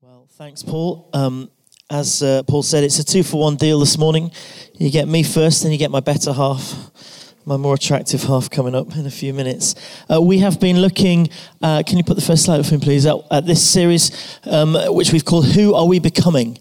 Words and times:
Well, 0.00 0.28
thanks, 0.30 0.62
Paul. 0.62 1.10
Um, 1.12 1.50
as 1.90 2.22
uh, 2.22 2.44
Paul 2.44 2.62
said, 2.62 2.84
it's 2.84 3.00
a 3.00 3.04
two 3.04 3.24
for 3.24 3.40
one 3.40 3.56
deal 3.56 3.80
this 3.80 3.98
morning. 3.98 4.30
You 4.74 4.92
get 4.92 5.08
me 5.08 5.24
first, 5.24 5.64
then 5.64 5.72
you 5.72 5.78
get 5.78 5.90
my 5.90 5.98
better 5.98 6.32
half, 6.32 7.34
my 7.44 7.56
more 7.56 7.74
attractive 7.74 8.22
half 8.22 8.48
coming 8.48 8.76
up 8.76 8.94
in 8.94 9.06
a 9.06 9.10
few 9.10 9.34
minutes. 9.34 9.74
Uh, 10.08 10.22
we 10.22 10.38
have 10.38 10.60
been 10.60 10.80
looking, 10.80 11.30
uh, 11.62 11.82
can 11.84 11.98
you 11.98 12.04
put 12.04 12.14
the 12.14 12.22
first 12.22 12.44
slide 12.44 12.60
up, 12.60 12.80
please, 12.80 13.06
at, 13.06 13.16
at 13.32 13.44
this 13.44 13.68
series, 13.68 14.38
um, 14.44 14.76
which 14.94 15.12
we've 15.12 15.24
called 15.24 15.46
Who 15.46 15.74
Are 15.74 15.88
We 15.88 15.98
Becoming? 15.98 16.58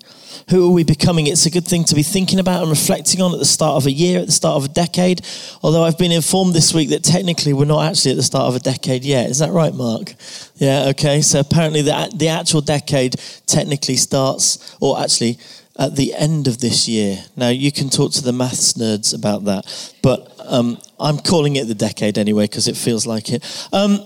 Who 0.49 0.67
are 0.67 0.73
we 0.73 0.83
becoming? 0.83 1.27
It's 1.27 1.45
a 1.45 1.49
good 1.49 1.65
thing 1.65 1.83
to 1.85 1.95
be 1.95 2.03
thinking 2.03 2.39
about 2.39 2.61
and 2.61 2.70
reflecting 2.70 3.21
on 3.21 3.33
at 3.33 3.39
the 3.39 3.45
start 3.45 3.75
of 3.75 3.85
a 3.85 3.91
year, 3.91 4.20
at 4.20 4.25
the 4.25 4.31
start 4.31 4.55
of 4.55 4.65
a 4.65 4.73
decade. 4.73 5.21
Although 5.61 5.83
I've 5.83 5.97
been 5.97 6.11
informed 6.11 6.53
this 6.53 6.73
week 6.73 6.89
that 6.89 7.03
technically 7.03 7.53
we're 7.53 7.65
not 7.65 7.89
actually 7.89 8.11
at 8.11 8.17
the 8.17 8.23
start 8.23 8.47
of 8.47 8.55
a 8.55 8.59
decade 8.59 9.03
yet. 9.03 9.29
Is 9.29 9.39
that 9.39 9.52
right, 9.52 9.73
Mark? 9.73 10.13
Yeah, 10.55 10.85
okay. 10.89 11.21
So 11.21 11.39
apparently 11.39 11.81
the, 11.81 12.11
the 12.15 12.29
actual 12.29 12.61
decade 12.61 13.15
technically 13.45 13.95
starts, 13.95 14.77
or 14.79 14.99
actually, 14.99 15.38
at 15.77 15.95
the 15.95 16.13
end 16.15 16.48
of 16.48 16.59
this 16.59 16.88
year. 16.88 17.23
Now, 17.35 17.49
you 17.49 17.71
can 17.71 17.90
talk 17.90 18.12
to 18.13 18.23
the 18.23 18.34
maths 18.34 18.73
nerds 18.73 19.13
about 19.13 19.45
that, 19.45 19.93
but 20.01 20.31
um, 20.48 20.79
I'm 20.99 21.20
calling 21.20 21.55
it 21.55 21.67
the 21.67 21.76
decade 21.76 22.17
anyway 22.17 22.45
because 22.45 22.67
it 22.67 22.76
feels 22.76 23.05
like 23.05 23.29
it. 23.29 23.43
Um, 23.71 23.99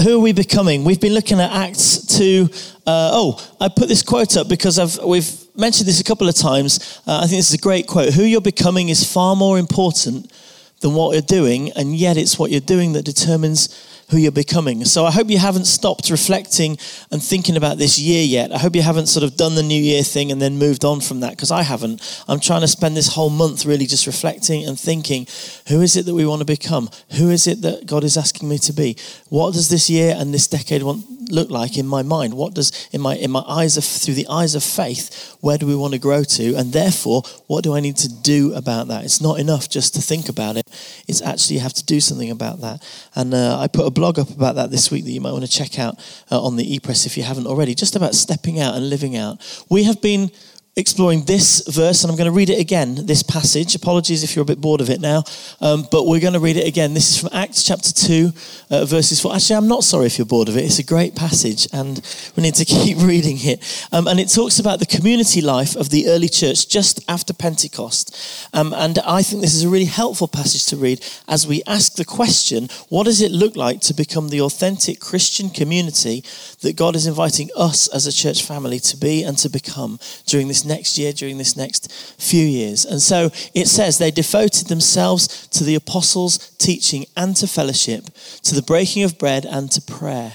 who 0.00 0.16
are 0.16 0.20
we 0.20 0.32
becoming? 0.32 0.84
We've 0.84 1.00
been 1.00 1.14
looking 1.14 1.40
at 1.40 1.50
Acts 1.50 2.06
2. 2.18 2.48
Uh, 2.86 3.10
oh, 3.12 3.56
I 3.60 3.68
put 3.68 3.88
this 3.88 4.02
quote 4.02 4.36
up 4.36 4.48
because 4.48 4.78
I've, 4.78 4.98
we've 5.04 5.30
mentioned 5.56 5.86
this 5.86 6.00
a 6.00 6.04
couple 6.04 6.28
of 6.28 6.34
times. 6.34 7.00
Uh, 7.06 7.18
I 7.18 7.26
think 7.26 7.38
this 7.38 7.50
is 7.50 7.54
a 7.54 7.62
great 7.62 7.86
quote. 7.86 8.14
Who 8.14 8.22
you're 8.22 8.40
becoming 8.40 8.88
is 8.88 9.10
far 9.10 9.36
more 9.36 9.58
important 9.58 10.32
than 10.80 10.94
what 10.94 11.12
you're 11.12 11.22
doing, 11.22 11.72
and 11.72 11.94
yet 11.94 12.16
it's 12.16 12.38
what 12.38 12.50
you're 12.50 12.60
doing 12.60 12.92
that 12.94 13.04
determines 13.04 13.68
who 14.12 14.18
you're 14.18 14.30
becoming. 14.30 14.84
So 14.84 15.06
I 15.06 15.10
hope 15.10 15.30
you 15.30 15.38
haven't 15.38 15.64
stopped 15.64 16.10
reflecting 16.10 16.76
and 17.10 17.22
thinking 17.22 17.56
about 17.56 17.78
this 17.78 17.98
year 17.98 18.22
yet. 18.22 18.52
I 18.52 18.58
hope 18.58 18.76
you 18.76 18.82
haven't 18.82 19.06
sort 19.06 19.24
of 19.24 19.38
done 19.38 19.54
the 19.54 19.62
new 19.62 19.82
year 19.82 20.02
thing 20.02 20.30
and 20.30 20.40
then 20.40 20.58
moved 20.58 20.84
on 20.84 21.00
from 21.00 21.20
that 21.20 21.30
because 21.30 21.50
I 21.50 21.62
haven't. 21.62 22.22
I'm 22.28 22.38
trying 22.38 22.60
to 22.60 22.68
spend 22.68 22.94
this 22.94 23.14
whole 23.14 23.30
month 23.30 23.64
really 23.64 23.86
just 23.86 24.06
reflecting 24.06 24.66
and 24.66 24.78
thinking 24.78 25.26
who 25.68 25.80
is 25.80 25.96
it 25.96 26.04
that 26.04 26.14
we 26.14 26.26
want 26.26 26.40
to 26.40 26.44
become? 26.44 26.90
Who 27.16 27.30
is 27.30 27.46
it 27.46 27.62
that 27.62 27.86
God 27.86 28.04
is 28.04 28.18
asking 28.18 28.50
me 28.50 28.58
to 28.58 28.74
be? 28.74 28.98
What 29.30 29.54
does 29.54 29.70
this 29.70 29.88
year 29.88 30.14
and 30.18 30.34
this 30.34 30.46
decade 30.46 30.82
want 30.82 31.06
look 31.30 31.50
like 31.50 31.76
in 31.78 31.86
my 31.86 32.02
mind? 32.02 32.34
What 32.34 32.54
does 32.54 32.88
in 32.92 33.00
my 33.00 33.16
in 33.16 33.30
my 33.30 33.44
eyes 33.46 33.76
of 33.76 33.84
through 33.84 34.14
the 34.14 34.28
eyes 34.28 34.54
of 34.54 34.62
faith, 34.62 35.36
where 35.40 35.58
do 35.58 35.66
we 35.66 35.76
want 35.76 35.92
to 35.94 35.98
grow 35.98 36.24
to? 36.24 36.54
And 36.54 36.72
therefore, 36.72 37.22
what 37.46 37.64
do 37.64 37.74
I 37.74 37.80
need 37.80 37.96
to 37.98 38.08
do 38.08 38.54
about 38.54 38.88
that? 38.88 39.04
It's 39.04 39.20
not 39.20 39.38
enough 39.38 39.68
just 39.68 39.94
to 39.94 40.02
think 40.02 40.28
about 40.28 40.56
it. 40.56 40.66
It's 41.08 41.22
actually 41.22 41.56
you 41.56 41.62
have 41.62 41.74
to 41.74 41.84
do 41.84 42.00
something 42.00 42.30
about 42.30 42.60
that. 42.60 42.82
And 43.14 43.34
uh, 43.34 43.58
I 43.58 43.68
put 43.68 43.86
a 43.86 43.90
blog 43.90 44.18
up 44.18 44.30
about 44.30 44.54
that 44.56 44.70
this 44.70 44.90
week 44.90 45.04
that 45.04 45.10
you 45.10 45.20
might 45.20 45.32
want 45.32 45.44
to 45.44 45.50
check 45.50 45.78
out 45.78 45.98
uh, 46.30 46.42
on 46.42 46.56
the 46.56 46.78
ePress 46.78 47.06
if 47.06 47.16
you 47.16 47.22
haven't 47.22 47.46
already, 47.46 47.74
just 47.74 47.96
about 47.96 48.14
stepping 48.14 48.60
out 48.60 48.74
and 48.74 48.88
living 48.88 49.16
out. 49.16 49.40
We 49.68 49.84
have 49.84 50.00
been 50.00 50.30
exploring 50.74 51.22
this 51.24 51.62
verse, 51.68 52.02
and 52.02 52.10
I'm 52.10 52.16
going 52.16 52.30
to 52.30 52.36
read 52.36 52.48
it 52.48 52.58
again, 52.58 53.04
this 53.04 53.22
passage. 53.22 53.74
Apologies 53.74 54.24
if 54.24 54.34
you're 54.34 54.42
a 54.42 54.46
bit 54.46 54.60
bored 54.60 54.80
of 54.80 54.88
it 54.88 55.02
now, 55.02 55.22
um, 55.60 55.86
but 55.90 56.06
we're 56.06 56.20
going 56.20 56.32
to 56.32 56.40
read 56.40 56.56
it 56.56 56.66
again. 56.66 56.94
This 56.94 57.10
is 57.10 57.20
from 57.20 57.28
Acts 57.30 57.62
chapter 57.62 57.92
2, 57.92 58.32
uh, 58.70 58.84
verses 58.86 59.20
4. 59.20 59.34
Actually, 59.34 59.56
I'm 59.56 59.68
not 59.68 59.84
sorry 59.84 60.06
if 60.06 60.16
you're 60.16 60.24
bored 60.24 60.48
of 60.48 60.56
it. 60.56 60.64
It's 60.64 60.78
a 60.78 60.82
great 60.82 61.14
passage, 61.14 61.68
and 61.74 62.00
we 62.36 62.42
need 62.42 62.54
to 62.54 62.64
keep 62.82 62.96
reading 62.98 63.36
it. 63.40 63.86
Um, 63.92 64.06
and 64.06 64.18
it 64.18 64.30
talks 64.30 64.58
about 64.58 64.78
the 64.78 64.86
community 64.86 65.42
life 65.42 65.76
of 65.76 65.90
the 65.90 66.08
early 66.08 66.28
church 66.28 66.68
just 66.68 67.00
after 67.06 67.34
Pentecost. 67.34 68.48
Um, 68.54 68.72
and 68.72 68.98
I 69.00 69.22
think 69.22 69.42
this 69.42 69.54
is 69.54 69.64
a 69.64 69.68
really 69.68 69.84
helpful 69.84 70.28
passage 70.28 70.64
to 70.66 70.76
read 70.76 71.04
as 71.28 71.46
we 71.46 71.62
ask 71.66 71.96
the 71.96 72.04
question 72.06 72.68
what 72.88 73.04
does 73.04 73.20
it 73.20 73.30
look 73.30 73.56
like 73.56 73.80
to 73.82 73.94
become 73.94 74.30
the 74.30 74.40
authentic 74.40 75.00
Christian 75.00 75.50
community 75.50 76.24
that 76.60 76.76
God 76.76 76.96
is 76.96 77.06
inviting 77.06 77.50
us 77.56 77.88
as 77.88 78.06
a 78.06 78.12
church 78.12 78.42
family 78.42 78.78
to 78.80 78.96
be 78.96 79.22
and 79.22 79.36
to 79.38 79.50
become 79.50 79.98
during 80.24 80.48
this 80.48 80.61
next 80.64 80.98
year, 80.98 81.12
during 81.12 81.38
this 81.38 81.56
next 81.56 81.92
few 82.18 82.44
years. 82.44 82.84
And 82.84 83.00
so 83.00 83.30
it 83.54 83.68
says 83.68 83.98
they 83.98 84.10
devoted 84.10 84.68
themselves 84.68 85.46
to 85.48 85.64
the 85.64 85.74
apostles' 85.74 86.38
teaching 86.58 87.06
and 87.16 87.36
to 87.36 87.46
fellowship, 87.46 88.04
to 88.42 88.54
the 88.54 88.62
breaking 88.62 89.02
of 89.02 89.18
bread 89.18 89.44
and 89.44 89.70
to 89.72 89.80
prayer. 89.80 90.34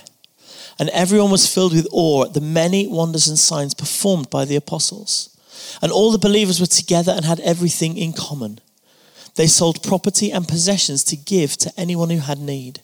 And 0.80 0.90
everyone 0.90 1.32
was 1.32 1.52
filled 1.52 1.74
with 1.74 1.88
awe 1.92 2.26
at 2.26 2.34
the 2.34 2.42
many 2.42 2.88
wonders 2.88 3.28
and 3.28 3.40
signs 3.40 3.74
performed 3.74 4.30
by 4.30 4.46
the 4.46 4.56
apostles. 4.56 5.36
And 5.82 5.92
all 5.92 6.12
the 6.12 6.18
believers 6.18 6.60
were 6.60 6.68
together 6.68 7.12
and 7.12 7.26
had 7.26 7.40
everything 7.40 7.98
in 7.98 8.14
common. 8.14 8.60
They 9.36 9.48
sold 9.48 9.84
property 9.84 10.32
and 10.32 10.48
possessions 10.48 11.04
to 11.06 11.16
give 11.16 11.58
to 11.58 11.74
anyone 11.78 12.10
who 12.10 12.20
had 12.20 12.40
need. 12.40 12.82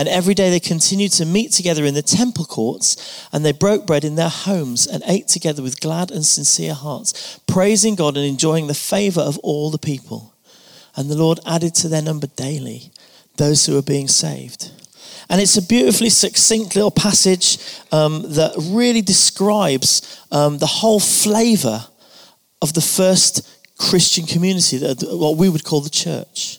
And 0.00 0.08
every 0.08 0.32
day 0.32 0.48
they 0.48 0.60
continued 0.60 1.12
to 1.12 1.26
meet 1.26 1.52
together 1.52 1.84
in 1.84 1.92
the 1.92 2.00
temple 2.00 2.46
courts, 2.46 3.28
and 3.34 3.44
they 3.44 3.52
broke 3.52 3.86
bread 3.86 4.02
in 4.02 4.14
their 4.14 4.30
homes 4.30 4.86
and 4.86 5.02
ate 5.06 5.28
together 5.28 5.62
with 5.62 5.78
glad 5.78 6.10
and 6.10 6.24
sincere 6.24 6.72
hearts, 6.72 7.38
praising 7.46 7.96
God 7.96 8.16
and 8.16 8.24
enjoying 8.24 8.66
the 8.66 8.72
favor 8.72 9.20
of 9.20 9.36
all 9.40 9.70
the 9.70 9.76
people. 9.76 10.32
And 10.96 11.10
the 11.10 11.18
Lord 11.18 11.38
added 11.44 11.74
to 11.74 11.88
their 11.88 12.00
number 12.00 12.28
daily 12.28 12.92
those 13.36 13.66
who 13.66 13.74
were 13.74 13.82
being 13.82 14.08
saved. 14.08 14.70
And 15.28 15.38
it's 15.38 15.58
a 15.58 15.66
beautifully 15.66 16.08
succinct 16.08 16.74
little 16.74 16.90
passage 16.90 17.58
um, 17.92 18.22
that 18.22 18.54
really 18.70 19.02
describes 19.02 20.24
um, 20.32 20.56
the 20.56 20.66
whole 20.66 21.00
flavor 21.00 21.84
of 22.62 22.72
the 22.72 22.80
first 22.80 23.46
Christian 23.76 24.24
community, 24.24 24.78
what 25.10 25.36
we 25.36 25.50
would 25.50 25.64
call 25.64 25.82
the 25.82 25.90
church. 25.90 26.56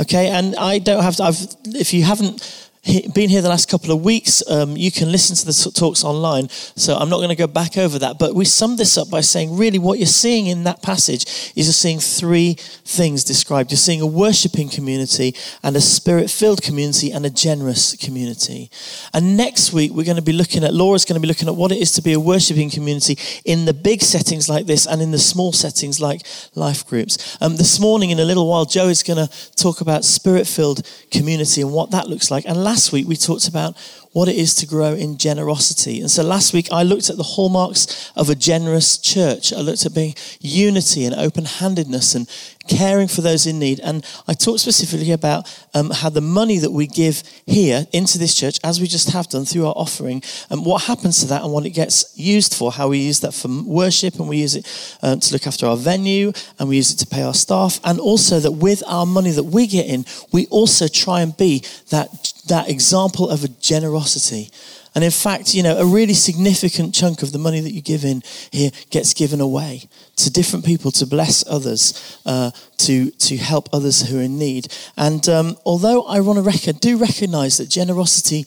Okay, 0.00 0.28
and 0.28 0.54
I 0.54 0.78
don't 0.78 1.02
have 1.02 1.16
to, 1.16 1.24
I've, 1.24 1.40
if 1.64 1.92
you 1.92 2.04
haven't 2.04 2.67
been 3.14 3.28
here 3.28 3.42
the 3.42 3.48
last 3.48 3.68
couple 3.68 3.92
of 3.92 4.02
weeks, 4.02 4.42
um, 4.48 4.76
you 4.76 4.90
can 4.90 5.12
listen 5.12 5.36
to 5.36 5.44
the 5.44 5.72
talks 5.74 6.04
online. 6.04 6.48
So 6.48 6.94
I'm 6.96 7.08
not 7.08 7.18
going 7.18 7.28
to 7.28 7.36
go 7.36 7.46
back 7.46 7.76
over 7.76 7.98
that. 7.98 8.18
But 8.18 8.34
we 8.34 8.44
sum 8.44 8.76
this 8.76 8.96
up 8.96 9.10
by 9.10 9.20
saying, 9.20 9.56
really, 9.56 9.78
what 9.78 9.98
you're 9.98 10.06
seeing 10.06 10.46
in 10.46 10.64
that 10.64 10.82
passage 10.82 11.24
is 11.54 11.66
you're 11.66 11.72
seeing 11.72 12.00
three 12.00 12.54
things 12.54 13.24
described. 13.24 13.70
You're 13.70 13.78
seeing 13.78 14.00
a 14.00 14.06
worshiping 14.06 14.68
community 14.68 15.34
and 15.62 15.76
a 15.76 15.80
spirit 15.80 16.30
filled 16.30 16.62
community 16.62 17.10
and 17.10 17.26
a 17.26 17.30
generous 17.30 17.94
community. 17.96 18.70
And 19.12 19.36
next 19.36 19.72
week, 19.72 19.92
we're 19.92 20.04
going 20.04 20.16
to 20.16 20.22
be 20.22 20.32
looking 20.32 20.64
at, 20.64 20.72
Laura's 20.72 21.04
going 21.04 21.20
to 21.20 21.20
be 21.20 21.28
looking 21.28 21.48
at 21.48 21.56
what 21.56 21.72
it 21.72 21.78
is 21.78 21.92
to 21.92 22.02
be 22.02 22.14
a 22.14 22.20
worshiping 22.20 22.70
community 22.70 23.18
in 23.44 23.66
the 23.66 23.74
big 23.74 24.00
settings 24.00 24.48
like 24.48 24.66
this 24.66 24.86
and 24.86 25.02
in 25.02 25.10
the 25.10 25.18
small 25.18 25.52
settings 25.52 26.00
like 26.00 26.22
life 26.54 26.86
groups. 26.86 27.36
Um, 27.40 27.56
this 27.56 27.78
morning, 27.78 28.10
in 28.10 28.18
a 28.18 28.24
little 28.24 28.48
while, 28.48 28.64
Joe 28.64 28.88
is 28.88 29.02
going 29.02 29.26
to 29.26 29.54
talk 29.56 29.80
about 29.80 30.04
spirit 30.04 30.46
filled 30.46 30.86
community 31.10 31.60
and 31.60 31.72
what 31.72 31.90
that 31.90 32.08
looks 32.08 32.30
like. 32.30 32.46
And 32.46 32.64
last 32.64 32.77
week 32.92 33.06
we 33.08 33.16
talked 33.16 33.48
about 33.48 33.76
what 34.12 34.28
it 34.28 34.36
is 34.36 34.54
to 34.56 34.66
grow 34.66 34.94
in 34.94 35.18
generosity. 35.18 36.00
And 36.00 36.10
so 36.10 36.22
last 36.22 36.52
week 36.52 36.68
I 36.72 36.82
looked 36.82 37.10
at 37.10 37.16
the 37.16 37.22
hallmarks 37.34 38.10
of 38.16 38.30
a 38.30 38.34
generous 38.34 38.98
church. 38.98 39.52
I 39.52 39.60
looked 39.60 39.86
at 39.86 39.94
being 39.94 40.14
unity 40.40 41.04
and 41.04 41.14
open 41.14 41.44
handedness 41.44 42.14
and 42.14 42.28
caring 42.68 43.08
for 43.08 43.20
those 43.22 43.46
in 43.46 43.58
need. 43.58 43.80
And 43.80 44.04
I 44.26 44.34
talked 44.34 44.60
specifically 44.60 45.12
about 45.12 45.48
um, 45.74 45.90
how 45.90 46.10
the 46.10 46.20
money 46.20 46.58
that 46.58 46.70
we 46.70 46.86
give 46.86 47.22
here 47.46 47.86
into 47.92 48.18
this 48.18 48.34
church, 48.34 48.58
as 48.62 48.80
we 48.80 48.86
just 48.86 49.10
have 49.10 49.28
done 49.28 49.44
through 49.44 49.66
our 49.66 49.74
offering, 49.76 50.22
and 50.50 50.60
um, 50.60 50.64
what 50.64 50.84
happens 50.84 51.20
to 51.20 51.26
that 51.28 51.42
and 51.42 51.52
what 51.52 51.66
it 51.66 51.70
gets 51.70 52.16
used 52.16 52.54
for, 52.54 52.70
how 52.70 52.88
we 52.88 52.98
use 52.98 53.20
that 53.20 53.32
for 53.34 53.48
worship 53.64 54.14
and 54.18 54.28
we 54.28 54.38
use 54.38 54.54
it 54.54 54.98
uh, 55.02 55.16
to 55.16 55.32
look 55.32 55.46
after 55.46 55.66
our 55.66 55.76
venue 55.76 56.32
and 56.58 56.68
we 56.68 56.76
use 56.76 56.92
it 56.92 56.98
to 56.98 57.06
pay 57.06 57.22
our 57.22 57.34
staff. 57.34 57.80
And 57.84 57.98
also 57.98 58.38
that 58.40 58.52
with 58.52 58.82
our 58.86 59.06
money 59.06 59.30
that 59.30 59.44
we 59.44 59.66
get 59.66 59.86
in, 59.86 60.04
we 60.32 60.46
also 60.46 60.86
try 60.88 61.22
and 61.22 61.36
be 61.36 61.64
that, 61.90 62.32
that 62.48 62.68
example 62.68 63.30
of 63.30 63.44
a 63.44 63.48
generosity 63.48 64.50
and 64.94 65.04
in 65.04 65.10
fact, 65.10 65.54
you 65.54 65.62
know, 65.62 65.76
a 65.76 65.84
really 65.84 66.14
significant 66.14 66.94
chunk 66.94 67.22
of 67.22 67.32
the 67.32 67.38
money 67.38 67.60
that 67.60 67.72
you 67.72 67.82
give 67.82 68.04
in 68.04 68.22
here 68.50 68.70
gets 68.90 69.14
given 69.14 69.40
away 69.40 69.88
to 70.16 70.30
different 70.30 70.64
people 70.64 70.90
to 70.92 71.06
bless 71.06 71.44
others, 71.48 72.20
uh, 72.26 72.50
to, 72.78 73.10
to 73.10 73.36
help 73.36 73.68
others 73.72 74.08
who 74.08 74.18
are 74.18 74.22
in 74.22 74.38
need. 74.38 74.68
And 74.96 75.28
um, 75.28 75.56
although 75.64 76.04
I 76.04 76.20
want 76.20 76.38
to 76.38 76.42
rec- 76.42 76.80
do 76.80 76.96
recognize 76.96 77.58
that 77.58 77.68
generosity 77.68 78.44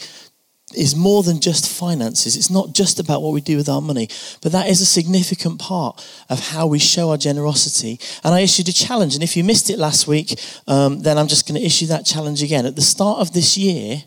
is 0.76 0.96
more 0.96 1.24
than 1.24 1.40
just 1.40 1.70
finances. 1.70 2.36
It's 2.38 2.50
not 2.50 2.74
just 2.74 3.00
about 3.00 3.22
what 3.22 3.34
we 3.34 3.42
do 3.42 3.58
with 3.58 3.70
our 3.70 3.82
money, 3.82 4.08
but 4.42 4.52
that 4.52 4.68
is 4.68 4.82
a 4.82 4.86
significant 4.86 5.60
part 5.60 6.06
of 6.30 6.40
how 6.40 6.68
we 6.68 6.80
show 6.80 7.10
our 7.10 7.18
generosity. 7.18 8.00
And 8.24 8.34
I 8.34 8.42
issued 8.42 8.70
a 8.70 8.74
challenge, 8.74 9.14
and 9.14 9.24
if 9.24 9.36
you 9.36 9.44
missed 9.44 9.70
it 9.70 9.80
last 9.80 10.08
week, 10.08 10.40
um, 10.68 11.02
then 11.02 11.18
I'm 11.18 11.28
just 11.28 11.48
going 11.48 11.60
to 11.60 11.66
issue 11.66 11.88
that 11.88 12.06
challenge 12.06 12.42
again. 12.44 12.66
At 12.66 12.76
the 12.76 12.82
start 12.82 13.20
of 13.20 13.34
this 13.34 13.58
year, 13.58 14.04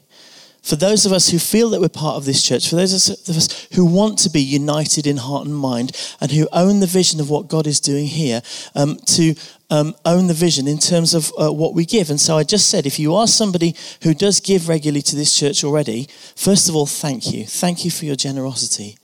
for 0.64 0.76
those 0.76 1.04
of 1.04 1.12
us 1.12 1.28
who 1.28 1.38
feel 1.38 1.68
that 1.70 1.80
we're 1.82 1.90
part 1.90 2.16
of 2.16 2.24
this 2.24 2.42
church, 2.42 2.70
for 2.70 2.76
those 2.76 3.10
of 3.28 3.36
us 3.36 3.68
who 3.74 3.84
want 3.84 4.18
to 4.20 4.30
be 4.30 4.40
united 4.40 5.06
in 5.06 5.18
heart 5.18 5.46
and 5.46 5.54
mind 5.54 5.92
and 6.22 6.32
who 6.32 6.48
own 6.52 6.80
the 6.80 6.86
vision 6.86 7.20
of 7.20 7.28
what 7.28 7.48
God 7.48 7.66
is 7.66 7.80
doing 7.80 8.06
here, 8.06 8.40
um, 8.74 8.96
to 9.08 9.34
um, 9.68 9.94
own 10.06 10.26
the 10.26 10.32
vision 10.32 10.66
in 10.66 10.78
terms 10.78 11.12
of 11.12 11.30
uh, 11.38 11.52
what 11.52 11.74
we 11.74 11.84
give. 11.84 12.08
And 12.08 12.18
so 12.18 12.38
I 12.38 12.44
just 12.44 12.70
said, 12.70 12.86
if 12.86 12.98
you 12.98 13.14
are 13.14 13.26
somebody 13.26 13.76
who 14.02 14.14
does 14.14 14.40
give 14.40 14.66
regularly 14.66 15.02
to 15.02 15.16
this 15.16 15.38
church 15.38 15.64
already, 15.64 16.08
first 16.34 16.70
of 16.70 16.74
all, 16.74 16.86
thank 16.86 17.30
you. 17.30 17.44
Thank 17.44 17.84
you 17.84 17.90
for 17.90 18.06
your 18.06 18.16
generosity. 18.16 18.96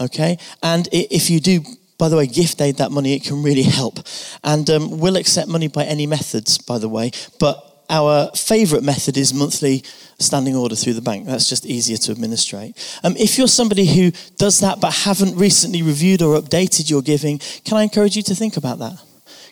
Okay? 0.00 0.38
And 0.62 0.88
if 0.92 1.28
you 1.28 1.40
do 1.40 1.62
by 1.98 2.08
the 2.08 2.16
way, 2.16 2.26
gift 2.26 2.60
aid 2.60 2.78
that 2.78 2.90
money, 2.90 3.14
it 3.14 3.22
can 3.22 3.44
really 3.44 3.62
help. 3.62 4.00
And 4.42 4.68
um, 4.70 4.98
we'll 4.98 5.14
accept 5.16 5.46
money 5.46 5.68
by 5.68 5.84
any 5.84 6.04
methods, 6.04 6.58
by 6.58 6.78
the 6.78 6.88
way. 6.88 7.12
But 7.38 7.71
our 7.92 8.30
favourite 8.34 8.82
method 8.82 9.16
is 9.16 9.34
monthly 9.34 9.84
standing 10.18 10.56
order 10.56 10.74
through 10.74 10.94
the 10.94 11.02
bank. 11.02 11.26
That's 11.26 11.48
just 11.48 11.66
easier 11.66 11.98
to 11.98 12.12
administrate. 12.12 12.74
Um, 13.04 13.14
if 13.18 13.36
you're 13.36 13.48
somebody 13.48 13.86
who 13.86 14.12
does 14.38 14.60
that 14.60 14.80
but 14.80 14.92
haven't 14.92 15.36
recently 15.36 15.82
reviewed 15.82 16.22
or 16.22 16.40
updated 16.40 16.88
your 16.90 17.02
giving, 17.02 17.38
can 17.64 17.76
I 17.76 17.82
encourage 17.82 18.16
you 18.16 18.22
to 18.24 18.34
think 18.34 18.56
about 18.56 18.78
that? 18.78 18.98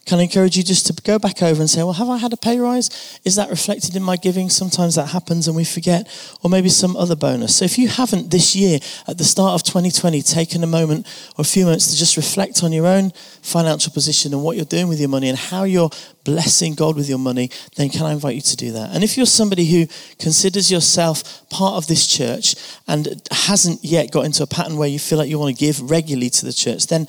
Can 0.07 0.19
I 0.19 0.23
encourage 0.23 0.57
you 0.57 0.63
just 0.63 0.87
to 0.87 1.03
go 1.03 1.19
back 1.19 1.43
over 1.43 1.61
and 1.61 1.71
say, 1.71 1.83
well, 1.83 1.93
have 1.93 2.09
I 2.09 2.17
had 2.17 2.33
a 2.33 2.37
pay 2.37 2.59
rise? 2.59 3.21
Is 3.25 3.37
that 3.37 3.51
reflected 3.51 3.95
in 3.95 4.03
my 4.03 4.17
giving? 4.17 4.49
Sometimes 4.49 4.95
that 4.97 5.09
happens 5.09 5.47
and 5.47 5.57
we 5.57 5.65
forget, 5.65 6.09
or 6.43 6.51
maybe 6.51 6.69
some 6.69 6.97
other 6.97 7.15
bonus. 7.15 7.57
So 7.57 7.65
if 7.65 7.79
you 7.79 7.89
haven't 7.89 8.31
this 8.31 8.57
year, 8.57 8.81
at 9.07 9.19
the 9.19 9.25
start 9.25 9.55
of 9.55 9.63
2020, 9.63 10.23
taken 10.23 10.65
a 10.65 10.67
moment 10.67 11.07
or 11.39 11.43
a 11.43 11.45
few 11.45 11.65
moments 11.65 11.91
to 11.91 11.97
just 11.97 12.17
reflect 12.17 12.65
on 12.65 12.73
your 12.73 12.87
own 12.87 13.13
financial 13.43 13.93
position 13.93 14.33
and 14.33 14.43
what 14.43 14.57
you're 14.57 14.65
doing 14.65 14.89
with 14.89 14.99
your 14.99 15.09
money 15.09 15.29
and 15.29 15.39
how 15.39 15.65
you're 15.65 15.91
blessing 16.25 16.75
God 16.75 16.97
with 16.97 17.09
your 17.09 17.19
money, 17.19 17.51
then 17.77 17.89
can 17.89 18.03
I 18.03 18.13
invite 18.13 18.35
you 18.35 18.43
to 18.43 18.57
do 18.57 18.73
that? 18.73 18.91
And 18.93 19.05
if 19.05 19.17
you're 19.17 19.27
somebody 19.27 19.65
who 19.65 19.87
considers 20.19 20.71
yourself 20.71 21.49
part 21.51 21.75
of 21.75 21.87
this 21.87 22.07
church 22.07 22.55
and 22.89 23.23
hasn't 23.31 23.85
yet 23.85 24.11
got 24.11 24.25
into 24.25 24.43
a 24.43 24.47
pattern 24.47 24.77
where 24.77 24.89
you 24.89 24.99
feel 24.99 25.19
like 25.19 25.29
you 25.29 25.39
want 25.39 25.57
to 25.57 25.61
give 25.65 25.91
regularly 25.91 26.31
to 26.31 26.45
the 26.47 26.53
church, 26.53 26.87
then 26.87 27.07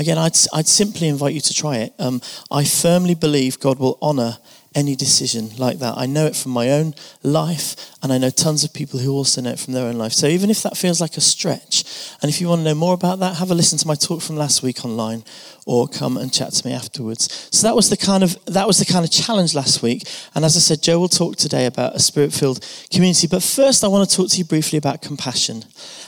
Again, 0.00 0.16
I'd, 0.16 0.34
I'd 0.54 0.66
simply 0.66 1.08
invite 1.08 1.34
you 1.34 1.42
to 1.42 1.52
try 1.52 1.76
it. 1.76 1.92
Um, 1.98 2.22
I 2.50 2.64
firmly 2.64 3.14
believe 3.14 3.60
God 3.60 3.78
will 3.78 3.98
honor 4.00 4.38
any 4.74 4.96
decision 4.96 5.50
like 5.58 5.78
that. 5.80 5.98
I 5.98 6.06
know 6.06 6.24
it 6.24 6.34
from 6.34 6.52
my 6.52 6.70
own 6.70 6.94
life, 7.22 7.76
and 8.02 8.10
I 8.10 8.16
know 8.16 8.30
tons 8.30 8.64
of 8.64 8.72
people 8.72 8.98
who 8.98 9.12
also 9.12 9.42
know 9.42 9.50
it 9.50 9.58
from 9.58 9.74
their 9.74 9.86
own 9.86 9.98
life. 9.98 10.14
So 10.14 10.26
even 10.26 10.48
if 10.48 10.62
that 10.62 10.78
feels 10.78 11.02
like 11.02 11.18
a 11.18 11.20
stretch, 11.20 11.84
and 12.22 12.30
if 12.30 12.40
you 12.40 12.48
want 12.48 12.60
to 12.60 12.64
know 12.64 12.74
more 12.74 12.94
about 12.94 13.18
that, 13.18 13.36
have 13.36 13.50
a 13.50 13.54
listen 13.54 13.76
to 13.76 13.86
my 13.86 13.94
talk 13.94 14.22
from 14.22 14.36
last 14.36 14.62
week 14.62 14.86
online, 14.86 15.22
or 15.70 15.86
come 15.86 16.16
and 16.16 16.32
chat 16.32 16.52
to 16.52 16.66
me 16.66 16.74
afterwards. 16.74 17.48
So 17.52 17.64
that 17.68 17.76
was 17.76 17.90
the 17.90 17.96
kind 17.96 18.24
of 18.24 18.36
that 18.46 18.66
was 18.66 18.80
the 18.80 18.84
kind 18.84 19.04
of 19.04 19.10
challenge 19.12 19.54
last 19.54 19.84
week. 19.84 20.02
And 20.34 20.44
as 20.44 20.56
I 20.56 20.58
said, 20.58 20.82
Joe 20.82 20.98
will 20.98 21.08
talk 21.08 21.36
today 21.36 21.66
about 21.66 21.94
a 21.94 22.00
spirit-filled 22.00 22.66
community. 22.90 23.28
But 23.28 23.44
first, 23.44 23.84
I 23.84 23.86
want 23.86 24.10
to 24.10 24.16
talk 24.16 24.30
to 24.30 24.38
you 24.38 24.44
briefly 24.44 24.78
about 24.78 25.00
compassion. 25.00 25.62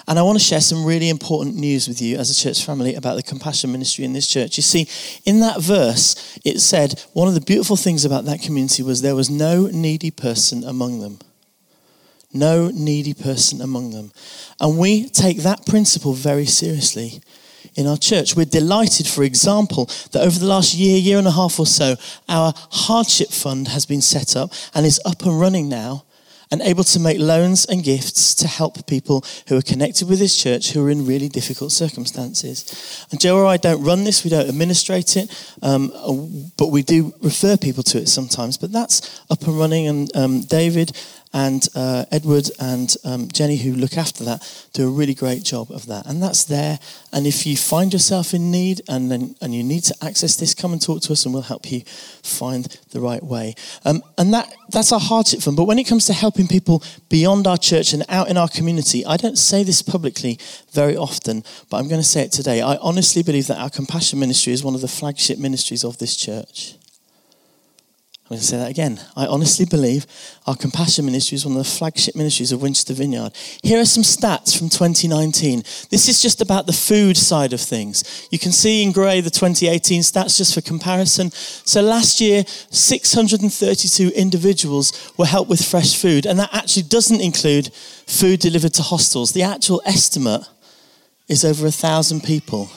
And 0.08 0.18
I 0.18 0.22
want 0.22 0.36
to 0.36 0.44
share 0.44 0.60
some 0.60 0.84
really 0.84 1.08
important 1.08 1.54
news 1.54 1.86
with 1.86 2.02
you 2.02 2.16
as 2.16 2.28
a 2.28 2.34
church 2.34 2.64
family 2.64 2.96
about 2.96 3.14
the 3.14 3.22
compassion 3.22 3.70
ministry 3.70 4.04
in 4.04 4.14
this 4.14 4.26
church. 4.26 4.56
You 4.56 4.64
see, 4.64 4.88
in 5.24 5.38
that 5.40 5.62
verse, 5.62 6.40
it 6.44 6.58
said 6.58 7.00
one 7.12 7.28
of 7.28 7.34
the 7.34 7.40
beautiful 7.40 7.76
things 7.76 8.04
about 8.04 8.24
that 8.24 8.42
community 8.42 8.82
was 8.82 9.00
there 9.00 9.14
was 9.14 9.30
no 9.30 9.68
needy 9.68 10.10
person 10.10 10.64
among 10.64 10.98
them. 10.98 11.20
No 12.32 12.68
needy 12.74 13.14
person 13.14 13.60
among 13.60 13.90
them. 13.92 14.10
And 14.58 14.76
we 14.76 15.08
take 15.08 15.38
that 15.42 15.66
principle 15.66 16.14
very 16.14 16.46
seriously 16.46 17.20
in 17.74 17.86
our 17.86 17.96
church. 17.96 18.36
We're 18.36 18.44
delighted, 18.44 19.06
for 19.06 19.22
example, 19.24 19.86
that 20.12 20.22
over 20.22 20.38
the 20.38 20.46
last 20.46 20.74
year, 20.74 20.98
year 20.98 21.18
and 21.18 21.26
a 21.26 21.32
half 21.32 21.58
or 21.58 21.66
so, 21.66 21.96
our 22.28 22.52
hardship 22.56 23.28
fund 23.28 23.68
has 23.68 23.86
been 23.86 24.02
set 24.02 24.36
up 24.36 24.52
and 24.74 24.86
is 24.86 25.00
up 25.04 25.22
and 25.22 25.38
running 25.38 25.68
now 25.68 26.04
and 26.52 26.60
able 26.60 26.84
to 26.84 27.00
make 27.00 27.18
loans 27.18 27.64
and 27.64 27.82
gifts 27.82 28.34
to 28.34 28.46
help 28.46 28.86
people 28.86 29.24
who 29.48 29.56
are 29.56 29.62
connected 29.62 30.06
with 30.06 30.18
this 30.18 30.36
church 30.36 30.70
who 30.70 30.86
are 30.86 30.90
in 30.90 31.06
really 31.06 31.28
difficult 31.28 31.72
circumstances. 31.72 33.06
And 33.10 33.18
Joe 33.18 33.38
or 33.38 33.46
I 33.46 33.56
don't 33.56 33.82
run 33.82 34.04
this, 34.04 34.22
we 34.22 34.28
don't 34.28 34.46
administrate 34.46 35.16
it, 35.16 35.56
um, 35.62 35.90
but 36.58 36.68
we 36.68 36.82
do 36.82 37.14
refer 37.22 37.56
people 37.56 37.82
to 37.84 37.98
it 37.98 38.08
sometimes. 38.08 38.58
But 38.58 38.70
that's 38.70 39.22
up 39.30 39.42
and 39.46 39.58
running, 39.58 39.86
and 39.86 40.14
um, 40.14 40.42
David 40.42 40.92
and 41.32 41.66
uh, 41.74 42.04
Edward 42.10 42.50
and 42.60 42.94
um, 43.04 43.28
Jenny, 43.28 43.56
who 43.56 43.72
look 43.72 43.96
after 43.96 44.22
that, 44.24 44.66
do 44.72 44.86
a 44.86 44.90
really 44.90 45.14
great 45.14 45.42
job 45.42 45.70
of 45.70 45.86
that. 45.86 46.06
And 46.06 46.22
that's 46.22 46.44
there. 46.44 46.78
And 47.12 47.26
if 47.26 47.46
you 47.46 47.56
find 47.56 47.92
yourself 47.92 48.34
in 48.34 48.50
need 48.50 48.82
and, 48.88 49.10
then, 49.10 49.34
and 49.40 49.54
you 49.54 49.62
need 49.64 49.84
to 49.84 49.94
access 50.02 50.36
this, 50.36 50.54
come 50.54 50.72
and 50.72 50.82
talk 50.82 51.00
to 51.02 51.12
us 51.12 51.24
and 51.24 51.32
we'll 51.32 51.42
help 51.42 51.70
you 51.70 51.82
find 52.22 52.66
the 52.90 53.00
right 53.00 53.22
way. 53.22 53.54
Um, 53.84 54.02
and 54.18 54.32
that, 54.34 54.52
that's 54.68 54.92
our 54.92 55.00
hardship 55.00 55.40
fund. 55.40 55.56
But 55.56 55.64
when 55.64 55.78
it 55.78 55.84
comes 55.84 56.06
to 56.06 56.12
helping 56.12 56.48
people 56.48 56.82
beyond 57.08 57.46
our 57.46 57.58
church 57.58 57.92
and 57.92 58.04
out 58.08 58.28
in 58.28 58.36
our 58.36 58.48
community, 58.48 59.04
I 59.06 59.16
don't 59.16 59.38
say 59.38 59.62
this 59.62 59.80
publicly 59.80 60.38
very 60.72 60.96
often, 60.96 61.44
but 61.70 61.78
I'm 61.78 61.88
going 61.88 62.00
to 62.00 62.06
say 62.06 62.22
it 62.22 62.32
today. 62.32 62.60
I 62.60 62.76
honestly 62.76 63.22
believe 63.22 63.46
that 63.46 63.58
our 63.58 63.70
compassion 63.70 64.18
ministry 64.18 64.52
is 64.52 64.62
one 64.62 64.74
of 64.74 64.82
the 64.82 64.88
flagship 64.88 65.38
ministries 65.38 65.84
of 65.84 65.96
this 65.98 66.16
church. 66.16 66.74
I'm 68.32 68.36
going 68.36 68.40
to 68.40 68.46
say 68.46 68.56
that 68.56 68.70
again. 68.70 68.98
I 69.14 69.26
honestly 69.26 69.66
believe 69.66 70.06
our 70.46 70.56
compassion 70.56 71.04
ministry 71.04 71.36
is 71.36 71.44
one 71.44 71.54
of 71.54 71.62
the 71.62 71.70
flagship 71.70 72.16
ministries 72.16 72.50
of 72.50 72.62
Winchester 72.62 72.94
Vineyard. 72.94 73.36
Here 73.62 73.78
are 73.78 73.84
some 73.84 74.02
stats 74.02 74.56
from 74.58 74.70
2019. 74.70 75.58
This 75.90 76.08
is 76.08 76.22
just 76.22 76.40
about 76.40 76.66
the 76.66 76.72
food 76.72 77.18
side 77.18 77.52
of 77.52 77.60
things. 77.60 78.26
You 78.30 78.38
can 78.38 78.50
see 78.50 78.82
in 78.82 78.92
grey 78.92 79.20
the 79.20 79.28
2018 79.28 80.00
stats 80.00 80.38
just 80.38 80.54
for 80.54 80.62
comparison. 80.62 81.30
So 81.30 81.82
last 81.82 82.22
year, 82.22 82.44
632 82.46 84.08
individuals 84.16 85.12
were 85.18 85.26
helped 85.26 85.50
with 85.50 85.62
fresh 85.62 85.94
food, 86.00 86.24
and 86.24 86.38
that 86.38 86.54
actually 86.54 86.84
doesn't 86.84 87.20
include 87.20 87.70
food 87.74 88.40
delivered 88.40 88.72
to 88.72 88.82
hostels. 88.82 89.32
The 89.32 89.42
actual 89.42 89.82
estimate 89.84 90.48
is 91.28 91.44
over 91.44 91.66
a 91.66 91.70
thousand 91.70 92.22
people 92.22 92.70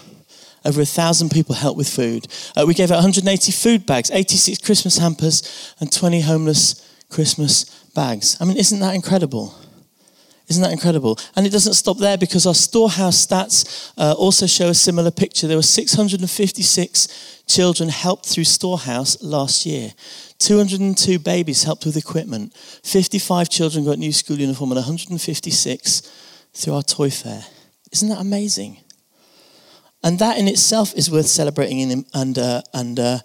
over 0.66 0.82
a 0.82 0.86
thousand 0.86 1.30
people 1.30 1.56
helped 1.56 1.78
with 1.78 1.90
food. 1.90 2.28
Uh, 2.56 2.66
we 2.68 2.74
gave 2.74 2.92
out 2.92 2.96
180 2.96 3.52
food 3.52 3.86
bags, 3.86 4.12
86 4.12 4.58
Christmas 4.60 4.98
hampers, 4.98 5.74
and 5.80 5.92
20 5.92 6.22
homeless 6.22 6.86
Christmas 7.10 7.66
bags. 7.94 8.38
I 8.42 8.46
mean, 8.46 8.58
isn't 8.58 8.80
that 8.80 8.96
incredible? 8.96 9.56
Isn't 10.48 10.62
that 10.62 10.72
incredible? 10.72 11.18
And 11.36 11.48
it 11.48 11.52
doesn't 11.52 11.74
stop 11.74 11.98
there 11.98 12.18
because 12.18 12.46
our 12.46 12.54
storehouse 12.54 13.26
stats 13.26 13.92
uh, 13.98 14.14
also 14.14 14.46
show 14.46 14.70
a 14.70 14.74
similar 14.76 15.10
picture. 15.10 15.48
There 15.48 15.58
were 15.58 15.64
656 15.64 17.44
children 17.48 17.90
helped 17.90 18.28
through 18.28 18.44
storehouse 18.44 19.22
last 19.24 19.66
year. 19.66 19.94
202 20.40 21.18
babies 21.20 21.64
helped 21.64 21.86
with 21.86 21.98
equipment. 21.98 22.54
55 22.56 23.50
children 23.50 23.86
got 23.86 23.98
new 23.98 24.12
school 24.12 24.38
uniform 24.38 24.72
and 24.72 24.78
156 24.78 26.02
through 26.54 26.74
our 26.74 26.84
toy 26.84 27.10
fair. 27.10 27.44
Isn't 27.92 28.10
that 28.10 28.20
amazing? 28.20 28.85
And 30.06 30.20
that 30.20 30.38
in 30.38 30.48
itself 30.48 30.94
is 30.96 31.10
worth 31.10 31.26
celebrating 31.26 31.80
in, 31.80 32.06
and, 32.14 32.38
uh, 32.38 32.62
and, 32.76 33.00
uh, 33.00 33.18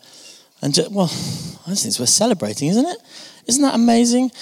and 0.62 0.72
just, 0.72 0.90
well, 0.90 1.04
I 1.04 1.74
think 1.74 1.84
it's 1.84 2.00
worth 2.00 2.08
celebrating, 2.08 2.68
isn't 2.70 2.86
it? 2.86 2.96
Isn't 3.46 3.62
that 3.62 3.74
amazing? 3.74 4.32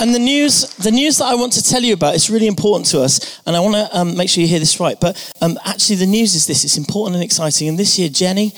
And 0.00 0.14
the 0.14 0.18
news, 0.18 0.74
the 0.76 0.90
news 0.90 1.16
that 1.16 1.26
I 1.26 1.34
want 1.34 1.54
to 1.54 1.62
tell 1.62 1.82
you 1.82 1.94
about 1.94 2.14
is 2.14 2.28
really 2.28 2.46
important 2.46 2.90
to 2.90 3.00
us, 3.00 3.40
and 3.46 3.56
I 3.56 3.60
want 3.60 3.74
to 3.74 3.98
um, 3.98 4.16
make 4.16 4.28
sure 4.28 4.42
you 4.42 4.48
hear 4.48 4.58
this 4.58 4.78
right. 4.78 4.98
But 5.00 5.16
um, 5.40 5.58
actually, 5.64 5.96
the 5.96 6.06
news 6.06 6.34
is 6.34 6.46
this: 6.46 6.64
it's 6.64 6.78
important 6.78 7.16
and 7.16 7.24
exciting. 7.24 7.68
And 7.68 7.78
this 7.78 7.98
year, 7.98 8.08
Jenny, 8.08 8.52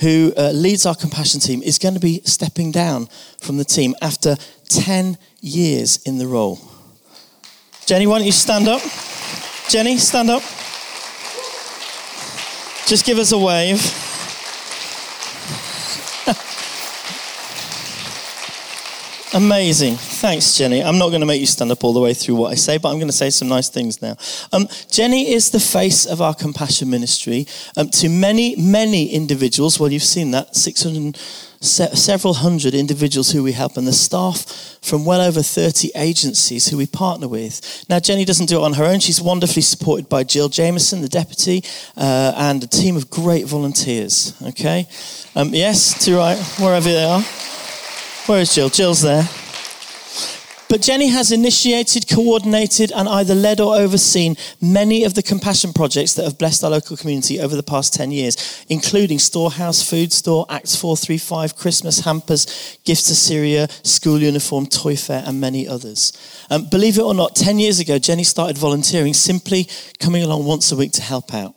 who 0.00 0.32
uh, 0.36 0.50
leads 0.50 0.86
our 0.86 0.96
compassion 0.96 1.40
team, 1.40 1.62
is 1.62 1.78
going 1.78 1.94
to 1.94 2.00
be 2.00 2.20
stepping 2.24 2.72
down 2.72 3.06
from 3.40 3.58
the 3.58 3.64
team 3.64 3.94
after 4.02 4.36
ten 4.68 5.18
years 5.40 5.98
in 6.04 6.18
the 6.18 6.26
role. 6.26 6.58
Jenny, 7.88 8.06
why 8.06 8.18
don't 8.18 8.26
you 8.26 8.32
stand 8.32 8.68
up? 8.68 8.82
Jenny, 9.70 9.96
stand 9.96 10.28
up. 10.28 10.42
Just 12.86 13.06
give 13.06 13.16
us 13.16 13.32
a 13.32 13.38
wave. 13.38 13.80
Amazing. 19.42 19.94
Thanks, 19.96 20.58
Jenny. 20.58 20.84
I'm 20.84 20.98
not 20.98 21.08
going 21.08 21.20
to 21.20 21.26
make 21.26 21.40
you 21.40 21.46
stand 21.46 21.70
up 21.72 21.82
all 21.82 21.94
the 21.94 22.00
way 22.00 22.12
through 22.12 22.34
what 22.34 22.52
I 22.52 22.56
say, 22.56 22.76
but 22.76 22.90
I'm 22.90 22.96
going 22.96 23.08
to 23.08 23.12
say 23.14 23.30
some 23.30 23.48
nice 23.48 23.70
things 23.70 24.02
now. 24.02 24.18
Um, 24.52 24.68
Jenny 24.90 25.32
is 25.32 25.50
the 25.50 25.58
face 25.58 26.04
of 26.04 26.20
our 26.20 26.34
compassion 26.34 26.90
ministry 26.90 27.46
um, 27.78 27.88
to 27.88 28.10
many, 28.10 28.54
many 28.56 29.06
individuals. 29.06 29.80
Well, 29.80 29.90
you've 29.90 30.02
seen 30.02 30.32
that 30.32 30.54
600 30.54 31.16
se- 31.60 31.94
several 31.94 32.34
hundred 32.34 32.74
individuals 32.74 33.30
who 33.30 33.42
we 33.42 33.52
help 33.52 33.76
and 33.76 33.86
the 33.86 33.92
staff 33.92 34.78
from 34.82 35.04
well 35.04 35.20
over 35.20 35.42
30 35.42 35.90
agencies 35.96 36.68
who 36.68 36.76
we 36.76 36.86
partner 36.86 37.28
with. 37.28 37.84
Now, 37.88 38.00
Jenny 38.00 38.24
doesn't 38.24 38.46
do 38.46 38.60
it 38.60 38.62
on 38.62 38.74
her 38.74 38.84
own. 38.84 39.00
She's 39.00 39.20
wonderfully 39.20 39.62
supported 39.62 40.08
by 40.08 40.24
Jill 40.24 40.48
Jameson, 40.48 41.00
the 41.02 41.08
deputy, 41.08 41.62
uh, 41.96 42.32
and 42.36 42.62
a 42.62 42.66
team 42.66 42.96
of 42.96 43.10
great 43.10 43.46
volunteers. 43.46 44.34
Okay? 44.42 44.86
Um, 45.34 45.54
yes, 45.54 46.04
to 46.04 46.16
right, 46.16 46.38
wherever 46.58 46.88
they 46.88 47.04
are. 47.04 47.22
Where 48.26 48.40
is 48.40 48.54
Jill? 48.54 48.68
Jill's 48.68 49.02
there. 49.02 49.24
But 50.68 50.82
Jenny 50.82 51.08
has 51.08 51.32
initiated, 51.32 52.08
coordinated, 52.08 52.92
and 52.92 53.08
either 53.08 53.34
led 53.34 53.58
or 53.58 53.76
overseen 53.76 54.36
many 54.60 55.04
of 55.04 55.14
the 55.14 55.22
compassion 55.22 55.72
projects 55.72 56.12
that 56.14 56.24
have 56.24 56.36
blessed 56.36 56.62
our 56.62 56.70
local 56.70 56.96
community 56.96 57.40
over 57.40 57.56
the 57.56 57.62
past 57.62 57.94
10 57.94 58.10
years, 58.10 58.64
including 58.68 59.18
Storehouse 59.18 59.82
Food 59.82 60.12
Store, 60.12 60.44
Acts 60.50 60.76
435, 60.76 61.56
Christmas 61.56 62.00
hampers, 62.00 62.78
Gifts 62.84 63.04
to 63.04 63.14
Syria, 63.14 63.68
School 63.82 64.18
Uniform, 64.18 64.66
Toy 64.66 64.94
Fair, 64.94 65.22
and 65.26 65.40
many 65.40 65.66
others. 65.66 66.12
Um, 66.50 66.68
believe 66.68 66.98
it 66.98 67.02
or 67.02 67.14
not, 67.14 67.34
10 67.34 67.58
years 67.58 67.80
ago, 67.80 67.98
Jenny 67.98 68.24
started 68.24 68.58
volunteering, 68.58 69.14
simply 69.14 69.68
coming 70.00 70.22
along 70.22 70.44
once 70.44 70.70
a 70.70 70.76
week 70.76 70.92
to 70.92 71.02
help 71.02 71.32
out. 71.32 71.54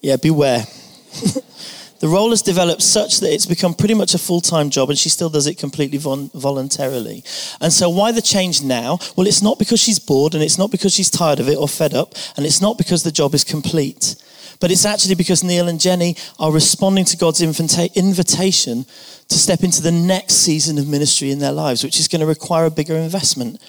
Yeah, 0.00 0.16
beware. 0.16 0.64
The 2.00 2.08
role 2.08 2.30
has 2.30 2.42
developed 2.42 2.82
such 2.82 3.20
that 3.20 3.32
it's 3.32 3.46
become 3.46 3.74
pretty 3.74 3.94
much 3.94 4.14
a 4.14 4.18
full 4.18 4.40
time 4.40 4.70
job, 4.70 4.90
and 4.90 4.98
she 4.98 5.08
still 5.08 5.30
does 5.30 5.46
it 5.46 5.58
completely 5.58 5.98
voluntarily. 5.98 7.24
And 7.60 7.72
so, 7.72 7.88
why 7.88 8.12
the 8.12 8.22
change 8.22 8.62
now? 8.62 8.98
Well, 9.16 9.26
it's 9.26 9.42
not 9.42 9.58
because 9.58 9.80
she's 9.80 9.98
bored, 9.98 10.34
and 10.34 10.42
it's 10.42 10.58
not 10.58 10.70
because 10.70 10.92
she's 10.92 11.10
tired 11.10 11.40
of 11.40 11.48
it 11.48 11.56
or 11.56 11.68
fed 11.68 11.94
up, 11.94 12.14
and 12.36 12.44
it's 12.44 12.60
not 12.60 12.78
because 12.78 13.02
the 13.02 13.12
job 13.12 13.34
is 13.34 13.44
complete. 13.44 14.16
But 14.60 14.70
it's 14.70 14.86
actually 14.86 15.14
because 15.14 15.44
Neil 15.44 15.68
and 15.68 15.80
Jenny 15.80 16.16
are 16.38 16.52
responding 16.52 17.04
to 17.06 17.16
God's 17.16 17.42
invita- 17.42 17.90
invitation 17.94 18.86
to 19.28 19.38
step 19.38 19.62
into 19.62 19.82
the 19.82 19.92
next 19.92 20.34
season 20.34 20.78
of 20.78 20.88
ministry 20.88 21.30
in 21.30 21.40
their 21.40 21.52
lives, 21.52 21.84
which 21.84 21.98
is 21.98 22.08
going 22.08 22.20
to 22.20 22.26
require 22.26 22.66
a 22.66 22.70
bigger 22.70 22.96
investment. 22.96 23.60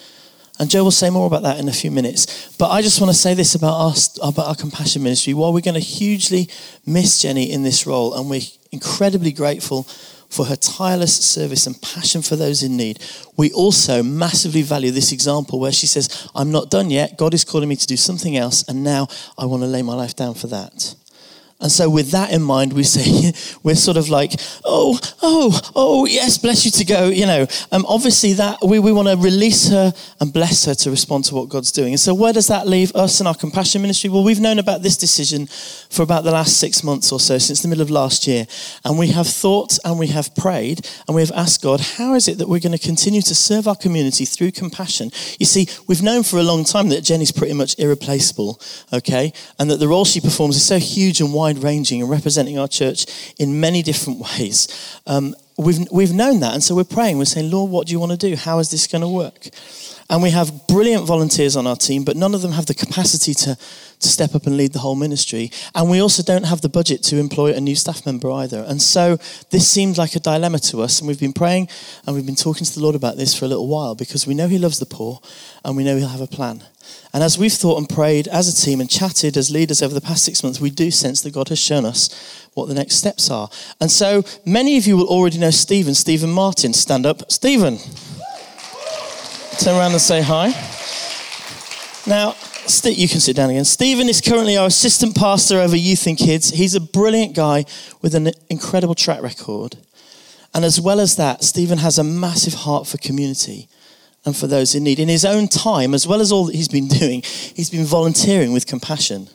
And 0.58 0.68
Joe 0.68 0.82
will 0.84 0.90
say 0.90 1.08
more 1.10 1.26
about 1.26 1.42
that 1.42 1.58
in 1.58 1.68
a 1.68 1.72
few 1.72 1.90
minutes. 1.90 2.56
But 2.56 2.70
I 2.70 2.82
just 2.82 3.00
want 3.00 3.12
to 3.12 3.18
say 3.18 3.34
this 3.34 3.54
about 3.54 3.74
our, 3.74 3.94
about 4.22 4.46
our 4.48 4.54
compassion 4.56 5.02
ministry. 5.02 5.34
While 5.34 5.52
we're 5.52 5.60
going 5.60 5.74
to 5.74 5.80
hugely 5.80 6.48
miss 6.84 7.22
Jenny 7.22 7.52
in 7.52 7.62
this 7.62 7.86
role, 7.86 8.14
and 8.14 8.28
we're 8.28 8.42
incredibly 8.72 9.32
grateful 9.32 9.84
for 10.28 10.46
her 10.46 10.56
tireless 10.56 11.14
service 11.16 11.66
and 11.66 11.80
passion 11.80 12.22
for 12.22 12.36
those 12.36 12.62
in 12.62 12.76
need, 12.76 12.98
we 13.36 13.52
also 13.52 14.02
massively 14.02 14.62
value 14.62 14.90
this 14.90 15.12
example 15.12 15.58
where 15.58 15.72
she 15.72 15.86
says, 15.86 16.28
I'm 16.34 16.50
not 16.50 16.70
done 16.70 16.90
yet. 16.90 17.16
God 17.16 17.34
is 17.34 17.44
calling 17.44 17.68
me 17.68 17.76
to 17.76 17.86
do 17.86 17.96
something 17.96 18.36
else, 18.36 18.64
and 18.68 18.82
now 18.82 19.06
I 19.38 19.46
want 19.46 19.62
to 19.62 19.68
lay 19.68 19.82
my 19.82 19.94
life 19.94 20.16
down 20.16 20.34
for 20.34 20.48
that. 20.48 20.94
And 21.60 21.72
so, 21.72 21.90
with 21.90 22.12
that 22.12 22.30
in 22.30 22.40
mind, 22.40 22.72
we 22.72 22.84
say, 22.84 23.32
we're 23.64 23.74
sort 23.74 23.96
of 23.96 24.08
like, 24.08 24.32
oh, 24.64 24.98
oh, 25.22 25.60
oh, 25.74 26.06
yes, 26.06 26.38
bless 26.38 26.64
you 26.64 26.70
to 26.70 26.84
go. 26.84 27.08
You 27.08 27.26
know, 27.26 27.46
um, 27.72 27.84
obviously, 27.88 28.34
that 28.34 28.58
we, 28.64 28.78
we 28.78 28.92
want 28.92 29.08
to 29.08 29.16
release 29.16 29.68
her 29.68 29.92
and 30.20 30.32
bless 30.32 30.66
her 30.66 30.74
to 30.76 30.90
respond 30.90 31.24
to 31.24 31.34
what 31.34 31.48
God's 31.48 31.72
doing. 31.72 31.94
And 31.94 32.00
so, 32.00 32.14
where 32.14 32.32
does 32.32 32.46
that 32.46 32.68
leave 32.68 32.94
us 32.94 33.18
and 33.18 33.26
our 33.26 33.34
compassion 33.34 33.82
ministry? 33.82 34.08
Well, 34.08 34.22
we've 34.22 34.38
known 34.38 34.60
about 34.60 34.82
this 34.82 34.96
decision 34.96 35.48
for 35.90 36.02
about 36.02 36.22
the 36.22 36.30
last 36.30 36.58
six 36.58 36.84
months 36.84 37.10
or 37.10 37.18
so, 37.18 37.38
since 37.38 37.60
the 37.60 37.66
middle 37.66 37.82
of 37.82 37.90
last 37.90 38.28
year. 38.28 38.46
And 38.84 38.96
we 38.96 39.08
have 39.08 39.26
thought 39.26 39.78
and 39.84 39.98
we 39.98 40.06
have 40.08 40.34
prayed 40.36 40.88
and 41.08 41.16
we 41.16 41.22
have 41.22 41.32
asked 41.32 41.62
God, 41.62 41.80
how 41.80 42.14
is 42.14 42.28
it 42.28 42.38
that 42.38 42.48
we're 42.48 42.60
going 42.60 42.76
to 42.76 42.78
continue 42.78 43.22
to 43.22 43.34
serve 43.34 43.66
our 43.66 43.74
community 43.74 44.24
through 44.24 44.52
compassion? 44.52 45.10
You 45.40 45.46
see, 45.46 45.66
we've 45.88 46.02
known 46.02 46.22
for 46.22 46.38
a 46.38 46.44
long 46.44 46.62
time 46.62 46.88
that 46.90 47.02
Jenny's 47.02 47.32
pretty 47.32 47.54
much 47.54 47.76
irreplaceable, 47.80 48.60
okay? 48.92 49.32
And 49.58 49.68
that 49.72 49.80
the 49.80 49.88
role 49.88 50.04
she 50.04 50.20
performs 50.20 50.54
is 50.54 50.64
so 50.64 50.78
huge 50.78 51.20
and 51.20 51.34
wide 51.34 51.47
wide 51.48 51.62
ranging 51.62 52.00
and 52.02 52.10
representing 52.10 52.58
our 52.58 52.68
church 52.68 53.06
in 53.38 53.60
many 53.60 53.82
different 53.82 54.20
ways. 54.38 55.00
Um, 55.06 55.34
we've, 55.56 55.90
we've 55.90 56.12
known 56.12 56.40
that. 56.40 56.54
And 56.54 56.62
so 56.62 56.74
we're 56.74 56.84
praying. 56.84 57.18
We're 57.18 57.24
saying, 57.24 57.50
Lord, 57.50 57.70
what 57.70 57.86
do 57.86 57.92
you 57.92 58.00
want 58.00 58.12
to 58.12 58.18
do? 58.18 58.36
How 58.36 58.58
is 58.58 58.70
this 58.70 58.86
going 58.86 59.02
to 59.02 59.08
work? 59.08 59.48
And 60.10 60.22
we 60.22 60.30
have 60.30 60.66
brilliant 60.66 61.04
volunteers 61.04 61.54
on 61.54 61.66
our 61.66 61.76
team, 61.76 62.02
but 62.02 62.16
none 62.16 62.34
of 62.34 62.40
them 62.40 62.52
have 62.52 62.64
the 62.64 62.74
capacity 62.74 63.34
to, 63.34 63.56
to 63.56 64.08
step 64.08 64.34
up 64.34 64.46
and 64.46 64.56
lead 64.56 64.72
the 64.72 64.78
whole 64.78 64.96
ministry. 64.96 65.50
And 65.74 65.90
we 65.90 66.00
also 66.00 66.22
don't 66.22 66.44
have 66.44 66.62
the 66.62 66.70
budget 66.70 67.02
to 67.04 67.18
employ 67.18 67.52
a 67.52 67.60
new 67.60 67.74
staff 67.74 68.06
member 68.06 68.30
either. 68.30 68.64
And 68.66 68.80
so 68.80 69.18
this 69.50 69.68
seemed 69.68 69.98
like 69.98 70.16
a 70.16 70.20
dilemma 70.20 70.60
to 70.60 70.80
us. 70.80 71.00
And 71.00 71.08
we've 71.08 71.20
been 71.20 71.34
praying 71.34 71.68
and 72.06 72.16
we've 72.16 72.24
been 72.24 72.36
talking 72.36 72.64
to 72.64 72.74
the 72.74 72.80
Lord 72.80 72.94
about 72.94 73.18
this 73.18 73.38
for 73.38 73.44
a 73.44 73.48
little 73.48 73.68
while 73.68 73.94
because 73.94 74.26
we 74.26 74.34
know 74.34 74.48
He 74.48 74.58
loves 74.58 74.78
the 74.78 74.86
poor 74.86 75.20
and 75.62 75.76
we 75.76 75.84
know 75.84 75.98
He'll 75.98 76.08
have 76.08 76.22
a 76.22 76.26
plan. 76.26 76.62
And 77.12 77.22
as 77.22 77.36
we've 77.36 77.52
thought 77.52 77.76
and 77.76 77.86
prayed 77.86 78.28
as 78.28 78.48
a 78.48 78.64
team 78.64 78.80
and 78.80 78.88
chatted 78.88 79.36
as 79.36 79.50
leaders 79.50 79.82
over 79.82 79.92
the 79.92 80.00
past 80.00 80.24
six 80.24 80.42
months, 80.42 80.58
we 80.58 80.70
do 80.70 80.90
sense 80.90 81.20
that 81.20 81.34
God 81.34 81.50
has 81.50 81.58
shown 81.58 81.84
us 81.84 82.48
what 82.54 82.68
the 82.68 82.74
next 82.74 82.94
steps 82.94 83.30
are. 83.30 83.50
And 83.78 83.90
so 83.90 84.24
many 84.46 84.78
of 84.78 84.86
you 84.86 84.96
will 84.96 85.08
already 85.08 85.36
know 85.36 85.50
Stephen, 85.50 85.94
Stephen 85.94 86.30
Martin. 86.30 86.72
Stand 86.72 87.04
up. 87.04 87.30
Stephen. 87.30 87.78
Turn 89.58 89.74
around 89.74 89.90
and 89.90 90.00
say 90.00 90.22
hi. 90.22 90.50
Now, 92.06 92.36
you 92.84 93.08
can 93.08 93.18
sit 93.18 93.34
down 93.34 93.50
again. 93.50 93.64
Stephen 93.64 94.08
is 94.08 94.20
currently 94.20 94.56
our 94.56 94.68
assistant 94.68 95.16
pastor 95.16 95.58
over 95.58 95.76
youth 95.76 96.06
and 96.06 96.16
kids. 96.16 96.50
He's 96.50 96.76
a 96.76 96.80
brilliant 96.80 97.34
guy 97.34 97.64
with 98.00 98.14
an 98.14 98.30
incredible 98.48 98.94
track 98.94 99.20
record. 99.20 99.76
And 100.54 100.64
as 100.64 100.80
well 100.80 101.00
as 101.00 101.16
that, 101.16 101.42
Stephen 101.42 101.78
has 101.78 101.98
a 101.98 102.04
massive 102.04 102.54
heart 102.54 102.86
for 102.86 102.98
community 102.98 103.68
and 104.24 104.36
for 104.36 104.46
those 104.46 104.76
in 104.76 104.84
need. 104.84 105.00
In 105.00 105.08
his 105.08 105.24
own 105.24 105.48
time, 105.48 105.92
as 105.92 106.06
well 106.06 106.20
as 106.20 106.30
all 106.30 106.46
that 106.46 106.54
he's 106.54 106.68
been 106.68 106.86
doing, 106.86 107.22
he's 107.22 107.70
been 107.70 107.84
volunteering 107.84 108.52
with 108.52 108.66
compassion, 108.66 109.28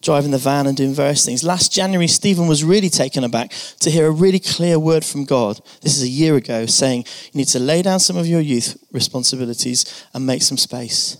driving 0.00 0.30
the 0.30 0.38
van 0.38 0.66
and 0.66 0.76
doing 0.76 0.94
various 0.94 1.24
things. 1.24 1.42
Last 1.42 1.72
January, 1.72 2.06
Stephen 2.06 2.46
was 2.46 2.62
really 2.64 2.90
taken 2.90 3.24
aback 3.24 3.52
to 3.80 3.90
hear 3.90 4.06
a 4.06 4.10
really 4.10 4.38
clear 4.38 4.78
word 4.78 5.04
from 5.04 5.24
God. 5.24 5.60
This 5.82 5.96
is 5.96 6.02
a 6.02 6.08
year 6.08 6.36
ago, 6.36 6.66
saying, 6.66 7.04
You 7.32 7.38
need 7.38 7.48
to 7.48 7.58
lay 7.58 7.82
down 7.82 8.00
some 8.00 8.16
of 8.16 8.26
your 8.26 8.40
youth 8.40 8.82
responsibilities 8.92 10.06
and 10.14 10.26
make 10.26 10.42
some 10.42 10.56
space. 10.56 11.16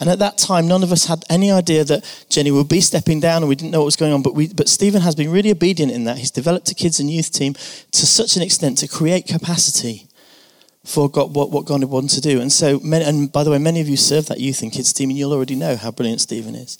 And 0.00 0.08
at 0.08 0.18
that 0.18 0.38
time, 0.38 0.66
none 0.66 0.82
of 0.82 0.92
us 0.92 1.06
had 1.06 1.24
any 1.30 1.50
idea 1.50 1.84
that 1.84 2.26
Jenny 2.28 2.50
would 2.50 2.68
be 2.68 2.80
stepping 2.80 3.20
down 3.20 3.42
and 3.42 3.48
we 3.48 3.54
didn't 3.54 3.70
know 3.70 3.80
what 3.80 3.86
was 3.86 3.96
going 3.96 4.12
on. 4.12 4.22
But, 4.22 4.34
we, 4.34 4.52
but 4.52 4.68
Stephen 4.68 5.02
has 5.02 5.14
been 5.14 5.30
really 5.30 5.50
obedient 5.50 5.92
in 5.92 6.04
that. 6.04 6.18
He's 6.18 6.30
developed 6.30 6.70
a 6.70 6.74
kids 6.74 7.00
and 7.00 7.10
youth 7.10 7.32
team 7.32 7.54
to 7.54 8.06
such 8.06 8.36
an 8.36 8.42
extent 8.42 8.78
to 8.78 8.88
create 8.88 9.26
capacity 9.26 10.08
for 10.84 11.08
God, 11.08 11.34
what, 11.34 11.50
what 11.50 11.64
God 11.64 11.80
had 11.80 11.90
wanted 11.90 12.10
to 12.10 12.20
do. 12.20 12.40
And 12.40 12.52
so, 12.52 12.80
and 12.82 13.32
by 13.32 13.42
the 13.42 13.50
way, 13.50 13.58
many 13.58 13.80
of 13.80 13.88
you 13.88 13.96
serve 13.96 14.26
that 14.26 14.40
youth 14.40 14.62
and 14.62 14.70
kids 14.70 14.92
team, 14.92 15.10
and 15.10 15.18
you'll 15.18 15.32
already 15.32 15.54
know 15.54 15.76
how 15.76 15.90
brilliant 15.90 16.20
Stephen 16.20 16.54
is. 16.54 16.78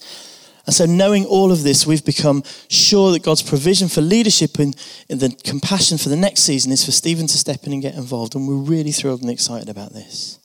And 0.66 0.75
so, 0.75 0.87
knowing 0.87 1.26
all 1.26 1.52
of 1.52 1.62
this, 1.62 1.87
we've 1.87 2.04
become 2.04 2.42
sure 2.68 3.12
that 3.12 3.23
God's 3.23 3.42
provision 3.42 3.88
for 3.88 4.00
leadership 4.00 4.59
and, 4.59 4.75
and 5.11 5.21
the 5.21 5.28
compassion 5.44 5.99
for 5.99 6.09
the 6.09 6.16
next 6.16 6.40
season 6.40 6.73
is 6.73 6.85
for 6.85 6.92
Stephen 6.92 7.26
to 7.26 7.38
step 7.38 7.64
in 7.64 7.73
and 7.73 7.83
get 7.83 7.94
involved. 7.94 8.35
And 8.35 8.49
we're 8.49 8.54
really 8.54 8.92
thrilled 8.92 9.21
and 9.21 9.30
excited 9.30 9.68
about 9.68 9.92
this. 9.92 10.38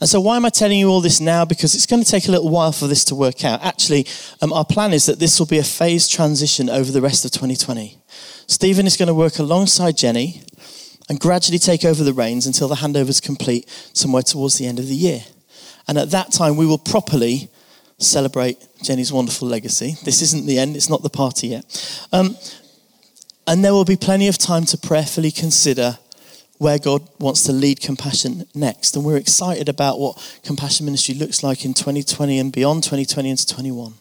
And 0.00 0.08
so, 0.08 0.20
why 0.20 0.36
am 0.36 0.44
I 0.46 0.50
telling 0.50 0.78
you 0.78 0.88
all 0.88 1.00
this 1.00 1.20
now? 1.20 1.44
Because 1.44 1.74
it's 1.74 1.86
going 1.86 2.02
to 2.02 2.10
take 2.10 2.28
a 2.28 2.30
little 2.30 2.48
while 2.48 2.72
for 2.72 2.86
this 2.86 3.04
to 3.06 3.14
work 3.14 3.44
out. 3.44 3.62
Actually, 3.62 4.06
um, 4.40 4.52
our 4.52 4.64
plan 4.64 4.92
is 4.92 5.06
that 5.06 5.18
this 5.18 5.38
will 5.38 5.46
be 5.46 5.58
a 5.58 5.64
phased 5.64 6.12
transition 6.12 6.70
over 6.70 6.90
the 6.90 7.02
rest 7.02 7.24
of 7.24 7.30
2020. 7.30 7.98
Stephen 8.46 8.86
is 8.86 8.96
going 8.96 9.08
to 9.08 9.14
work 9.14 9.38
alongside 9.38 9.96
Jenny 9.96 10.42
and 11.08 11.20
gradually 11.20 11.58
take 11.58 11.84
over 11.84 12.04
the 12.04 12.12
reins 12.12 12.46
until 12.46 12.68
the 12.68 12.76
handover 12.76 13.08
is 13.08 13.20
complete 13.20 13.68
somewhere 13.92 14.22
towards 14.22 14.58
the 14.58 14.66
end 14.66 14.78
of 14.78 14.88
the 14.88 14.94
year. 14.94 15.20
And 15.88 15.98
at 15.98 16.10
that 16.10 16.32
time, 16.32 16.56
we 16.56 16.66
will 16.66 16.78
properly 16.78 17.48
celebrate 17.98 18.65
Jenny's 18.82 19.12
wonderful 19.12 19.48
legacy. 19.48 19.96
This 20.04 20.22
isn't 20.22 20.46
the 20.46 20.58
end, 20.58 20.76
it's 20.76 20.88
not 20.88 21.02
the 21.02 21.10
party 21.10 21.48
yet. 21.48 22.06
Um, 22.12 22.36
and 23.46 23.64
there 23.64 23.72
will 23.72 23.84
be 23.84 23.96
plenty 23.96 24.28
of 24.28 24.38
time 24.38 24.64
to 24.66 24.78
prayerfully 24.78 25.30
consider 25.30 25.98
where 26.58 26.78
God 26.78 27.06
wants 27.18 27.42
to 27.44 27.52
lead 27.52 27.80
compassion 27.80 28.44
next. 28.54 28.96
And 28.96 29.04
we're 29.04 29.16
excited 29.16 29.68
about 29.68 29.98
what 29.98 30.40
compassion 30.42 30.86
ministry 30.86 31.14
looks 31.14 31.42
like 31.42 31.64
in 31.64 31.74
2020 31.74 32.38
and 32.38 32.52
beyond 32.52 32.82
2020 32.82 33.30
into 33.30 33.46
21. 33.46 33.94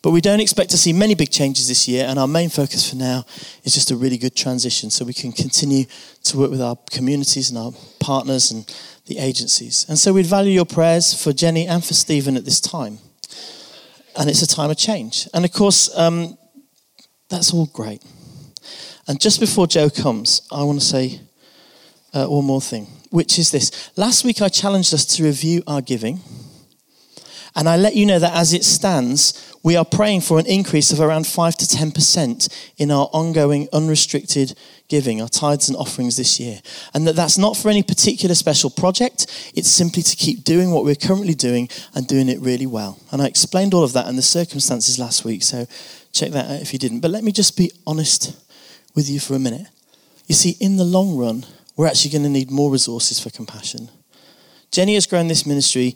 But 0.00 0.10
we 0.12 0.20
don't 0.20 0.40
expect 0.40 0.70
to 0.70 0.78
see 0.78 0.92
many 0.92 1.14
big 1.16 1.30
changes 1.30 1.66
this 1.66 1.88
year, 1.88 2.06
and 2.06 2.20
our 2.20 2.28
main 2.28 2.50
focus 2.50 2.88
for 2.88 2.94
now 2.94 3.24
is 3.64 3.74
just 3.74 3.90
a 3.90 3.96
really 3.96 4.16
good 4.16 4.36
transition 4.36 4.90
so 4.90 5.04
we 5.04 5.12
can 5.12 5.32
continue 5.32 5.86
to 6.24 6.38
work 6.38 6.50
with 6.50 6.60
our 6.60 6.76
communities 6.90 7.50
and 7.50 7.58
our 7.58 7.72
partners 7.98 8.52
and 8.52 8.72
the 9.06 9.18
agencies. 9.18 9.86
And 9.88 9.98
so 9.98 10.12
we'd 10.12 10.26
value 10.26 10.52
your 10.52 10.66
prayers 10.66 11.20
for 11.20 11.32
Jenny 11.32 11.66
and 11.66 11.84
for 11.84 11.94
Stephen 11.94 12.36
at 12.36 12.44
this 12.44 12.60
time. 12.60 12.98
And 14.18 14.28
it's 14.28 14.42
a 14.42 14.46
time 14.46 14.70
of 14.70 14.76
change. 14.76 15.28
And 15.32 15.44
of 15.44 15.52
course, 15.52 15.96
um, 15.96 16.36
that's 17.30 17.54
all 17.54 17.66
great. 17.66 18.02
And 19.06 19.20
just 19.20 19.40
before 19.40 19.66
Joe 19.66 19.88
comes, 19.88 20.42
I 20.52 20.64
want 20.64 20.80
to 20.80 20.84
say 20.84 21.20
uh, 22.12 22.26
one 22.26 22.44
more 22.44 22.60
thing, 22.60 22.86
which 23.10 23.38
is 23.38 23.50
this. 23.50 23.90
Last 23.96 24.24
week 24.24 24.42
I 24.42 24.48
challenged 24.48 24.92
us 24.92 25.06
to 25.16 25.24
review 25.24 25.62
our 25.66 25.80
giving. 25.80 26.20
And 27.54 27.68
I 27.68 27.76
let 27.76 27.96
you 27.96 28.06
know 28.06 28.18
that 28.18 28.34
as 28.34 28.52
it 28.52 28.64
stands, 28.64 29.54
we 29.68 29.76
are 29.76 29.84
praying 29.84 30.22
for 30.22 30.38
an 30.38 30.46
increase 30.46 30.92
of 30.92 30.98
around 30.98 31.26
5 31.26 31.56
to 31.56 31.66
10% 31.66 32.70
in 32.78 32.90
our 32.90 33.10
ongoing 33.12 33.68
unrestricted 33.70 34.56
giving, 34.88 35.20
our 35.20 35.28
tithes 35.28 35.68
and 35.68 35.76
offerings 35.76 36.16
this 36.16 36.40
year. 36.40 36.62
And 36.94 37.06
that 37.06 37.16
that's 37.16 37.36
not 37.36 37.54
for 37.54 37.68
any 37.68 37.82
particular 37.82 38.34
special 38.34 38.70
project, 38.70 39.26
it's 39.54 39.68
simply 39.68 40.02
to 40.02 40.16
keep 40.16 40.42
doing 40.42 40.70
what 40.70 40.84
we're 40.84 40.94
currently 40.94 41.34
doing 41.34 41.68
and 41.94 42.06
doing 42.06 42.30
it 42.30 42.40
really 42.40 42.64
well. 42.64 42.98
And 43.12 43.20
I 43.20 43.26
explained 43.26 43.74
all 43.74 43.84
of 43.84 43.92
that 43.92 44.06
and 44.06 44.16
the 44.16 44.22
circumstances 44.22 44.98
last 44.98 45.26
week, 45.26 45.42
so 45.42 45.66
check 46.12 46.30
that 46.30 46.50
out 46.50 46.62
if 46.62 46.72
you 46.72 46.78
didn't. 46.78 47.00
But 47.00 47.10
let 47.10 47.22
me 47.22 47.30
just 47.30 47.54
be 47.54 47.70
honest 47.86 48.42
with 48.94 49.10
you 49.10 49.20
for 49.20 49.34
a 49.34 49.38
minute. 49.38 49.66
You 50.28 50.34
see, 50.34 50.56
in 50.60 50.78
the 50.78 50.84
long 50.84 51.18
run, 51.18 51.44
we're 51.76 51.88
actually 51.88 52.12
going 52.12 52.24
to 52.24 52.30
need 52.30 52.50
more 52.50 52.70
resources 52.70 53.20
for 53.20 53.28
compassion. 53.28 53.90
Jenny 54.70 54.94
has 54.94 55.06
grown 55.06 55.28
this 55.28 55.44
ministry 55.44 55.94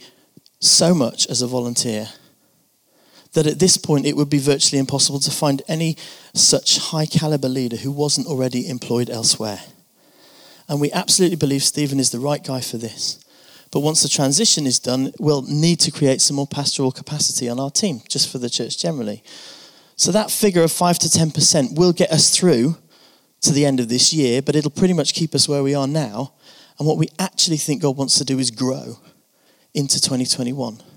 so 0.60 0.94
much 0.94 1.26
as 1.28 1.40
a 1.40 1.46
volunteer 1.46 2.10
that 3.32 3.46
at 3.46 3.58
this 3.58 3.76
point 3.76 4.06
it 4.06 4.16
would 4.16 4.30
be 4.30 4.38
virtually 4.38 4.78
impossible 4.78 5.20
to 5.20 5.30
find 5.30 5.62
any 5.68 5.96
such 6.34 6.78
high 6.78 7.06
caliber 7.06 7.48
leader 7.48 7.76
who 7.76 7.90
wasn't 7.90 8.26
already 8.26 8.68
employed 8.68 9.10
elsewhere. 9.10 9.60
And 10.68 10.80
we 10.80 10.92
absolutely 10.92 11.36
believe 11.36 11.62
Stephen 11.62 11.98
is 12.00 12.10
the 12.10 12.20
right 12.20 12.42
guy 12.42 12.60
for 12.60 12.78
this. 12.78 13.18
But 13.70 13.80
once 13.80 14.02
the 14.02 14.08
transition 14.08 14.66
is 14.66 14.78
done, 14.78 15.12
we'll 15.18 15.42
need 15.42 15.80
to 15.80 15.90
create 15.90 16.20
some 16.20 16.36
more 16.36 16.46
pastoral 16.46 16.92
capacity 16.92 17.48
on 17.48 17.58
our 17.58 17.70
team, 17.70 18.02
just 18.06 18.30
for 18.30 18.38
the 18.38 18.50
church 18.50 18.78
generally. 18.78 19.22
So 19.96 20.12
that 20.12 20.30
figure 20.30 20.62
of 20.62 20.70
5 20.70 20.98
to 21.00 21.08
10% 21.08 21.76
will 21.76 21.92
get 21.92 22.10
us 22.10 22.36
through 22.36 22.76
to 23.40 23.52
the 23.52 23.64
end 23.64 23.80
of 23.80 23.88
this 23.88 24.12
year, 24.12 24.42
but 24.42 24.54
it'll 24.54 24.70
pretty 24.70 24.94
much 24.94 25.14
keep 25.14 25.34
us 25.34 25.48
where 25.48 25.62
we 25.62 25.74
are 25.74 25.86
now. 25.86 26.34
And 26.78 26.86
what 26.86 26.98
we 26.98 27.08
actually 27.18 27.56
think 27.56 27.82
God 27.82 27.96
wants 27.96 28.18
to 28.18 28.24
do 28.24 28.38
is 28.38 28.50
grow 28.50 28.98
into 29.74 30.00
2021. 30.00 30.91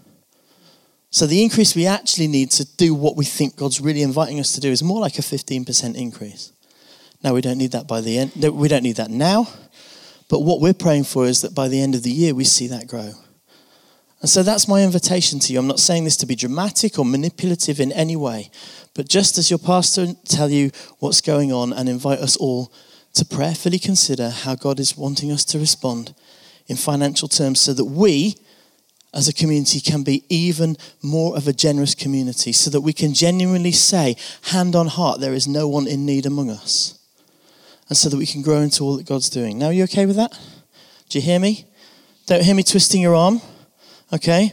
So 1.15 1.25
the 1.25 1.41
increase 1.41 1.77
we 1.77 1.85
actually 1.85 2.27
need 2.27 2.51
to 2.51 2.65
do 2.75 2.93
what 2.93 3.15
we 3.15 3.23
think 3.23 3.55
God's 3.55 3.79
really 3.79 4.01
inviting 4.01 4.37
us 4.37 4.51
to 4.51 4.59
do 4.59 4.69
is 4.69 4.83
more 4.83 4.99
like 4.99 5.17
a 5.17 5.21
15% 5.21 5.95
increase. 5.95 6.51
Now 7.23 7.33
we 7.33 7.39
don't 7.39 7.57
need 7.57 7.71
that 7.71 7.87
by 7.87 8.01
the 8.01 8.17
end. 8.17 8.33
We 8.35 8.67
don't 8.67 8.83
need 8.83 8.97
that 8.97 9.09
now. 9.09 9.47
But 10.27 10.41
what 10.41 10.59
we're 10.59 10.73
praying 10.73 11.05
for 11.05 11.25
is 11.25 11.39
that 11.39 11.55
by 11.55 11.69
the 11.69 11.79
end 11.79 11.95
of 11.95 12.03
the 12.03 12.11
year 12.11 12.35
we 12.35 12.43
see 12.43 12.67
that 12.67 12.87
grow. 12.87 13.13
And 14.19 14.29
so 14.29 14.43
that's 14.43 14.67
my 14.67 14.83
invitation 14.83 15.39
to 15.39 15.53
you. 15.53 15.59
I'm 15.59 15.67
not 15.67 15.79
saying 15.79 16.03
this 16.03 16.17
to 16.17 16.25
be 16.25 16.35
dramatic 16.35 16.99
or 16.99 17.05
manipulative 17.05 17.79
in 17.79 17.93
any 17.93 18.17
way, 18.17 18.51
but 18.93 19.07
just 19.07 19.37
as 19.37 19.49
your 19.49 19.59
pastor 19.59 20.07
tell 20.25 20.49
you 20.49 20.69
what's 20.99 21.21
going 21.21 21.53
on 21.53 21.71
and 21.71 21.87
invite 21.87 22.19
us 22.19 22.35
all 22.35 22.73
to 23.13 23.23
prayerfully 23.23 23.79
consider 23.79 24.31
how 24.31 24.55
God 24.55 24.81
is 24.81 24.97
wanting 24.97 25.31
us 25.31 25.45
to 25.45 25.59
respond 25.59 26.13
in 26.67 26.75
financial 26.75 27.29
terms 27.29 27.61
so 27.61 27.73
that 27.73 27.85
we 27.85 28.35
as 29.15 29.29
a 29.29 29.33
community 29.33 29.79
can 29.79 30.03
be 30.03 30.25
even 30.27 30.75
more 31.01 31.37
of 31.37 31.47
a 31.47 31.53
generous 31.53 31.95
community 31.95 32.51
so 32.51 32.69
that 32.69 32.81
we 32.81 32.91
can 32.91 33.13
genuinely 33.13 33.71
say, 33.71 34.17
hand 34.43 34.75
on 34.75 34.87
heart, 34.87 35.21
there 35.21 35.33
is 35.33 35.47
no 35.47 35.69
one 35.69 35.87
in 35.87 36.05
need 36.05 36.25
among 36.25 36.49
us. 36.49 36.99
And 37.87 37.97
so 37.97 38.09
that 38.09 38.17
we 38.17 38.25
can 38.25 38.41
grow 38.41 38.59
into 38.59 38.83
all 38.83 38.97
that 38.97 39.07
God's 39.07 39.29
doing. 39.29 39.57
Now, 39.57 39.67
are 39.67 39.73
you 39.73 39.83
okay 39.85 40.05
with 40.05 40.17
that? 40.17 40.37
Do 41.07 41.17
you 41.17 41.23
hear 41.23 41.39
me? 41.39 41.65
Don't 42.25 42.43
hear 42.43 42.55
me 42.55 42.63
twisting 42.63 43.01
your 43.01 43.15
arm, 43.15 43.41
okay? 44.11 44.51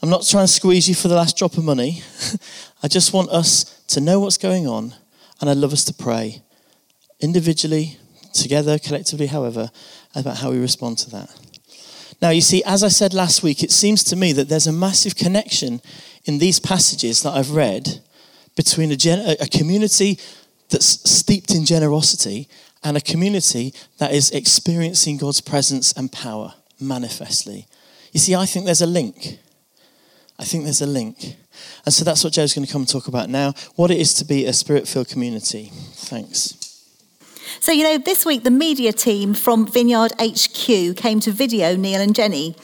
I'm 0.00 0.08
not 0.08 0.26
trying 0.26 0.46
to 0.46 0.52
squeeze 0.52 0.88
you 0.88 0.94
for 0.94 1.08
the 1.08 1.16
last 1.16 1.36
drop 1.36 1.58
of 1.58 1.64
money. 1.64 2.02
I 2.82 2.88
just 2.88 3.12
want 3.12 3.28
us 3.30 3.82
to 3.88 4.00
know 4.00 4.20
what's 4.20 4.38
going 4.38 4.66
on, 4.66 4.94
and 5.40 5.50
I'd 5.50 5.56
love 5.56 5.72
us 5.72 5.84
to 5.84 5.92
pray 5.92 6.42
individually, 7.20 7.98
together, 8.32 8.78
collectively, 8.78 9.26
however, 9.26 9.70
about 10.14 10.38
how 10.38 10.50
we 10.50 10.58
respond 10.58 10.98
to 10.98 11.10
that. 11.10 11.47
Now, 12.20 12.30
you 12.30 12.40
see, 12.40 12.62
as 12.64 12.82
I 12.82 12.88
said 12.88 13.14
last 13.14 13.42
week, 13.42 13.62
it 13.62 13.70
seems 13.70 14.02
to 14.04 14.16
me 14.16 14.32
that 14.32 14.48
there's 14.48 14.66
a 14.66 14.72
massive 14.72 15.14
connection 15.14 15.80
in 16.24 16.38
these 16.38 16.58
passages 16.58 17.22
that 17.22 17.32
I've 17.32 17.52
read 17.52 18.00
between 18.56 18.90
a, 18.90 18.96
gen- 18.96 19.36
a 19.40 19.46
community 19.46 20.18
that's 20.68 21.08
steeped 21.08 21.54
in 21.54 21.64
generosity 21.64 22.48
and 22.82 22.96
a 22.96 23.00
community 23.00 23.72
that 23.98 24.12
is 24.12 24.30
experiencing 24.30 25.16
God's 25.16 25.40
presence 25.40 25.92
and 25.92 26.10
power 26.10 26.54
manifestly. 26.80 27.66
You 28.12 28.20
see, 28.20 28.34
I 28.34 28.46
think 28.46 28.66
there's 28.66 28.82
a 28.82 28.86
link. 28.86 29.38
I 30.38 30.44
think 30.44 30.64
there's 30.64 30.82
a 30.82 30.86
link. 30.86 31.36
And 31.84 31.92
so 31.92 32.04
that's 32.04 32.22
what 32.22 32.32
Joe's 32.32 32.54
going 32.54 32.66
to 32.66 32.72
come 32.72 32.82
and 32.82 32.88
talk 32.88 33.08
about 33.08 33.28
now 33.28 33.54
what 33.76 33.90
it 33.90 33.98
is 33.98 34.14
to 34.14 34.24
be 34.24 34.46
a 34.46 34.52
spirit 34.52 34.86
filled 34.86 35.08
community. 35.08 35.70
Thanks. 35.94 36.67
So, 37.60 37.72
you 37.72 37.84
know, 37.84 37.98
this 37.98 38.24
week 38.24 38.44
the 38.44 38.50
media 38.50 38.92
team 38.92 39.34
from 39.34 39.66
Vineyard 39.66 40.12
HQ 40.20 40.96
came 40.96 41.20
to 41.20 41.30
video 41.32 41.76
Neil 41.76 42.00
and 42.00 42.14
Jenny. 42.14 42.54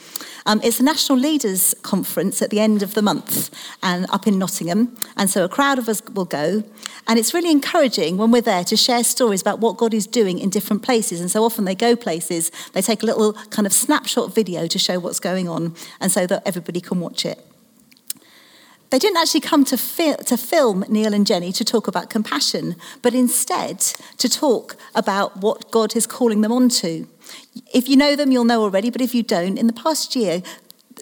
Um, 0.47 0.61
it's 0.63 0.79
a 0.79 0.83
National 0.83 1.17
Leaders 1.17 1.73
Conference 1.81 2.41
at 2.41 2.51
the 2.51 2.59
end 2.59 2.83
of 2.83 2.93
the 2.93 3.01
month 3.01 3.49
and 3.81 4.05
up 4.11 4.27
in 4.27 4.37
Nottingham. 4.37 4.95
And 5.17 5.27
so 5.27 5.43
a 5.43 5.49
crowd 5.49 5.79
of 5.79 5.89
us 5.89 6.03
will 6.13 6.25
go. 6.25 6.63
And 7.07 7.17
it's 7.17 7.33
really 7.33 7.49
encouraging 7.49 8.17
when 8.17 8.29
we're 8.31 8.43
there 8.43 8.63
to 8.65 8.77
share 8.77 9.03
stories 9.03 9.41
about 9.41 9.59
what 9.59 9.77
God 9.77 9.93
is 9.93 10.05
doing 10.05 10.37
in 10.37 10.49
different 10.51 10.83
places. 10.83 11.19
And 11.19 11.31
so 11.31 11.43
often 11.43 11.65
they 11.65 11.75
go 11.75 11.95
places, 11.95 12.51
they 12.73 12.81
take 12.81 13.01
a 13.01 13.05
little 13.07 13.33
kind 13.49 13.65
of 13.65 13.73
snapshot 13.73 14.35
video 14.35 14.67
to 14.67 14.77
show 14.77 14.99
what's 14.99 15.19
going 15.19 15.49
on 15.49 15.75
and 15.99 16.11
so 16.11 16.27
that 16.27 16.43
everybody 16.45 16.79
can 16.79 16.99
watch 16.99 17.25
it. 17.25 17.43
They 18.95 18.99
didn't 18.99 19.17
actually 19.17 19.41
come 19.41 19.65
to, 19.65 19.77
fi- 19.77 20.15
to 20.15 20.37
film 20.37 20.85
Neil 20.87 21.13
and 21.13 21.27
Jenny 21.27 21.51
to 21.51 21.65
talk 21.65 21.89
about 21.89 22.09
compassion, 22.09 22.77
but 23.01 23.13
instead 23.13 23.79
to 24.19 24.29
talk 24.29 24.77
about 24.95 25.35
what 25.35 25.69
God 25.69 25.97
is 25.97 26.07
calling 26.07 26.39
them 26.39 26.53
onto. 26.53 27.05
If 27.73 27.89
you 27.89 27.97
know 27.97 28.15
them, 28.15 28.31
you'll 28.31 28.45
know 28.45 28.61
already, 28.61 28.89
but 28.89 29.01
if 29.01 29.13
you 29.13 29.21
don't, 29.21 29.57
in 29.57 29.67
the 29.67 29.73
past 29.73 30.15
year, 30.15 30.41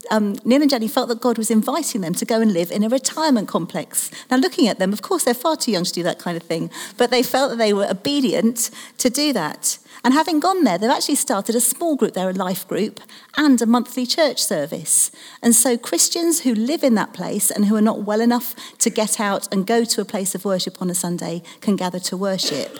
um, 0.09 0.37
Neil 0.43 0.63
and 0.63 0.71
Jenny 0.71 0.87
felt 0.87 1.07
that 1.09 1.21
God 1.21 1.37
was 1.37 1.51
inviting 1.51 2.01
them 2.01 2.15
to 2.15 2.25
go 2.25 2.41
and 2.41 2.51
live 2.51 2.71
in 2.71 2.83
a 2.83 2.89
retirement 2.89 3.47
complex. 3.47 4.09
Now, 4.31 4.37
looking 4.37 4.67
at 4.67 4.79
them, 4.79 4.91
of 4.91 5.03
course, 5.03 5.23
they're 5.23 5.35
far 5.35 5.55
too 5.55 5.71
young 5.71 5.83
to 5.83 5.93
do 5.93 6.01
that 6.01 6.17
kind 6.17 6.35
of 6.35 6.41
thing, 6.41 6.71
but 6.97 7.11
they 7.11 7.21
felt 7.21 7.51
that 7.51 7.57
they 7.57 7.73
were 7.73 7.85
obedient 7.87 8.71
to 8.97 9.11
do 9.11 9.33
that. 9.33 9.77
And 10.03 10.13
having 10.13 10.41
gone 10.41 10.65
there, 10.65 10.77
they've 10.77 10.89
actually 10.89 11.15
started 11.15 11.55
a 11.55 11.61
small 11.61 11.95
group 11.95 12.13
there, 12.13 12.29
a 12.29 12.33
life 12.33 12.67
group, 12.67 12.99
and 13.37 13.61
a 13.61 13.65
monthly 13.65 14.05
church 14.05 14.43
service. 14.43 15.11
And 15.41 15.55
so 15.55 15.77
Christians 15.77 16.41
who 16.41 16.53
live 16.53 16.83
in 16.83 16.95
that 16.95 17.13
place 17.13 17.49
and 17.49 17.65
who 17.65 17.75
are 17.77 17.81
not 17.81 18.03
well 18.03 18.19
enough 18.19 18.53
to 18.79 18.89
get 18.89 19.19
out 19.19 19.51
and 19.53 19.65
go 19.65 19.85
to 19.85 20.01
a 20.01 20.05
place 20.05 20.35
of 20.35 20.43
worship 20.43 20.81
on 20.81 20.89
a 20.89 20.95
Sunday 20.95 21.41
can 21.61 21.77
gather 21.77 21.99
to 21.99 22.17
worship. 22.17 22.79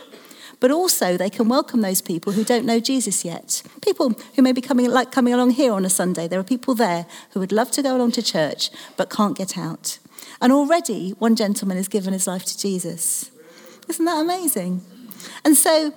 But 0.60 0.72
also 0.72 1.18
they 1.18 1.30
can 1.30 1.48
welcome 1.48 1.82
those 1.82 2.02
people 2.02 2.34
who 2.34 2.44
don't 2.44 2.66
know 2.66 2.80
Jesus 2.80 3.24
yet. 3.24 3.64
People 3.82 4.14
who 4.36 4.42
may 4.42 4.52
be 4.52 4.62
coming 4.62 4.90
like 4.90 5.12
coming 5.12 5.34
along 5.34 5.52
here 5.52 5.74
on 5.74 5.86
a 5.86 5.90
Sunday. 5.90 6.28
There 6.28 6.40
are 6.40 6.44
people 6.44 6.76
there 6.76 7.06
who 7.32 7.40
would 7.40 7.52
love 7.52 7.72
to 7.72 7.82
go 7.82 7.96
along 7.96 8.12
to 8.14 8.22
church 8.22 8.70
but 8.98 9.10
can't 9.10 9.38
get 9.38 9.58
out. 9.58 9.98
And 10.42 10.52
already 10.52 11.12
one 11.20 11.36
gentleman 11.36 11.78
has 11.78 11.88
given 11.88 12.14
his 12.14 12.28
life 12.28 12.46
to 12.46 12.58
Jesus. 12.58 13.32
Isn't 13.88 14.06
that 14.06 14.22
amazing? 14.22 14.82
And 15.44 15.58
so 15.58 15.94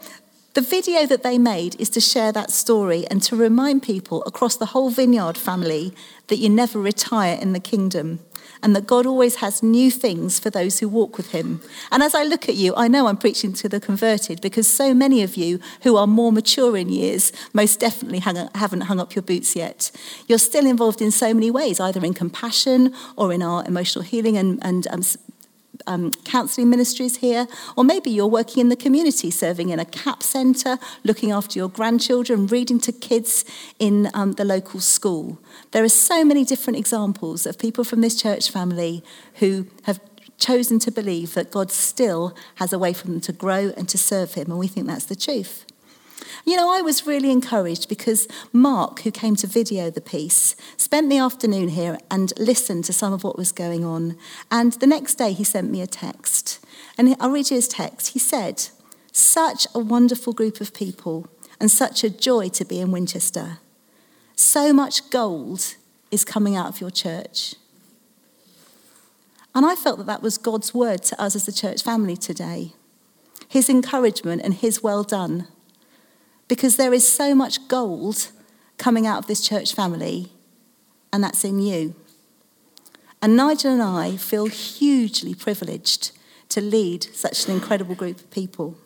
the 0.56 0.62
video 0.62 1.04
that 1.04 1.22
they 1.22 1.36
made 1.36 1.78
is 1.78 1.90
to 1.90 2.00
share 2.00 2.32
that 2.32 2.50
story 2.50 3.06
and 3.10 3.22
to 3.22 3.36
remind 3.36 3.82
people 3.82 4.22
across 4.24 4.56
the 4.56 4.64
whole 4.64 4.88
vineyard 4.88 5.36
family 5.36 5.92
that 6.28 6.38
you 6.38 6.48
never 6.48 6.78
retire 6.78 7.38
in 7.38 7.52
the 7.52 7.60
kingdom 7.60 8.20
and 8.62 8.74
that 8.74 8.86
God 8.86 9.04
always 9.04 9.36
has 9.36 9.62
new 9.62 9.90
things 9.90 10.40
for 10.40 10.48
those 10.48 10.80
who 10.80 10.88
walk 10.88 11.18
with 11.18 11.32
Him. 11.32 11.60
And 11.92 12.02
as 12.02 12.14
I 12.14 12.22
look 12.22 12.48
at 12.48 12.54
you, 12.54 12.72
I 12.74 12.88
know 12.88 13.06
I'm 13.06 13.18
preaching 13.18 13.52
to 13.52 13.68
the 13.68 13.80
converted 13.80 14.40
because 14.40 14.66
so 14.66 14.94
many 14.94 15.22
of 15.22 15.36
you 15.36 15.60
who 15.82 15.98
are 15.98 16.06
more 16.06 16.32
mature 16.32 16.74
in 16.74 16.88
years 16.88 17.32
most 17.52 17.78
definitely 17.78 18.20
haven't 18.20 18.82
hung 18.82 18.98
up 18.98 19.14
your 19.14 19.22
boots 19.22 19.56
yet. 19.56 19.90
You're 20.26 20.38
still 20.38 20.64
involved 20.66 21.02
in 21.02 21.10
so 21.10 21.34
many 21.34 21.50
ways, 21.50 21.80
either 21.80 22.02
in 22.02 22.14
compassion 22.14 22.94
or 23.16 23.30
in 23.30 23.42
our 23.42 23.62
emotional 23.66 24.04
healing 24.04 24.38
and, 24.38 24.58
and 24.64 24.86
um, 24.88 25.02
um, 25.86 26.12
counselling 26.24 26.70
ministries 26.70 27.18
here, 27.18 27.46
or 27.76 27.84
maybe 27.84 28.10
you're 28.10 28.26
working 28.26 28.60
in 28.60 28.68
the 28.68 28.76
community, 28.76 29.30
serving 29.30 29.68
in 29.68 29.78
a 29.78 29.84
CAP 29.84 30.22
centre, 30.22 30.78
looking 31.04 31.30
after 31.30 31.58
your 31.58 31.68
grandchildren, 31.68 32.46
reading 32.46 32.80
to 32.80 32.92
kids 32.92 33.44
in 33.78 34.08
um, 34.14 34.32
the 34.32 34.44
local 34.44 34.80
school. 34.80 35.38
There 35.72 35.84
are 35.84 35.88
so 35.88 36.24
many 36.24 36.44
different 36.44 36.78
examples 36.78 37.46
of 37.46 37.58
people 37.58 37.84
from 37.84 38.00
this 38.00 38.20
church 38.20 38.50
family 38.50 39.04
who 39.34 39.66
have 39.82 40.00
chosen 40.38 40.78
to 40.78 40.90
believe 40.90 41.34
that 41.34 41.50
God 41.50 41.70
still 41.70 42.34
has 42.56 42.72
a 42.72 42.78
way 42.78 42.92
for 42.92 43.06
them 43.06 43.20
to 43.22 43.32
grow 43.32 43.72
and 43.76 43.88
to 43.88 43.98
serve 43.98 44.34
Him, 44.34 44.50
and 44.50 44.58
we 44.58 44.68
think 44.68 44.86
that's 44.86 45.06
the 45.06 45.16
truth. 45.16 45.65
You 46.44 46.57
know, 46.57 46.72
I 46.72 46.81
was 46.81 47.07
really 47.07 47.31
encouraged 47.31 47.88
because 47.88 48.29
Mark, 48.53 49.01
who 49.01 49.11
came 49.11 49.37
to 49.37 49.46
video 49.46 49.90
the 49.90 50.01
piece, 50.01 50.55
spent 50.77 51.09
the 51.11 51.18
afternoon 51.18 51.68
here 51.68 51.99
and 52.11 52.33
listened 52.38 52.85
to 52.85 52.92
some 52.92 53.12
of 53.12 53.25
what 53.25 53.38
was 53.38 53.53
going 53.53 53.85
on. 53.85 54.16
And 54.51 54.75
the 54.75 54.87
next 54.87 55.16
day, 55.16 55.33
he 55.33 55.44
sent 55.44 55.70
me 55.70 55.81
a 55.81 55.87
text. 55.87 56.64
And 56.99 57.16
I'll 57.20 57.31
read 57.31 57.51
you 57.51 57.57
his 57.57 57.68
text. 57.68 58.12
He 58.12 58.18
said, 58.18 58.68
Such 59.12 59.66
a 59.75 59.79
wonderful 59.79 60.33
group 60.33 60.61
of 60.61 60.75
people, 60.75 61.29
and 61.61 61.70
such 61.70 62.05
a 62.05 62.11
joy 62.11 62.49
to 62.51 62.64
be 62.64 62.81
in 62.81 62.92
Winchester. 62.92 63.59
So 64.35 64.72
much 64.72 65.11
gold 65.11 65.77
is 66.11 66.25
coming 66.25 66.55
out 66.55 66.68
of 66.68 66.81
your 66.81 66.90
church. 66.90 67.55
And 69.55 69.64
I 69.64 69.75
felt 69.75 69.96
that 69.99 70.07
that 70.07 70.22
was 70.22 70.37
God's 70.37 70.75
word 70.75 71.03
to 71.05 71.20
us 71.20 71.35
as 71.35 71.49
a 71.49 71.53
church 71.53 71.83
family 71.83 72.16
today. 72.16 72.75
His 73.49 73.70
encouragement 73.70 74.42
and 74.42 74.53
his 74.53 74.83
well 74.83 75.03
done 75.03 75.49
because 76.48 76.76
there 76.76 76.92
is 76.92 77.11
so 77.11 77.35
much 77.35 77.68
gold 77.68 78.30
coming 78.78 79.06
out 79.06 79.18
of 79.18 79.26
this 79.26 79.46
church 79.46 79.74
family, 79.74 80.30
and 81.12 81.22
that's 81.22 81.44
in 81.44 81.59
you. 81.61 81.94
And 83.22 83.37
Nigel 83.37 83.72
and 83.72 83.82
I 83.82 84.16
feel 84.16 84.46
hugely 84.46 85.35
privileged 85.35 86.12
to 86.50 86.61
lead 86.61 87.04
such 87.14 87.46
an 87.46 87.54
incredible 87.54 87.94
group 87.94 88.20
of 88.20 88.30
people. 88.30 88.76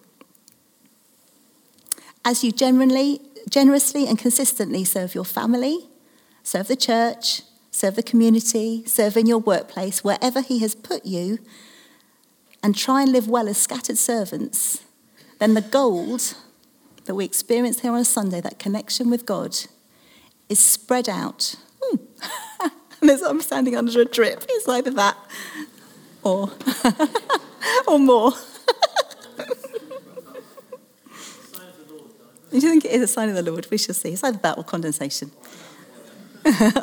As 2.24 2.44
you 2.44 2.52
generally, 2.52 3.20
generously 3.48 4.06
and 4.06 4.18
consistently 4.18 4.84
serve 4.84 5.14
your 5.14 5.24
family, 5.24 5.88
serve 6.42 6.68
the 6.68 6.76
church, 6.76 7.42
serve 7.70 7.96
the 7.96 8.02
community, 8.02 8.84
serve 8.86 9.16
in 9.16 9.26
your 9.26 9.38
workplace, 9.38 10.04
wherever 10.04 10.40
He 10.40 10.60
has 10.60 10.74
put 10.74 11.04
you, 11.04 11.38
and 12.62 12.76
try 12.76 13.02
and 13.02 13.12
live 13.12 13.28
well 13.28 13.48
as 13.48 13.56
scattered 13.56 13.98
servants, 13.98 14.82
then 15.38 15.54
the 15.54 15.62
gold 15.62 16.34
that 17.10 17.16
we 17.16 17.24
experience 17.24 17.80
here 17.80 17.90
on 17.90 17.98
a 17.98 18.04
Sunday, 18.04 18.40
that 18.40 18.60
connection 18.60 19.10
with 19.10 19.26
God, 19.26 19.56
is 20.48 20.60
spread 20.60 21.08
out. 21.08 21.56
Hmm. 21.82 21.96
and 23.00 23.10
as 23.10 23.20
I'm 23.20 23.40
standing 23.40 23.74
under 23.74 24.00
a 24.00 24.04
drip, 24.04 24.44
it's 24.48 24.68
either 24.68 24.92
that 24.92 25.16
or, 26.22 26.52
or 27.88 27.98
more. 27.98 28.30
Do 28.30 28.36
you 32.52 32.60
think 32.60 32.84
it 32.84 32.92
is 32.92 33.02
a 33.02 33.08
sign 33.08 33.28
of 33.28 33.34
the 33.34 33.42
Lord? 33.42 33.66
We 33.72 33.76
shall 33.76 33.92
see. 33.92 34.10
It's 34.10 34.22
either 34.22 34.38
that 34.38 34.56
or 34.56 34.62
condensation. 34.62 35.32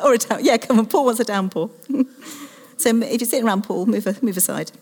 or 0.04 0.12
a 0.12 0.18
down. 0.18 0.44
Yeah, 0.44 0.58
come 0.58 0.78
on. 0.78 0.84
Paul 0.84 1.06
wants 1.06 1.20
a 1.20 1.24
downpour. 1.24 1.70
so 2.76 2.90
if 2.90 3.18
you're 3.18 3.26
sitting 3.26 3.46
around 3.46 3.62
Paul, 3.62 3.86
move, 3.86 4.22
move 4.22 4.36
aside. 4.36 4.72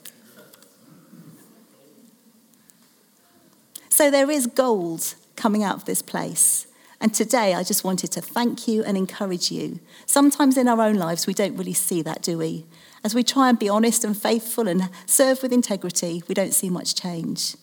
So 3.91 4.11
there 4.11 4.29
is 4.29 4.49
gold 4.49 5.15
coming 5.37 5.63
out 5.63 5.77
of 5.77 5.85
this 5.85 6.03
place. 6.03 6.67
And 7.01 7.13
today, 7.13 7.55
I 7.55 7.63
just 7.63 7.85
wanted 7.85 8.11
to 8.13 8.23
thank 8.23 8.67
you 8.67 8.83
and 8.83 8.97
encourage 8.97 9.53
you. 9.53 9.81
Sometimes 10.07 10.57
in 10.57 10.67
our 10.67 10.81
own 10.81 10.95
lives, 10.95 11.27
we 11.27 11.35
don't 11.35 11.57
really 11.57 11.75
see 11.75 12.01
that, 12.03 12.23
do 12.23 12.39
we? 12.39 12.65
As 13.05 13.15
we 13.15 13.23
try 13.23 13.51
and 13.51 13.59
be 13.59 13.69
honest 13.69 14.03
and 14.03 14.17
faithful 14.17 14.67
and 14.67 14.89
serve 15.05 15.43
with 15.43 15.53
integrity, 15.53 16.23
we 16.27 16.35
don't 16.35 16.55
see 16.55 16.71
much 16.71 16.95
change. 16.95 17.55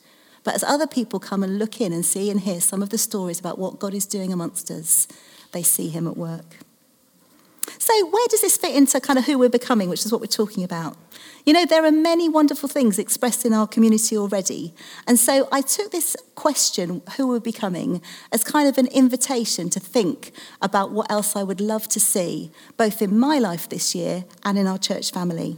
But 0.44 0.56
as 0.56 0.64
other 0.64 0.88
people 0.88 1.20
come 1.20 1.42
and 1.42 1.58
look 1.58 1.82
in 1.82 1.92
and 1.92 2.06
see 2.06 2.30
and 2.30 2.42
hear 2.42 2.62
some 2.62 2.84
of 2.84 2.90
the 2.90 2.98
stories 2.98 3.40
about 3.40 3.58
what 3.58 3.80
God 3.80 3.94
is 3.94 4.06
doing 4.06 4.32
amongst 4.32 4.70
us, 4.70 5.08
they 5.52 5.64
see 5.64 5.90
Him 5.90 6.08
at 6.08 6.18
work. 6.18 6.63
So, 7.84 8.06
where 8.06 8.28
does 8.30 8.40
this 8.40 8.56
fit 8.56 8.74
into 8.74 9.02
kind 9.02 9.20
of 9.20 9.26
who 9.26 9.38
we're 9.38 9.50
becoming, 9.50 9.90
which 9.90 10.06
is 10.06 10.12
what 10.14 10.22
we're 10.22 10.28
talking 10.28 10.64
about? 10.64 10.96
You 11.46 11.52
know, 11.52 11.66
there 11.66 11.84
are 11.84 11.92
many 11.92 12.30
wonderful 12.30 12.70
things 12.70 12.98
expressed 12.98 13.46
in 13.46 13.52
our 13.52 13.68
community 13.68 14.18
already. 14.18 14.74
And 15.06 15.20
so 15.20 15.50
I 15.52 15.60
took 15.60 15.92
this 15.92 16.16
question, 16.34 17.02
who 17.18 17.28
we're 17.28 17.42
becoming, 17.42 18.02
as 18.32 18.42
kind 18.46 18.70
of 18.70 18.78
an 18.78 18.88
invitation 18.88 19.70
to 19.70 19.82
think 19.82 20.32
about 20.62 20.92
what 20.92 21.12
else 21.12 21.36
I 21.36 21.44
would 21.44 21.60
love 21.60 21.90
to 21.90 22.00
see, 22.00 22.52
both 22.78 23.02
in 23.02 23.20
my 23.20 23.38
life 23.38 23.68
this 23.68 23.94
year 23.94 24.24
and 24.46 24.58
in 24.58 24.66
our 24.66 24.78
church 24.78 25.12
family. 25.12 25.58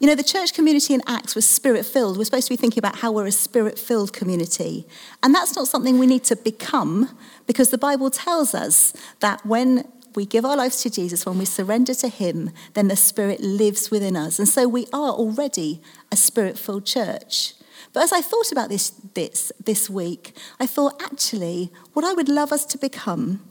You 0.00 0.08
know, 0.08 0.14
the 0.14 0.22
church 0.22 0.52
community 0.52 0.92
in 0.92 1.00
Acts 1.08 1.34
was 1.34 1.48
spirit 1.48 1.86
filled. 1.86 2.18
We're 2.18 2.24
supposed 2.24 2.48
to 2.48 2.52
be 2.52 2.56
thinking 2.56 2.80
about 2.80 2.96
how 2.96 3.12
we're 3.12 3.26
a 3.26 3.32
spirit 3.32 3.78
filled 3.78 4.12
community. 4.12 4.86
And 5.22 5.34
that's 5.34 5.56
not 5.56 5.68
something 5.68 5.98
we 5.98 6.06
need 6.06 6.24
to 6.24 6.36
become 6.36 7.16
because 7.46 7.70
the 7.70 7.78
Bible 7.78 8.10
tells 8.10 8.54
us 8.54 8.92
that 9.20 9.44
when 9.46 9.90
we 10.18 10.26
give 10.26 10.44
our 10.44 10.56
lives 10.56 10.82
to 10.82 10.90
Jesus, 10.90 11.24
when 11.24 11.38
we 11.38 11.44
surrender 11.44 11.94
to 11.94 12.08
Him, 12.08 12.50
then 12.74 12.88
the 12.88 12.96
Spirit 12.96 13.40
lives 13.40 13.88
within 13.88 14.16
us. 14.16 14.40
And 14.40 14.48
so 14.48 14.66
we 14.66 14.86
are 14.92 15.12
already 15.12 15.80
a 16.10 16.16
spirit 16.16 16.58
filled 16.58 16.84
church. 16.84 17.54
But 17.92 18.02
as 18.02 18.12
I 18.12 18.20
thought 18.20 18.50
about 18.50 18.68
this, 18.68 18.90
this 19.14 19.52
this 19.64 19.88
week, 19.88 20.36
I 20.58 20.66
thought 20.66 21.00
actually 21.00 21.70
what 21.92 22.04
I 22.04 22.14
would 22.14 22.28
love 22.28 22.50
us 22.50 22.64
to 22.66 22.78
become 22.78 23.48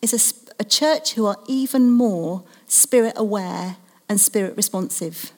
is 0.00 0.14
a, 0.14 0.62
a 0.62 0.64
church 0.64 1.12
who 1.12 1.26
are 1.26 1.36
even 1.46 1.90
more 1.90 2.42
spirit 2.66 3.12
aware 3.16 3.76
and 4.08 4.18
spirit 4.18 4.56
responsive. 4.56 5.32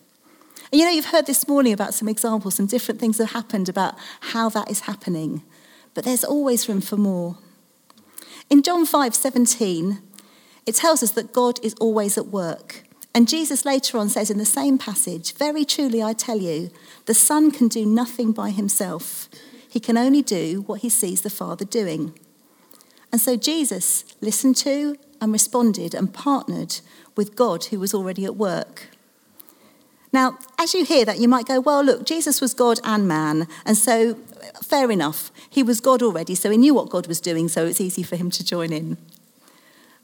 And 0.71 0.79
you 0.79 0.87
know, 0.87 0.93
you've 0.93 1.07
heard 1.07 1.27
this 1.27 1.49
morning 1.49 1.73
about 1.73 1.95
some 1.95 2.09
examples, 2.09 2.55
some 2.55 2.67
different 2.67 3.01
things 3.01 3.19
that 3.19 3.27
have 3.27 3.43
happened 3.43 3.69
about 3.69 3.97
how 4.21 4.49
that 4.51 4.71
is 4.71 4.81
happening. 4.81 5.43
But 5.95 6.05
there's 6.05 6.23
always 6.23 6.69
room 6.69 6.81
for 6.81 6.97
more. 6.97 7.39
In 8.51 8.63
John 8.63 8.85
5 8.85 9.15
17, 9.15 10.03
it 10.66 10.75
tells 10.75 11.03
us 11.03 11.12
that 11.12 11.33
God 11.33 11.59
is 11.62 11.75
always 11.81 12.16
at 12.18 12.27
work. 12.27 12.85
And 13.14 13.29
Jesus 13.29 13.64
later 13.64 13.99
on 13.99 14.09
says 14.09 14.31
in 14.31 14.38
the 14.38 14.44
same 14.44 14.79
passage, 14.79 15.35
Very 15.35 15.64
truly 15.64 16.03
I 16.03 16.12
tell 16.12 16.38
you, 16.38 16.70
the 17.07 17.14
Son 17.14 17.51
can 17.51 17.68
do 17.68 17.85
nothing 17.85 18.33
by 18.33 18.51
himself. 18.51 19.29
He 19.68 19.81
can 19.81 19.96
only 19.96 20.23
do 20.23 20.62
what 20.66 20.81
he 20.81 20.88
sees 20.88 21.23
the 21.23 21.31
Father 21.31 21.64
doing. 21.64 22.12
And 23.12 23.20
so 23.20 23.37
Jesus 23.37 24.05
listened 24.20 24.57
to 24.59 24.96
and 25.20 25.33
responded 25.33 25.94
and 25.94 26.12
partnered 26.14 26.81
with 27.16 27.37
God 27.37 27.66
who 27.66 27.81
was 27.81 27.92
already 27.92 28.25
at 28.25 28.37
work. 28.37 28.88
Now, 30.12 30.38
as 30.59 30.75
you 30.75 30.85
hear 30.85 31.05
that, 31.05 31.18
you 31.18 31.29
might 31.29 31.46
go, 31.46 31.61
well, 31.61 31.85
look, 31.85 32.05
Jesus 32.05 32.40
was 32.40 32.55
God 32.55 32.81
and 32.83 33.07
man, 33.07 33.46
and 33.64 33.77
so 33.77 34.14
fair 34.62 34.90
enough. 34.90 35.31
He 35.49 35.62
was 35.62 35.81
God 35.81 36.03
already, 36.03 36.35
so 36.35 36.51
he 36.51 36.57
knew 36.57 36.75
what 36.75 36.90
God 36.90 37.07
was 37.07 37.20
doing, 37.20 37.49
so 37.49 37.66
it's 37.66 37.81
easy 37.81 38.03
for 38.03 38.16
him 38.16 38.31
to 38.33 38.44
join 38.44 38.73
in. 38.73 38.96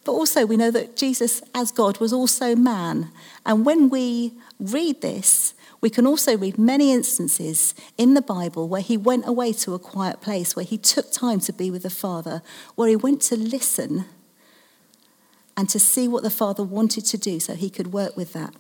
But 0.06 0.12
also, 0.12 0.46
we 0.46 0.56
know 0.56 0.70
that 0.70 0.96
Jesus, 0.96 1.42
as 1.52 1.72
God, 1.72 1.98
was 1.98 2.12
also 2.12 2.54
man. 2.54 3.10
And 3.44 3.66
when 3.66 3.90
we 3.90 4.34
read 4.60 5.02
this, 5.02 5.52
we 5.80 5.90
can 5.90 6.06
also 6.06 6.38
read 6.38 6.58
many 6.58 6.92
instances 6.92 7.74
in 7.98 8.14
the 8.14 8.22
Bible 8.22 8.68
where 8.68 8.80
he 8.80 8.96
went 8.96 9.26
away 9.26 9.52
to 9.54 9.74
a 9.74 9.80
quiet 9.80 10.20
place, 10.20 10.54
where 10.54 10.64
he 10.64 10.78
took 10.78 11.10
time 11.10 11.40
to 11.40 11.52
be 11.52 11.72
with 11.72 11.82
the 11.82 11.90
Father, 11.90 12.40
where 12.76 12.88
he 12.88 12.94
went 12.94 13.20
to 13.22 13.36
listen 13.36 14.04
and 15.56 15.68
to 15.70 15.80
see 15.80 16.06
what 16.06 16.22
the 16.22 16.30
Father 16.30 16.62
wanted 16.62 17.04
to 17.06 17.18
do 17.18 17.40
so 17.40 17.54
he 17.54 17.68
could 17.68 17.92
work 17.92 18.16
with 18.16 18.32
that. 18.32 18.54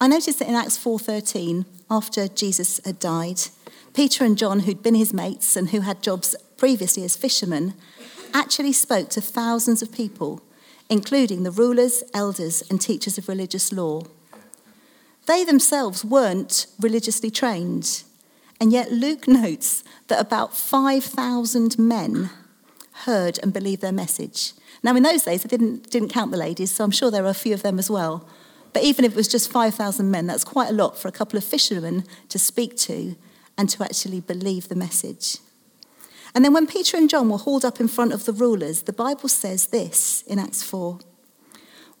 I 0.00 0.06
noticed 0.06 0.38
that 0.38 0.48
in 0.48 0.54
Acts 0.54 0.78
4:13, 0.78 1.64
after 1.90 2.28
Jesus 2.28 2.80
had 2.84 3.00
died, 3.00 3.40
Peter 3.94 4.24
and 4.24 4.38
John, 4.38 4.60
who'd 4.60 4.82
been 4.82 4.94
his 4.94 5.12
mates 5.12 5.56
and 5.56 5.70
who 5.70 5.80
had 5.80 6.02
jobs 6.02 6.36
previously 6.56 7.02
as 7.02 7.16
fishermen, 7.16 7.74
actually 8.34 8.72
spoke 8.72 9.08
to 9.10 9.20
thousands 9.20 9.82
of 9.82 9.92
people, 9.92 10.42
including 10.88 11.42
the 11.42 11.50
rulers, 11.50 12.02
elders, 12.12 12.62
and 12.70 12.80
teachers 12.80 13.18
of 13.18 13.28
religious 13.28 13.72
law. 13.72 14.02
They 15.26 15.44
themselves 15.44 16.04
weren't 16.04 16.66
religiously 16.80 17.30
trained, 17.30 18.02
and 18.60 18.72
yet 18.72 18.92
Luke 18.92 19.28
notes 19.28 19.84
that 20.08 20.20
about 20.20 20.56
5,000 20.56 21.78
men 21.78 22.30
heard 23.04 23.38
and 23.42 23.52
believed 23.52 23.82
their 23.82 23.92
message. 23.92 24.52
Now, 24.82 24.96
in 24.96 25.02
those 25.02 25.22
days, 25.22 25.42
they 25.42 25.48
didn't, 25.48 25.90
didn't 25.90 26.10
count 26.10 26.30
the 26.30 26.36
ladies, 26.36 26.72
so 26.72 26.84
I'm 26.84 26.90
sure 26.90 27.10
there 27.10 27.22
were 27.22 27.28
a 27.28 27.34
few 27.34 27.54
of 27.54 27.62
them 27.62 27.78
as 27.78 27.90
well. 27.90 28.26
But 28.72 28.82
even 28.82 29.04
if 29.04 29.12
it 29.12 29.16
was 29.16 29.28
just 29.28 29.50
5,000 29.50 30.10
men, 30.10 30.26
that's 30.26 30.44
quite 30.44 30.70
a 30.70 30.74
lot 30.74 30.98
for 30.98 31.08
a 31.08 31.12
couple 31.12 31.36
of 31.36 31.44
fishermen 31.44 32.04
to 32.28 32.38
speak 32.38 32.76
to 32.78 33.16
and 33.56 33.68
to 33.68 33.84
actually 33.84 34.20
believe 34.20 34.68
the 34.68 34.74
message. 34.74 35.38
And 36.34 36.44
then 36.44 36.54
when 36.54 36.66
Peter 36.66 36.96
and 36.96 37.10
John 37.10 37.28
were 37.28 37.38
hauled 37.38 37.64
up 37.64 37.80
in 37.80 37.88
front 37.88 38.12
of 38.12 38.24
the 38.24 38.32
rulers, 38.32 38.82
the 38.82 38.92
Bible 38.92 39.28
says 39.28 39.66
this 39.66 40.22
in 40.26 40.38
Acts 40.38 40.62
4 40.62 40.98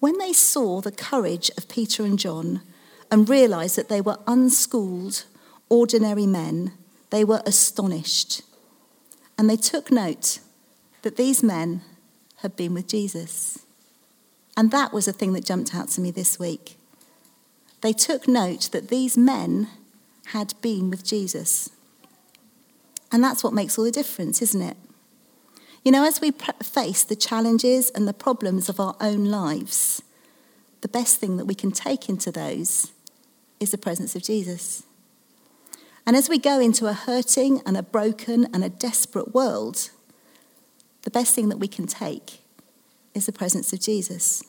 When 0.00 0.18
they 0.18 0.32
saw 0.32 0.80
the 0.80 0.92
courage 0.92 1.50
of 1.56 1.68
Peter 1.68 2.04
and 2.04 2.18
John 2.18 2.62
and 3.10 3.28
realized 3.28 3.76
that 3.76 3.88
they 3.88 4.00
were 4.00 4.18
unschooled, 4.26 5.24
ordinary 5.68 6.26
men, 6.26 6.72
they 7.10 7.24
were 7.24 7.42
astonished. 7.44 8.42
And 9.36 9.50
they 9.50 9.56
took 9.56 9.90
note 9.90 10.40
that 11.02 11.16
these 11.16 11.42
men 11.42 11.82
had 12.36 12.56
been 12.56 12.74
with 12.74 12.88
Jesus. 12.88 13.58
And 14.56 14.70
that 14.70 14.92
was 14.92 15.06
a 15.06 15.12
thing 15.12 15.32
that 15.34 15.44
jumped 15.44 15.74
out 15.74 15.88
to 15.90 16.00
me 16.00 16.10
this 16.10 16.38
week. 16.38 16.76
They 17.82 17.92
took 17.92 18.28
note 18.28 18.70
that 18.72 18.88
these 18.88 19.16
men 19.18 19.68
had 20.26 20.54
been 20.62 20.88
with 20.88 21.04
Jesus. 21.04 21.70
And 23.12 23.22
that's 23.22 23.44
what 23.44 23.52
makes 23.52 23.78
all 23.78 23.84
the 23.84 23.90
difference, 23.90 24.40
isn't 24.40 24.62
it? 24.62 24.76
You 25.84 25.92
know, 25.92 26.04
as 26.04 26.20
we 26.20 26.32
face 26.62 27.04
the 27.04 27.16
challenges 27.16 27.90
and 27.90 28.08
the 28.08 28.14
problems 28.14 28.68
of 28.68 28.80
our 28.80 28.96
own 29.00 29.26
lives, 29.26 30.02
the 30.80 30.88
best 30.88 31.18
thing 31.18 31.36
that 31.36 31.44
we 31.44 31.54
can 31.54 31.70
take 31.70 32.08
into 32.08 32.32
those 32.32 32.92
is 33.60 33.70
the 33.70 33.78
presence 33.78 34.16
of 34.16 34.22
Jesus. 34.22 34.84
And 36.06 36.16
as 36.16 36.28
we 36.28 36.38
go 36.38 36.58
into 36.58 36.86
a 36.86 36.92
hurting 36.92 37.60
and 37.66 37.76
a 37.76 37.82
broken 37.82 38.46
and 38.52 38.64
a 38.64 38.68
desperate 38.68 39.34
world, 39.34 39.90
the 41.02 41.10
best 41.10 41.34
thing 41.34 41.48
that 41.48 41.58
we 41.58 41.68
can 41.68 41.86
take 41.86 42.40
is 43.14 43.26
the 43.26 43.32
presence 43.32 43.72
of 43.72 43.80
Jesus. 43.80 44.42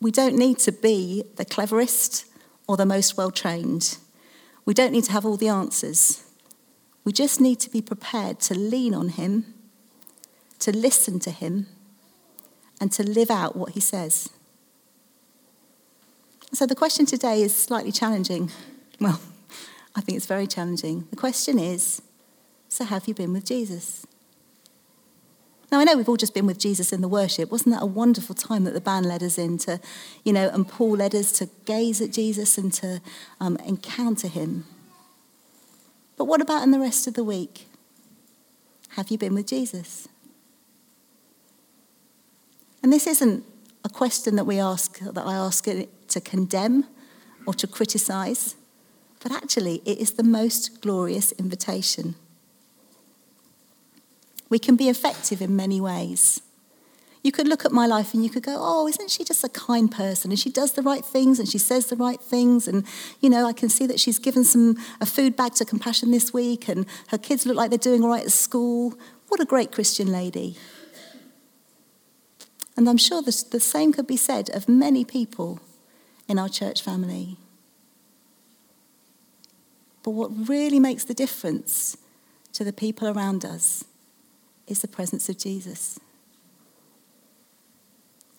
We 0.00 0.10
don't 0.10 0.36
need 0.36 0.58
to 0.60 0.72
be 0.72 1.24
the 1.36 1.44
cleverest 1.44 2.26
or 2.66 2.76
the 2.76 2.86
most 2.86 3.16
well 3.16 3.30
trained. 3.30 3.98
We 4.64 4.74
don't 4.74 4.92
need 4.92 5.04
to 5.04 5.12
have 5.12 5.26
all 5.26 5.36
the 5.36 5.48
answers. 5.48 6.24
We 7.04 7.12
just 7.12 7.40
need 7.40 7.58
to 7.60 7.70
be 7.70 7.82
prepared 7.82 8.40
to 8.40 8.54
lean 8.54 8.94
on 8.94 9.10
Him, 9.10 9.54
to 10.60 10.76
listen 10.76 11.18
to 11.20 11.30
Him, 11.30 11.66
and 12.80 12.92
to 12.92 13.02
live 13.02 13.30
out 13.30 13.56
what 13.56 13.70
He 13.70 13.80
says. 13.80 14.28
So 16.52 16.66
the 16.66 16.74
question 16.74 17.06
today 17.06 17.42
is 17.42 17.54
slightly 17.54 17.92
challenging. 17.92 18.50
Well, 19.00 19.20
I 19.96 20.00
think 20.00 20.16
it's 20.16 20.26
very 20.26 20.46
challenging. 20.46 21.06
The 21.10 21.16
question 21.16 21.58
is 21.58 22.02
so 22.68 22.84
have 22.84 23.06
you 23.06 23.12
been 23.12 23.34
with 23.34 23.44
Jesus? 23.44 24.06
Now, 25.70 25.80
I 25.80 25.84
know 25.84 25.96
we've 25.96 26.08
all 26.08 26.16
just 26.16 26.34
been 26.34 26.46
with 26.46 26.58
Jesus 26.58 26.92
in 26.92 27.00
the 27.00 27.08
worship. 27.08 27.50
Wasn't 27.50 27.74
that 27.74 27.82
a 27.82 27.86
wonderful 27.86 28.34
time 28.34 28.64
that 28.64 28.74
the 28.74 28.80
band 28.80 29.06
led 29.06 29.22
us 29.22 29.38
in 29.38 29.56
to, 29.58 29.80
you 30.24 30.32
know, 30.32 30.50
and 30.50 30.68
Paul 30.68 30.96
led 30.96 31.14
us 31.14 31.32
to 31.32 31.48
gaze 31.64 32.00
at 32.00 32.12
Jesus 32.12 32.56
and 32.56 32.72
to 32.74 33.00
um, 33.40 33.56
encounter 33.66 34.28
him? 34.28 34.64
But 36.22 36.28
what 36.28 36.40
about 36.40 36.62
in 36.62 36.70
the 36.70 36.78
rest 36.78 37.08
of 37.08 37.14
the 37.14 37.24
week? 37.24 37.66
Have 38.90 39.10
you 39.10 39.18
been 39.18 39.34
with 39.34 39.48
Jesus? 39.48 40.06
And 42.80 42.92
this 42.92 43.08
isn't 43.08 43.44
a 43.84 43.88
question 43.88 44.36
that 44.36 44.44
we 44.44 44.60
ask, 44.60 45.00
that 45.00 45.26
I 45.26 45.34
ask 45.34 45.64
to 45.64 46.20
condemn 46.20 46.86
or 47.44 47.54
to 47.54 47.66
criticize, 47.66 48.54
but 49.20 49.32
actually 49.32 49.82
it 49.84 49.98
is 49.98 50.12
the 50.12 50.22
most 50.22 50.80
glorious 50.80 51.32
invitation. 51.32 52.14
We 54.48 54.60
can 54.60 54.76
be 54.76 54.88
effective 54.88 55.42
in 55.42 55.56
many 55.56 55.80
ways. 55.80 56.40
You 57.22 57.30
could 57.30 57.46
look 57.46 57.64
at 57.64 57.70
my 57.70 57.86
life 57.86 58.14
and 58.14 58.24
you 58.24 58.30
could 58.30 58.42
go, 58.42 58.56
oh, 58.58 58.88
isn't 58.88 59.10
she 59.10 59.22
just 59.22 59.44
a 59.44 59.48
kind 59.48 59.90
person? 59.90 60.32
And 60.32 60.38
she 60.38 60.50
does 60.50 60.72
the 60.72 60.82
right 60.82 61.04
things 61.04 61.38
and 61.38 61.48
she 61.48 61.58
says 61.58 61.86
the 61.86 61.96
right 61.96 62.20
things. 62.20 62.66
And, 62.66 62.84
you 63.20 63.30
know, 63.30 63.46
I 63.46 63.52
can 63.52 63.68
see 63.68 63.86
that 63.86 64.00
she's 64.00 64.18
given 64.18 64.42
some 64.42 64.76
a 65.00 65.06
food 65.06 65.36
bag 65.36 65.54
to 65.54 65.64
Compassion 65.64 66.10
this 66.10 66.32
week 66.32 66.68
and 66.68 66.84
her 67.08 67.18
kids 67.18 67.46
look 67.46 67.56
like 67.56 67.70
they're 67.70 67.78
doing 67.78 68.02
all 68.02 68.10
right 68.10 68.24
at 68.24 68.32
school. 68.32 68.94
What 69.28 69.40
a 69.40 69.44
great 69.44 69.70
Christian 69.70 70.10
lady. 70.10 70.56
And 72.76 72.88
I'm 72.88 72.96
sure 72.96 73.22
the, 73.22 73.44
the 73.50 73.60
same 73.60 73.92
could 73.92 74.06
be 74.06 74.16
said 74.16 74.50
of 74.50 74.68
many 74.68 75.04
people 75.04 75.60
in 76.26 76.38
our 76.38 76.48
church 76.48 76.82
family. 76.82 77.36
But 80.02 80.10
what 80.10 80.48
really 80.48 80.80
makes 80.80 81.04
the 81.04 81.14
difference 81.14 81.96
to 82.54 82.64
the 82.64 82.72
people 82.72 83.06
around 83.08 83.44
us 83.44 83.84
is 84.66 84.80
the 84.80 84.88
presence 84.88 85.28
of 85.28 85.38
Jesus. 85.38 86.00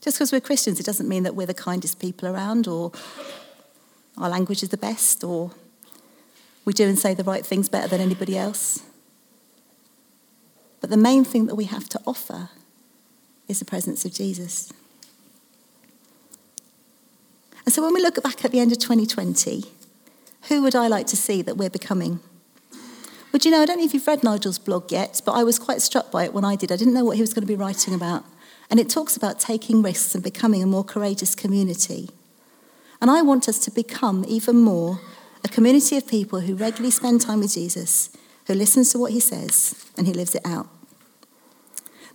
Just 0.04 0.18
because 0.18 0.34
we're 0.34 0.42
Christians, 0.42 0.82
it 0.82 0.86
doesn't 0.86 1.08
mean 1.08 1.24
that 1.24 1.34
we're 1.34 1.48
the 1.48 1.54
kindest 1.54 1.98
people 1.98 2.28
around 2.28 2.68
or 2.68 2.92
our 4.18 4.30
language 4.30 4.62
is 4.62 4.68
the 4.68 4.78
best 4.78 5.24
or 5.24 5.52
we 6.66 6.74
do 6.74 6.88
and 6.88 7.00
say 7.00 7.14
the 7.14 7.24
right 7.24 7.46
things 7.46 7.70
better 7.70 7.88
than 7.88 8.02
anybody 8.02 8.38
else. 8.38 8.84
But 10.82 10.90
the 10.90 10.98
main 10.98 11.24
thing 11.24 11.46
that 11.46 11.56
we 11.56 11.66
have 11.66 11.88
to 11.90 12.02
offer 12.06 12.50
is 13.48 13.60
the 13.60 13.66
presence 13.66 14.04
of 14.04 14.14
Jesus. 14.14 14.74
And 17.66 17.74
so 17.74 17.82
when 17.82 17.94
we 17.94 18.02
look 18.02 18.22
back 18.22 18.44
at 18.44 18.52
the 18.52 18.60
end 18.60 18.74
of 18.74 18.80
2020, 18.80 19.64
who 20.50 20.62
would 20.62 20.76
I 20.76 20.88
like 20.88 21.08
to 21.08 21.16
see 21.16 21.42
that 21.44 21.56
we're 21.56 21.70
becoming? 21.70 22.20
Would 23.32 23.46
you 23.46 23.52
know, 23.52 23.62
I 23.62 23.66
don't 23.66 23.78
know 23.78 23.86
if 23.86 23.94
you've 23.94 24.06
read 24.06 24.22
Nigel's 24.22 24.60
blog 24.60 24.92
yet, 24.92 25.22
but 25.26 25.32
I 25.32 25.46
was 25.46 25.58
quite 25.58 25.82
struck 25.82 26.12
by 26.12 26.26
it 26.26 26.34
when 26.34 26.44
I 26.44 26.58
did. 26.58 26.74
I 26.74 26.76
didn't 26.76 26.94
know 26.94 27.06
what 27.06 27.16
he 27.16 27.22
was 27.22 27.34
going 27.34 27.44
to 27.44 27.48
be 27.48 27.56
writing 27.56 27.94
about. 27.94 28.26
And 28.74 28.80
it 28.80 28.90
talks 28.90 29.16
about 29.16 29.40
taking 29.40 29.84
risks 29.84 30.16
and 30.16 30.24
becoming 30.24 30.64
a 30.64 30.66
more 30.66 30.84
courageous 30.84 31.36
community. 31.36 32.10
And 33.00 33.12
I 33.12 33.22
want 33.22 33.48
us 33.48 33.60
to 33.60 33.70
become 33.70 34.26
even 34.28 34.58
more 34.58 35.00
a 35.44 35.48
community 35.48 35.96
of 35.96 36.08
people 36.08 36.40
who 36.40 36.56
regularly 36.56 36.90
spend 36.90 37.22
time 37.22 37.42
with 37.42 37.54
Jesus, 37.54 38.10
who 38.48 38.56
listens 38.56 38.92
to 38.92 38.98
what 38.98 39.12
he 39.12 39.20
says, 39.20 39.76
and 39.96 40.08
who 40.08 40.14
lives 40.14 40.34
it 40.34 40.42
out. 40.44 40.70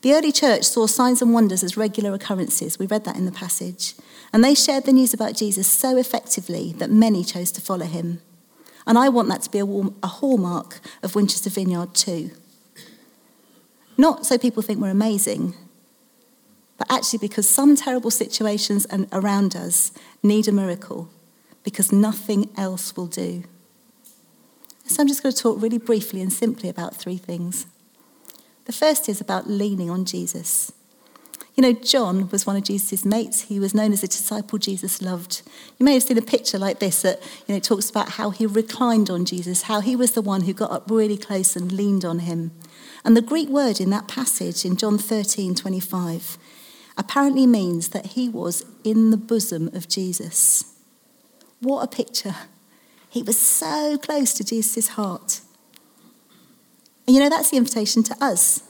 The 0.03 0.15
early 0.15 0.33
church 0.33 0.65
saw 0.65 0.89
signs 0.89 1.23
and 1.23 1.33
wonders 1.33 1.63
as 1.63 1.77
regular 1.77 2.13
occurrences. 2.13 2.77
We 2.77 2.87
read 2.87 3.05
that 3.05 3.15
in 3.15 3.25
the 3.25 3.31
passage. 3.31 3.95
And 4.33 4.43
they 4.43 4.57
shared 4.57 4.85
the 4.85 4.93
news 4.93 5.15
about 5.15 5.37
Jesus 5.37 5.69
so 5.69 5.97
effectively 5.97 6.73
that 6.79 6.91
many 6.91 7.23
chose 7.23 7.53
to 7.53 7.61
follow 7.61 7.87
him. 7.87 8.21
And 8.85 8.99
I 8.99 9.11
want 9.11 9.29
that 9.29 9.43
to 9.43 9.51
be 9.53 9.61
a, 9.61 9.65
a 9.65 10.09
hallmark 10.09 10.81
of 11.05 11.15
Winchester 11.15 11.51
Vineyard 11.51 11.95
too. 11.95 12.33
Not 13.97 14.27
so 14.27 14.37
people 14.37 14.65
think 14.65 14.81
we're 14.81 14.91
amazing, 14.91 15.55
but 16.79 16.91
actually 16.91 17.19
because 17.19 17.49
some 17.49 17.77
terrible 17.77 18.11
situations 18.11 18.87
around 19.13 19.55
us 19.55 19.93
need 20.23 20.49
a 20.49 20.53
miracle, 20.53 21.11
because 21.65 21.93
nothing 21.93 22.49
else 22.57 22.97
will 22.97 23.09
do. 23.09 23.45
So 24.87 25.03
I'm 25.03 25.09
just 25.09 25.23
going 25.23 25.35
to 25.35 25.43
talk 25.43 25.61
really 25.61 25.79
briefly 25.79 26.23
and 26.23 26.33
simply 26.33 26.69
about 26.71 26.97
three 26.97 27.19
things. 27.19 27.67
The 28.65 28.73
first 28.73 29.09
is 29.09 29.21
about 29.21 29.49
leaning 29.49 29.91
on 29.91 30.05
Jesus. 30.05 30.73
You 31.59 31.63
know, 31.63 31.73
John 31.73 32.31
was 32.31 32.47
one 32.47 32.55
of 32.55 32.63
Jesus' 32.63 33.05
mates. 33.05 33.43
He 33.43 33.59
was 33.59 33.75
known 33.75 33.93
as 33.93 34.05
a 34.05 34.07
disciple 34.07 34.59
Jesus 34.59 35.03
loved. 35.03 35.43
You 35.77 35.85
may 35.85 35.95
have 35.95 36.05
seen 36.05 36.17
a 36.17 36.23
picture 36.23 36.57
like 36.57 36.79
this 36.79 37.03
that 37.03 37.21
you 37.49 37.55
know, 37.55 37.59
talks 37.59 37.91
about 37.91 38.11
how 38.11 38.31
he 38.31 38.47
reclined 38.47 39.11
on 39.11 39.25
Jesus, 39.25 39.63
how 39.63 39.81
he 39.81 39.97
was 39.97 40.13
the 40.13 40.23
one 40.23 40.43
who 40.43 40.53
got 40.53 40.71
up 40.71 40.89
really 40.89 41.17
close 41.17 41.57
and 41.57 41.73
leaned 41.73 42.05
on 42.05 42.21
him. 42.21 42.53
And 43.05 43.17
the 43.17 43.23
Greek 43.23 43.49
word 43.49 43.81
in 43.81 43.91
that 43.91 44.07
passage 44.07 44.65
in 44.65 44.77
John 44.77 44.99
13 44.99 45.57
25 45.57 46.39
apparently 46.99 47.47
means 47.47 47.89
that 47.91 48.07
he 48.07 48.29
was 48.29 48.67
in 48.85 49.11
the 49.11 49.17
bosom 49.17 49.69
of 49.69 49.89
Jesus. 49.89 50.75
What 51.61 51.83
a 51.83 51.87
picture! 51.87 52.35
He 53.09 53.23
was 53.23 53.39
so 53.39 53.97
close 53.97 54.35
to 54.35 54.45
Jesus' 54.45 54.89
heart. 54.89 55.41
And 57.07 57.17
you 57.17 57.23
know, 57.23 57.31
that's 57.31 57.51
the 57.51 57.57
invitation 57.57 58.03
to 58.03 58.17
us. 58.23 58.63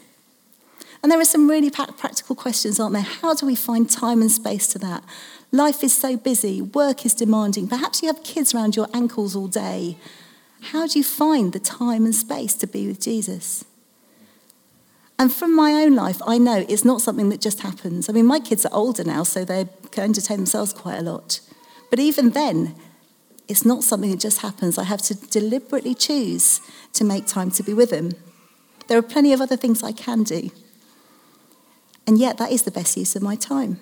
And 1.03 1.11
there 1.11 1.21
are 1.21 1.25
some 1.25 1.51
really 1.51 1.71
practical 1.71 2.37
questions, 2.37 2.79
aren't 2.79 2.93
there? 2.93 3.03
How 3.03 3.35
do 3.35 3.47
we 3.47 3.55
find 3.55 3.89
time 3.89 4.21
and 4.21 4.31
space 4.31 4.69
to 4.69 4.79
that? 4.81 5.03
Life 5.51 5.83
is 5.83 5.93
so 5.93 6.17
busy, 6.17 6.61
work 6.61 7.07
is 7.07 7.15
demanding. 7.15 7.69
Perhaps 7.69 8.03
you 8.03 8.09
have 8.09 8.23
kids 8.23 8.55
around 8.55 8.77
your 8.77 8.89
ankles 8.93 9.35
all 9.35 9.49
day. 9.49 9.97
How 10.61 10.87
do 10.87 10.99
you 10.99 11.05
find 11.05 11.53
the 11.53 11.61
time 11.61 12.05
and 12.05 12.15
space 12.15 12.55
to 12.57 12.67
be 12.67 12.87
with 12.87 13.01
Jesus? 13.01 13.65
And 15.19 15.33
from 15.33 15.55
my 15.55 15.73
own 15.73 15.97
life, 15.97 16.21
I 16.27 16.39
know 16.39 16.65
it's 16.69 16.85
not 16.85 17.01
something 17.01 17.29
that 17.31 17.41
just 17.41 17.61
happens. 17.61 18.09
I 18.09 18.13
mean, 18.13 18.27
my 18.27 18.39
kids 18.39 18.65
are 18.65 18.75
older 18.75 19.03
now, 19.03 19.25
so 19.25 19.45
they 19.45 19.67
can 19.91 20.05
entertain 20.05 20.37
themselves 20.37 20.73
quite 20.73 20.99
a 20.99 21.03
lot. 21.03 21.41
But 21.91 21.99
even 21.99 22.31
then, 22.31 22.77
it's 23.49 23.65
not 23.65 23.83
something 23.83 24.11
that 24.11 24.21
just 24.21 24.43
happens. 24.43 24.79
I 24.79 24.85
have 24.85 25.03
to 25.03 25.15
deliberately 25.15 25.95
choose 25.95 26.61
to 26.93 27.05
make 27.05 27.27
time 27.27 27.51
to 27.53 27.63
be 27.63 27.75
with 27.75 27.91
them. 27.91 28.13
There 28.87 28.99
are 28.99 29.03
plenty 29.03 29.33
of 29.33 29.41
other 29.41 29.57
things 29.57 29.83
I 29.83 29.93
can 29.93 30.23
do. 30.23 30.51
And 32.07 32.19
yet, 32.19 32.39
that 32.39 32.53
is 32.53 32.63
the 32.63 32.71
best 32.71 32.97
use 32.97 33.17
of 33.17 33.23
my 33.23 33.35
time. 33.35 33.81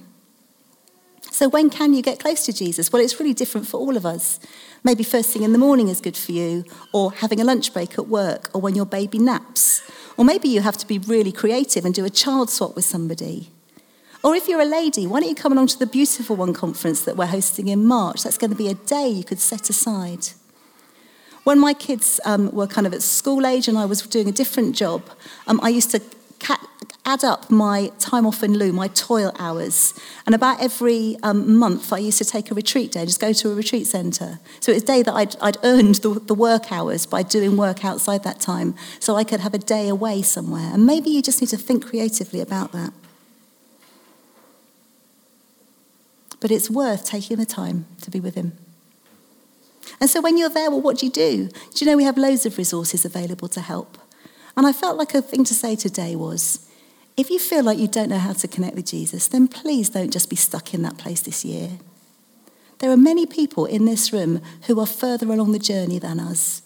So, 1.37 1.51
when 1.51 1.69
can 1.69 1.93
you 1.93 2.01
get 2.01 2.19
close 2.19 2.47
to 2.47 2.53
Jesus? 2.55 2.91
Well, 2.91 3.03
it's 3.03 3.21
really 3.21 3.35
different 3.35 3.69
for 3.69 3.77
all 3.77 3.95
of 3.95 4.07
us. 4.07 4.41
Maybe 4.83 5.05
first 5.05 5.35
thing 5.35 5.43
in 5.43 5.53
the 5.53 5.59
morning 5.59 5.89
is 5.89 6.01
good 6.01 6.17
for 6.17 6.33
you, 6.33 6.65
or 6.95 7.13
having 7.13 7.43
a 7.43 7.45
lunch 7.45 7.75
break 7.75 7.99
at 7.99 8.09
work, 8.09 8.49
or 8.55 8.63
when 8.63 8.75
your 8.75 8.87
baby 8.87 9.19
naps. 9.19 9.83
Or 10.17 10.25
maybe 10.25 10.49
you 10.49 10.63
have 10.63 10.79
to 10.79 10.87
be 10.87 10.99
really 10.99 11.33
creative 11.33 11.85
and 11.85 11.93
do 11.95 12.07
a 12.07 12.09
child 12.09 12.49
swap 12.49 12.75
with 12.75 12.87
somebody. 12.87 13.51
Or 14.25 14.35
if 14.35 14.49
you're 14.49 14.63
a 14.63 14.65
lady, 14.65 15.07
why 15.07 15.21
don't 15.21 15.29
you 15.29 15.35
come 15.35 15.53
along 15.53 15.67
to 15.67 15.79
the 15.79 15.85
Beautiful 15.85 16.37
One 16.37 16.55
conference 16.55 17.03
that 17.03 17.19
we're 17.19 17.27
hosting 17.27 17.69
in 17.69 17.85
March? 17.85 18.23
That's 18.23 18.39
going 18.39 18.53
to 18.53 18.57
be 18.57 18.69
a 18.69 18.75
day 18.75 19.07
you 19.07 19.23
could 19.23 19.39
set 19.39 19.69
aside. 19.69 20.29
When 21.45 21.59
my 21.59 21.75
kids 21.75 22.19
um, 22.25 22.51
were 22.51 22.67
kind 22.67 22.87
of 22.87 22.95
at 22.95 23.03
school 23.03 23.47
age 23.47 23.69
and 23.69 23.77
I 23.77 23.85
was 23.85 24.01
doing 24.01 24.31
a 24.31 24.33
different 24.33 24.75
job, 24.75 25.03
um, 25.47 25.61
I 25.63 25.69
used 25.69 25.91
to 25.91 26.01
add 27.07 27.23
up 27.23 27.49
my 27.51 27.93
time 28.01 28.27
off 28.27 28.43
in 28.43 28.59
lieu, 28.59 28.73
my 28.73 28.89
toil 28.89 29.33
hours. 29.39 29.95
And 30.27 30.35
about 30.35 30.61
every 30.61 31.17
um, 31.23 31.57
month, 31.57 31.93
I 31.93 31.99
used 31.99 32.19
to 32.19 32.25
take 32.25 32.51
a 32.51 32.55
retreat 32.55 32.91
day, 32.93 33.07
just 33.07 33.21
go 33.21 33.33
to 33.33 33.51
a 33.53 33.55
retreat 33.55 33.87
centre. 33.87 34.41
So 34.59 34.73
it 34.73 34.75
was 34.75 34.83
a 34.83 34.87
day 34.87 35.03
that 35.03 35.15
I'd, 35.15 35.37
I'd 35.41 35.57
earned 35.63 35.97
the, 35.97 36.09
the 36.09 36.35
work 36.35 36.73
hours 36.73 37.07
by 37.07 37.23
doing 37.23 37.57
work 37.57 37.85
outside 37.85 38.25
that 38.25 38.41
time, 38.41 38.75
so 38.99 39.15
I 39.15 39.23
could 39.23 39.41
have 39.41 39.55
a 39.55 39.59
day 39.59 39.89
away 39.89 40.23
somewhere. 40.23 40.75
And 40.75 40.85
maybe 40.85 41.09
you 41.09 41.23
just 41.23 41.41
need 41.41 41.51
to 41.51 41.57
think 41.57 41.87
creatively 41.87 42.41
about 42.41 42.73
that. 42.73 42.93
But 46.41 46.51
it's 46.51 46.69
worth 46.69 47.07
taking 47.07 47.37
the 47.37 47.47
time 47.47 47.87
to 48.03 48.11
be 48.11 48.19
with 48.19 48.35
Him. 48.35 48.59
And 50.01 50.11
so 50.11 50.21
when 50.21 50.37
you're 50.37 50.51
there, 50.51 50.71
well, 50.71 50.83
what 50.83 50.99
do 50.99 51.07
you 51.07 51.13
do? 51.13 51.49
Do 51.49 51.85
you 51.85 51.91
know 51.91 51.97
we 51.97 52.05
have 52.05 52.19
loads 52.19 52.45
of 52.45 52.59
resources 52.59 53.05
available 53.05 53.49
to 53.49 53.61
help? 53.61 53.97
And 54.57 54.67
I 54.67 54.73
felt 54.73 54.99
like 54.99 55.15
a 55.15 55.23
thing 55.23 55.45
to 55.45 55.55
say 55.55 55.77
today 55.77 56.17
was 56.17 56.66
if 57.17 57.31
you 57.31 57.39
feel 57.39 57.65
like 57.65 57.79
you 57.79 57.89
don't 57.89 58.11
know 58.11 58.19
how 58.19 58.35
to 58.35 58.49
connect 58.49 58.77
with 58.77 58.87
Jesus, 58.87 59.29
then 59.29 59.49
please 59.49 59.89
don't 59.89 60.13
just 60.13 60.29
be 60.29 60.37
stuck 60.37 60.75
in 60.75 60.83
that 60.83 60.99
place 60.99 61.23
this 61.23 61.45
year. 61.45 61.79
There 62.79 62.91
are 62.91 62.97
many 62.97 63.25
people 63.25 63.65
in 63.65 63.87
this 63.87 64.13
room 64.13 64.43
who 64.67 64.79
are 64.81 64.87
further 64.87 65.27
along 65.33 65.53
the 65.53 65.59
journey 65.59 65.99
than 65.99 66.21
us. 66.21 66.63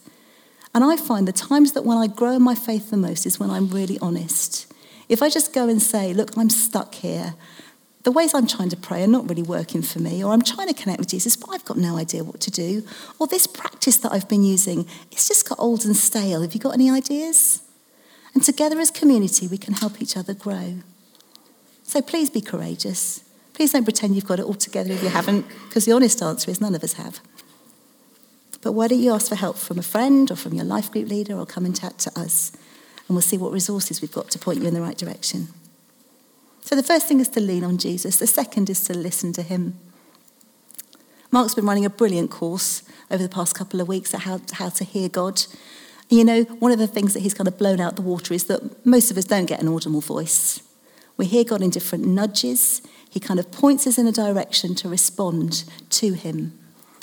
And 0.74 0.82
I 0.82 0.96
find 0.96 1.26
the 1.26 1.32
times 1.32 1.72
that 1.72 1.84
when 1.84 1.98
I 1.98 2.08
grow 2.08 2.32
in 2.32 2.42
my 2.42 2.54
faith 2.54 2.90
the 2.90 2.96
most 2.96 3.26
is 3.26 3.38
when 3.38 3.50
I'm 3.50 3.68
really 3.68 3.98
honest. 4.00 4.72
If 5.08 5.22
I 5.22 5.28
just 5.28 5.52
go 5.52 5.68
and 5.68 5.80
say, 5.80 6.12
Look, 6.12 6.36
I'm 6.36 6.50
stuck 6.50 6.94
here, 6.96 7.34
the 8.02 8.12
ways 8.12 8.34
I'm 8.34 8.46
trying 8.46 8.70
to 8.70 8.76
pray 8.76 9.04
are 9.04 9.08
not 9.08 9.28
really 9.28 9.42
working 9.42 9.82
for 9.82 10.00
me, 10.00 10.24
or 10.24 10.32
I'm 10.32 10.42
trying 10.42 10.68
to 10.68 10.74
connect 10.74 10.98
with 10.98 11.08
Jesus, 11.08 11.36
but 11.36 11.50
I've 11.50 11.64
got 11.64 11.76
no 11.76 11.96
idea 11.96 12.24
what 12.24 12.40
to 12.40 12.50
do, 12.50 12.82
or 13.18 13.26
this 13.26 13.46
practice 13.46 13.98
that 13.98 14.12
I've 14.12 14.28
been 14.28 14.42
using, 14.42 14.86
it's 15.12 15.28
just 15.28 15.48
got 15.48 15.58
old 15.58 15.84
and 15.84 15.94
stale. 15.94 16.42
Have 16.42 16.54
you 16.54 16.60
got 16.60 16.74
any 16.74 16.90
ideas? 16.90 17.62
And 18.34 18.42
together 18.42 18.78
as 18.78 18.90
community, 18.90 19.46
we 19.46 19.58
can 19.58 19.74
help 19.74 20.00
each 20.00 20.16
other 20.16 20.34
grow. 20.34 20.76
So 21.82 22.00
please 22.00 22.30
be 22.30 22.40
courageous. 22.40 23.24
Please 23.52 23.72
don't 23.72 23.84
pretend 23.84 24.14
you've 24.14 24.26
got 24.26 24.38
it 24.38 24.46
all 24.46 24.54
together 24.54 24.92
if 24.92 25.02
you 25.02 25.08
haven't, 25.08 25.46
because 25.68 25.84
the 25.84 25.92
honest 25.92 26.22
answer 26.22 26.50
is 26.50 26.60
none 26.60 26.74
of 26.74 26.84
us 26.84 26.94
have. 26.94 27.20
But 28.62 28.72
why 28.72 28.88
don't 28.88 29.00
you 29.00 29.12
ask 29.12 29.28
for 29.28 29.34
help 29.34 29.56
from 29.56 29.78
a 29.78 29.82
friend 29.82 30.30
or 30.30 30.36
from 30.36 30.54
your 30.54 30.64
life 30.64 30.90
group 30.90 31.08
leader 31.08 31.36
or 31.36 31.46
come 31.46 31.64
and 31.64 31.78
chat 31.78 31.98
to 32.00 32.20
us? 32.20 32.52
And 33.08 33.16
we'll 33.16 33.22
see 33.22 33.38
what 33.38 33.52
resources 33.52 34.00
we've 34.00 34.12
got 34.12 34.30
to 34.30 34.38
point 34.38 34.60
you 34.60 34.68
in 34.68 34.74
the 34.74 34.80
right 34.80 34.96
direction. 34.96 35.48
So 36.60 36.76
the 36.76 36.82
first 36.82 37.08
thing 37.08 37.20
is 37.20 37.28
to 37.30 37.40
lean 37.40 37.64
on 37.64 37.78
Jesus, 37.78 38.18
the 38.18 38.26
second 38.26 38.70
is 38.70 38.84
to 38.84 38.94
listen 38.96 39.32
to 39.32 39.42
him. 39.42 39.78
Mark's 41.32 41.54
been 41.54 41.66
running 41.66 41.84
a 41.84 41.90
brilliant 41.90 42.30
course 42.30 42.82
over 43.10 43.22
the 43.22 43.28
past 43.28 43.54
couple 43.54 43.80
of 43.80 43.88
weeks 43.88 44.14
at 44.14 44.20
how, 44.20 44.40
how 44.52 44.68
to 44.68 44.84
hear 44.84 45.08
God. 45.08 45.42
You 46.10 46.24
know, 46.24 46.42
one 46.42 46.72
of 46.72 46.78
the 46.78 46.88
things 46.88 47.14
that 47.14 47.20
he's 47.20 47.34
kind 47.34 47.46
of 47.46 47.56
blown 47.56 47.80
out 47.80 47.94
the 47.94 48.02
water 48.02 48.34
is 48.34 48.44
that 48.44 48.84
most 48.84 49.12
of 49.12 49.16
us 49.16 49.24
don't 49.24 49.46
get 49.46 49.62
an 49.62 49.68
audible 49.68 50.00
voice. 50.00 50.60
We 51.16 51.26
hear 51.26 51.44
God 51.44 51.62
in 51.62 51.70
different 51.70 52.04
nudges. 52.04 52.82
He 53.08 53.20
kind 53.20 53.38
of 53.38 53.52
points 53.52 53.86
us 53.86 53.96
in 53.96 54.08
a 54.08 54.12
direction 54.12 54.74
to 54.76 54.88
respond 54.88 55.64
to 55.90 56.14
him. 56.14 56.58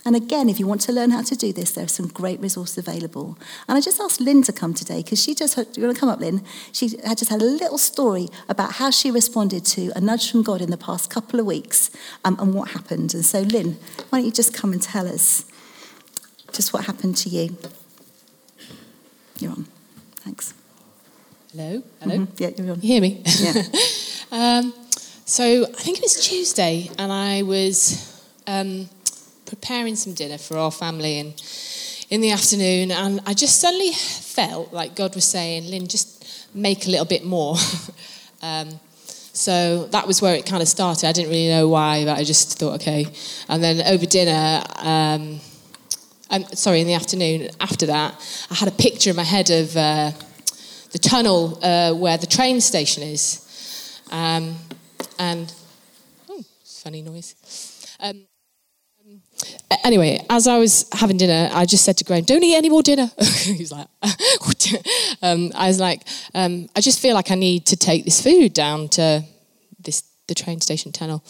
And 0.05 0.15
again, 0.15 0.49
if 0.49 0.59
you 0.59 0.67
want 0.67 0.81
to 0.81 0.91
learn 0.91 1.11
how 1.11 1.21
to 1.21 1.35
do 1.35 1.51
this, 1.53 1.71
there 1.71 1.85
are 1.85 1.89
some 1.89 2.07
great 2.07 2.39
resources 2.39 2.77
available. 2.77 3.37
And 3.67 3.77
I 3.77 3.81
just 3.81 3.99
asked 3.99 4.21
Lynn 4.21 4.41
to 4.43 4.53
come 4.53 4.73
today 4.73 5.03
because 5.03 5.21
she 5.21 5.35
just, 5.35 5.55
heard, 5.55 5.67
you 5.75 5.83
want 5.83 5.95
to 5.95 5.99
come 5.99 6.09
up, 6.09 6.19
Lynn? 6.19 6.43
She 6.71 6.97
had 7.05 7.17
just 7.17 7.29
had 7.29 7.41
a 7.41 7.45
little 7.45 7.77
story 7.77 8.27
about 8.49 8.73
how 8.73 8.89
she 8.89 9.11
responded 9.11 9.65
to 9.65 9.91
a 9.95 10.01
nudge 10.01 10.31
from 10.31 10.43
God 10.43 10.61
in 10.61 10.69
the 10.69 10.77
past 10.77 11.09
couple 11.09 11.39
of 11.39 11.45
weeks 11.45 11.91
um, 12.23 12.37
and 12.39 12.53
what 12.53 12.69
happened. 12.69 13.13
And 13.13 13.25
so, 13.25 13.41
Lynn, 13.41 13.77
why 14.09 14.19
don't 14.19 14.25
you 14.25 14.31
just 14.31 14.53
come 14.53 14.71
and 14.73 14.81
tell 14.81 15.07
us 15.07 15.45
just 16.51 16.73
what 16.73 16.85
happened 16.85 17.17
to 17.17 17.29
you? 17.29 17.57
You're 19.39 19.51
on. 19.51 19.65
Thanks. 20.17 20.53
Hello. 21.51 21.83
Hello. 22.01 22.15
Mm-hmm. 22.15 22.33
Yeah, 22.37 22.49
you're 22.57 22.71
on. 22.71 22.81
You 22.81 22.87
hear 22.87 23.01
me? 23.01 23.23
Yeah. 23.39 23.51
um, 24.31 24.73
so 25.25 25.63
I 25.63 25.81
think 25.81 25.97
it 25.99 26.01
was 26.01 26.15
Tuesday, 26.27 26.89
and 26.97 27.11
I 27.11 27.43
was 27.43 28.23
um, 28.47 28.89
preparing 29.45 29.95
some 29.95 30.13
dinner 30.13 30.37
for 30.37 30.57
our 30.57 30.71
family, 30.71 31.19
and 31.19 31.33
in 32.09 32.21
the 32.21 32.31
afternoon, 32.31 32.91
and 32.91 33.19
I 33.25 33.33
just 33.33 33.59
suddenly 33.59 33.91
felt 33.91 34.73
like 34.73 34.95
God 34.95 35.13
was 35.13 35.25
saying, 35.25 35.69
"Lynn, 35.69 35.87
just 35.87 36.55
make 36.55 36.87
a 36.87 36.89
little 36.89 37.05
bit 37.05 37.23
more." 37.23 37.57
um, 38.41 38.79
so 39.33 39.85
that 39.91 40.07
was 40.07 40.19
where 40.19 40.33
it 40.33 40.47
kind 40.47 40.63
of 40.63 40.67
started. 40.67 41.07
I 41.07 41.11
didn't 41.11 41.29
really 41.29 41.49
know 41.49 41.67
why, 41.67 42.05
but 42.05 42.17
I 42.17 42.23
just 42.23 42.57
thought, 42.57 42.81
okay. 42.81 43.05
And 43.47 43.63
then 43.63 43.85
over 43.85 44.07
dinner. 44.07 44.63
Um, 44.77 45.39
um, 46.29 46.43
sorry, 46.53 46.81
in 46.81 46.87
the 46.87 46.93
afternoon 46.93 47.49
after 47.59 47.85
that, 47.85 48.47
I 48.51 48.55
had 48.55 48.67
a 48.67 48.71
picture 48.71 49.09
in 49.09 49.15
my 49.15 49.23
head 49.23 49.49
of 49.49 49.75
uh, 49.75 50.11
the 50.91 50.99
tunnel 50.99 51.59
uh, 51.63 51.93
where 51.93 52.17
the 52.17 52.27
train 52.27 52.61
station 52.61 53.03
is. 53.03 54.01
Um, 54.11 54.55
and, 55.19 55.53
oh, 56.29 56.43
funny 56.63 57.01
noise. 57.01 57.35
Um, 57.99 58.27
anyway, 59.83 60.23
as 60.29 60.47
I 60.47 60.57
was 60.57 60.87
having 60.91 61.17
dinner, 61.17 61.49
I 61.53 61.65
just 61.65 61.83
said 61.83 61.97
to 61.97 62.03
Graham, 62.03 62.23
"Don't 62.23 62.43
eat 62.43 62.55
any 62.55 62.69
more 62.69 62.83
dinner." 62.83 63.09
He's 63.19 63.71
like, 63.71 63.87
um, 65.21 65.51
I 65.55 65.67
was 65.67 65.79
like, 65.79 66.01
um, 66.33 66.69
I 66.75 66.81
just 66.81 66.99
feel 66.99 67.15
like 67.15 67.31
I 67.31 67.35
need 67.35 67.65
to 67.67 67.77
take 67.77 68.05
this 68.05 68.21
food 68.21 68.53
down 68.53 68.89
to 68.89 69.23
the 70.27 70.35
train 70.35 70.61
station 70.61 70.91
tunnel. 70.91 71.23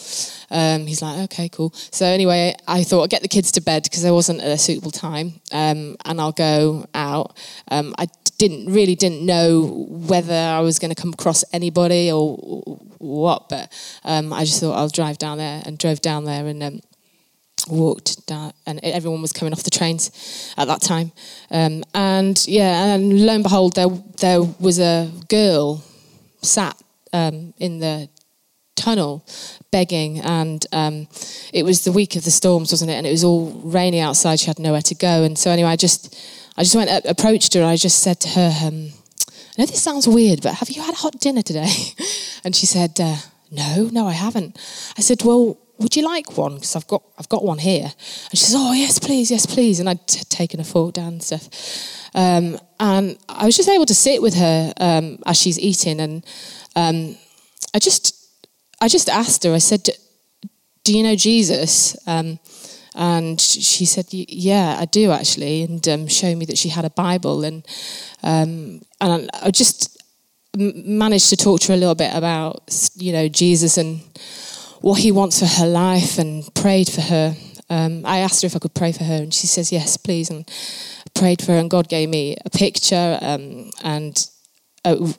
Um, 0.50 0.86
he's 0.88 1.02
like, 1.02 1.20
okay, 1.26 1.50
cool. 1.50 1.72
So 1.92 2.06
anyway, 2.06 2.56
I 2.68 2.84
thought 2.84 3.04
I'd 3.04 3.10
get 3.10 3.22
the 3.22 3.28
kids 3.28 3.52
to 3.54 3.62
bed 3.62 3.84
because 3.84 4.04
there 4.04 4.14
wasn't 4.14 4.42
a 4.42 4.58
suitable 4.58 4.92
time, 4.92 5.34
um, 5.52 5.98
and 6.06 6.20
I'll 6.20 6.32
go 6.32 6.86
out. 6.94 7.38
Um, 7.70 7.96
I 7.98 8.08
didn't 8.38 8.72
really 8.72 8.96
didn't 8.96 9.26
know 9.26 9.86
whether 9.90 10.34
I 10.34 10.60
was 10.60 10.80
going 10.80 10.94
to 10.94 11.02
come 11.02 11.14
across 11.14 11.44
anybody 11.54 12.12
or, 12.12 12.36
what, 13.00 13.50
but 13.50 13.72
um, 14.04 14.32
I 14.34 14.44
just 14.44 14.60
thought 14.60 14.78
I'll 14.78 14.90
drive 14.90 15.18
down 15.18 15.38
there 15.38 15.62
and 15.66 15.78
drove 15.78 16.02
down 16.02 16.26
there 16.26 16.46
and 16.46 16.64
um, 16.64 16.82
walked 17.68 18.26
down, 18.28 18.54
and 18.66 18.80
everyone 18.84 19.22
was 19.22 19.34
coming 19.34 19.54
off 19.54 19.64
the 19.64 19.70
trains 19.72 20.54
at 20.58 20.68
that 20.68 20.82
time. 20.82 21.12
Um, 21.52 21.84
and 21.94 22.44
yeah, 22.48 22.94
and 22.94 23.26
lo 23.26 23.34
and 23.34 23.44
behold, 23.44 23.76
there 23.76 23.90
there 24.20 24.42
was 24.42 24.80
a 24.80 25.12
girl 25.30 25.84
sat 26.42 26.76
um, 27.14 27.54
in 27.58 27.80
the 27.80 28.10
tunnel 28.88 29.26
begging, 29.72 30.22
and 30.22 30.66
um, 30.72 31.08
it 31.54 31.64
was 31.64 31.84
the 31.84 31.92
week 31.92 32.16
of 32.16 32.24
the 32.24 32.32
storms, 32.32 32.72
wasn't 32.72 32.90
it? 32.90 32.96
And 32.96 33.06
it 33.06 33.12
was 33.12 33.24
all 33.24 33.52
rainy 33.66 34.00
outside. 34.00 34.40
She 34.40 34.48
had 34.48 34.60
nowhere 34.60 34.82
to 34.84 34.96
go, 34.96 35.24
and 35.24 35.38
so 35.38 35.52
anyway, 35.52 35.70
I 35.70 35.76
just 35.76 36.16
I 36.56 36.64
just 36.64 36.76
went 36.76 36.90
up, 36.90 37.04
approached 37.06 37.54
her, 37.54 37.62
and 37.62 37.70
I 37.70 37.76
just 37.76 38.00
said 38.00 38.20
to 38.22 38.30
her. 38.30 38.52
Um, 38.68 38.92
I 39.58 39.62
know 39.62 39.66
this 39.66 39.82
sounds 39.82 40.08
weird, 40.08 40.42
but 40.44 40.54
have 40.54 40.70
you 40.70 40.82
had 40.84 40.94
a 40.94 40.98
hot 40.98 41.20
dinner 41.20 41.42
today? 41.42 41.74
and 42.44 42.56
she 42.56 42.68
said, 42.68 43.00
uh, 43.00 43.18
No, 43.52 43.90
no, 43.92 44.08
I 44.08 44.14
haven't. 44.14 44.56
I 44.98 45.02
said, 45.02 45.24
Well, 45.24 45.58
would 45.80 45.96
you 45.96 46.04
like 46.06 46.38
one? 46.38 46.56
Because 46.56 46.76
I've 46.76 46.88
got, 46.88 47.04
I've 47.18 47.30
got 47.30 47.44
one 47.44 47.58
here. 47.58 47.84
And 48.30 48.32
she 48.32 48.46
says, 48.46 48.56
oh, 48.58 48.74
yes, 48.74 48.98
please, 48.98 49.30
yes, 49.30 49.46
please. 49.46 49.80
And 49.80 49.88
I'd 49.88 50.08
t- 50.08 50.24
taken 50.24 50.60
a 50.60 50.64
fork 50.64 50.94
down 50.94 51.14
and 51.14 51.24
stuff. 51.24 51.48
Um, 52.16 52.58
and 52.80 53.16
I 53.30 53.46
was 53.46 53.56
just 53.56 53.70
able 53.70 53.86
to 53.86 53.94
sit 53.94 54.20
with 54.20 54.34
her 54.34 54.74
um, 54.78 55.20
as 55.28 55.40
she's 55.40 55.60
eating. 55.60 56.00
And 56.00 56.26
um, 56.76 57.16
I 57.76 57.80
just, 57.80 58.17
I 58.82 58.88
just 58.88 59.10
asked 59.10 59.44
her, 59.44 59.54
I 59.54 59.60
said, 59.60 59.90
do 60.84 60.98
you 60.98 61.04
know 61.04 61.16
Jesus? 61.16 61.98
Um, 62.08 62.40
and 62.96 63.40
she 63.40 63.86
said, 63.86 64.08
yeah, 64.12 64.78
I 64.80 64.86
do 64.86 65.12
actually. 65.12 65.64
And 65.64 65.88
um, 65.88 66.08
showed 66.08 66.38
me 66.38 66.46
that 66.46 66.58
she 66.58 66.70
had 66.70 66.86
a 66.86 66.90
Bible. 66.90 67.44
And, 67.44 67.66
um, 68.24 68.82
and 69.02 69.30
I 69.42 69.52
just 69.52 70.02
managed 70.56 71.30
to 71.30 71.38
talk 71.38 71.62
to 71.62 71.68
her 71.70 71.74
a 71.74 71.78
little 71.78 71.96
bit 71.96 72.14
about, 72.16 72.90
you 72.96 73.12
know, 73.12 73.28
Jesus 73.28 73.78
and 73.78 74.02
what 74.82 75.00
he 75.00 75.12
wants 75.12 75.40
for 75.40 75.46
her 75.46 75.68
life 75.68 76.18
and 76.18 76.54
prayed 76.56 76.90
for 76.90 77.02
her. 77.02 77.36
Um, 77.70 78.06
I 78.06 78.20
asked 78.20 78.42
her 78.42 78.46
if 78.48 78.56
I 78.56 78.60
could 78.60 78.74
pray 78.74 78.92
for 78.92 79.04
her, 79.04 79.16
and 79.16 79.34
she 79.34 79.46
says, 79.46 79.72
Yes, 79.72 79.98
please. 79.98 80.30
And 80.30 80.50
prayed 81.14 81.42
for 81.42 81.52
her, 81.52 81.58
and 81.58 81.70
God 81.70 81.90
gave 81.90 82.10
me 82.10 82.38
a 82.46 82.50
picture 82.50 83.20
um, 83.22 83.72
and 83.84 84.26
a, 84.86 85.14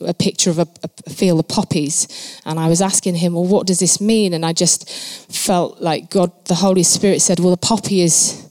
a, 0.00 0.14
picture 0.14 0.50
of 0.50 0.58
a, 0.58 0.66
a, 0.82 1.10
field 1.10 1.40
of 1.40 1.48
poppies. 1.48 2.40
And 2.44 2.58
I 2.58 2.68
was 2.68 2.80
asking 2.80 3.16
him, 3.16 3.34
Well, 3.34 3.46
what 3.46 3.66
does 3.66 3.78
this 3.78 4.00
mean? 4.00 4.34
And 4.34 4.44
I 4.44 4.52
just 4.52 4.88
felt 5.32 5.80
like 5.80 6.10
God, 6.10 6.32
the 6.46 6.54
Holy 6.54 6.82
Spirit 6.82 7.20
said, 7.20 7.40
Well, 7.40 7.50
the 7.50 7.56
poppy 7.56 8.00
is, 8.00 8.50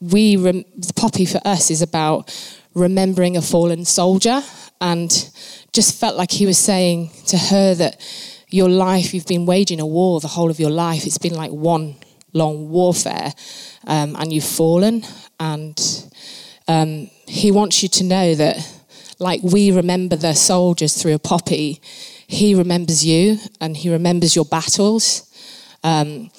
we, 0.00 0.36
rem- 0.36 0.64
the 0.76 0.92
poppy 0.94 1.24
for 1.24 1.40
us 1.44 1.70
is 1.70 1.82
about 1.82 2.32
remembering 2.74 3.36
a 3.36 3.42
fallen 3.42 3.84
soldier. 3.84 4.42
And 4.80 5.10
just 5.72 5.98
felt 5.98 6.16
like 6.16 6.30
he 6.30 6.46
was 6.46 6.58
saying 6.58 7.10
to 7.26 7.36
her 7.36 7.74
that 7.74 8.00
your 8.48 8.68
life, 8.68 9.12
you've 9.12 9.26
been 9.26 9.46
waging 9.46 9.80
a 9.80 9.86
war 9.86 10.20
the 10.20 10.28
whole 10.28 10.50
of 10.50 10.58
your 10.58 10.70
life. 10.70 11.06
It's 11.06 11.18
been 11.18 11.34
like 11.34 11.50
one 11.50 11.96
long 12.32 12.68
warfare, 12.68 13.32
um, 13.86 14.16
and 14.16 14.32
you've 14.32 14.44
fallen. 14.44 15.04
And 15.38 15.78
um, 16.66 17.10
He 17.26 17.50
wants 17.50 17.82
you 17.82 17.88
to 17.90 18.04
know 18.04 18.34
that, 18.34 18.56
like 19.18 19.40
we 19.42 19.70
remember 19.70 20.16
the 20.16 20.34
soldiers 20.34 21.00
through 21.00 21.14
a 21.14 21.18
poppy, 21.18 21.80
He 22.26 22.54
remembers 22.54 23.04
you 23.04 23.38
and 23.60 23.76
He 23.76 23.90
remembers 23.90 24.36
your 24.36 24.44
battles. 24.44 25.24
Um, 25.82 26.30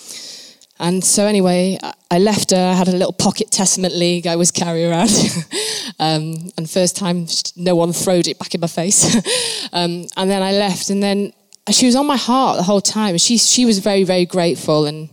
and 0.81 1.03
so, 1.03 1.25
anyway, 1.25 1.77
I 2.09 2.19
left 2.19 2.51
her. 2.51 2.57
I 2.57 2.73
had 2.73 2.87
a 2.87 2.93
little 2.93 3.11
pocket 3.11 3.51
Testament 3.51 3.93
league 3.93 4.27
I 4.27 4.37
was 4.37 4.49
carrying 4.49 4.89
around. 4.89 5.09
um, 5.99 6.51
and 6.57 6.69
first 6.69 6.95
time, 6.95 7.27
no 7.57 7.75
one 7.75 7.91
throwed 7.91 8.27
it 8.27 8.39
back 8.39 8.55
in 8.55 8.61
my 8.61 8.67
face. 8.67 9.15
um, 9.73 10.05
and 10.15 10.29
then 10.29 10.41
I 10.41 10.53
left. 10.53 10.89
And 10.89 11.03
then 11.03 11.33
she 11.71 11.85
was 11.85 11.95
on 11.95 12.07
my 12.07 12.17
heart 12.17 12.57
the 12.57 12.63
whole 12.63 12.81
time. 12.81 13.17
She 13.17 13.37
she 13.37 13.65
was 13.65 13.79
very 13.79 14.03
very 14.03 14.25
grateful 14.25 14.85
and 14.85 15.09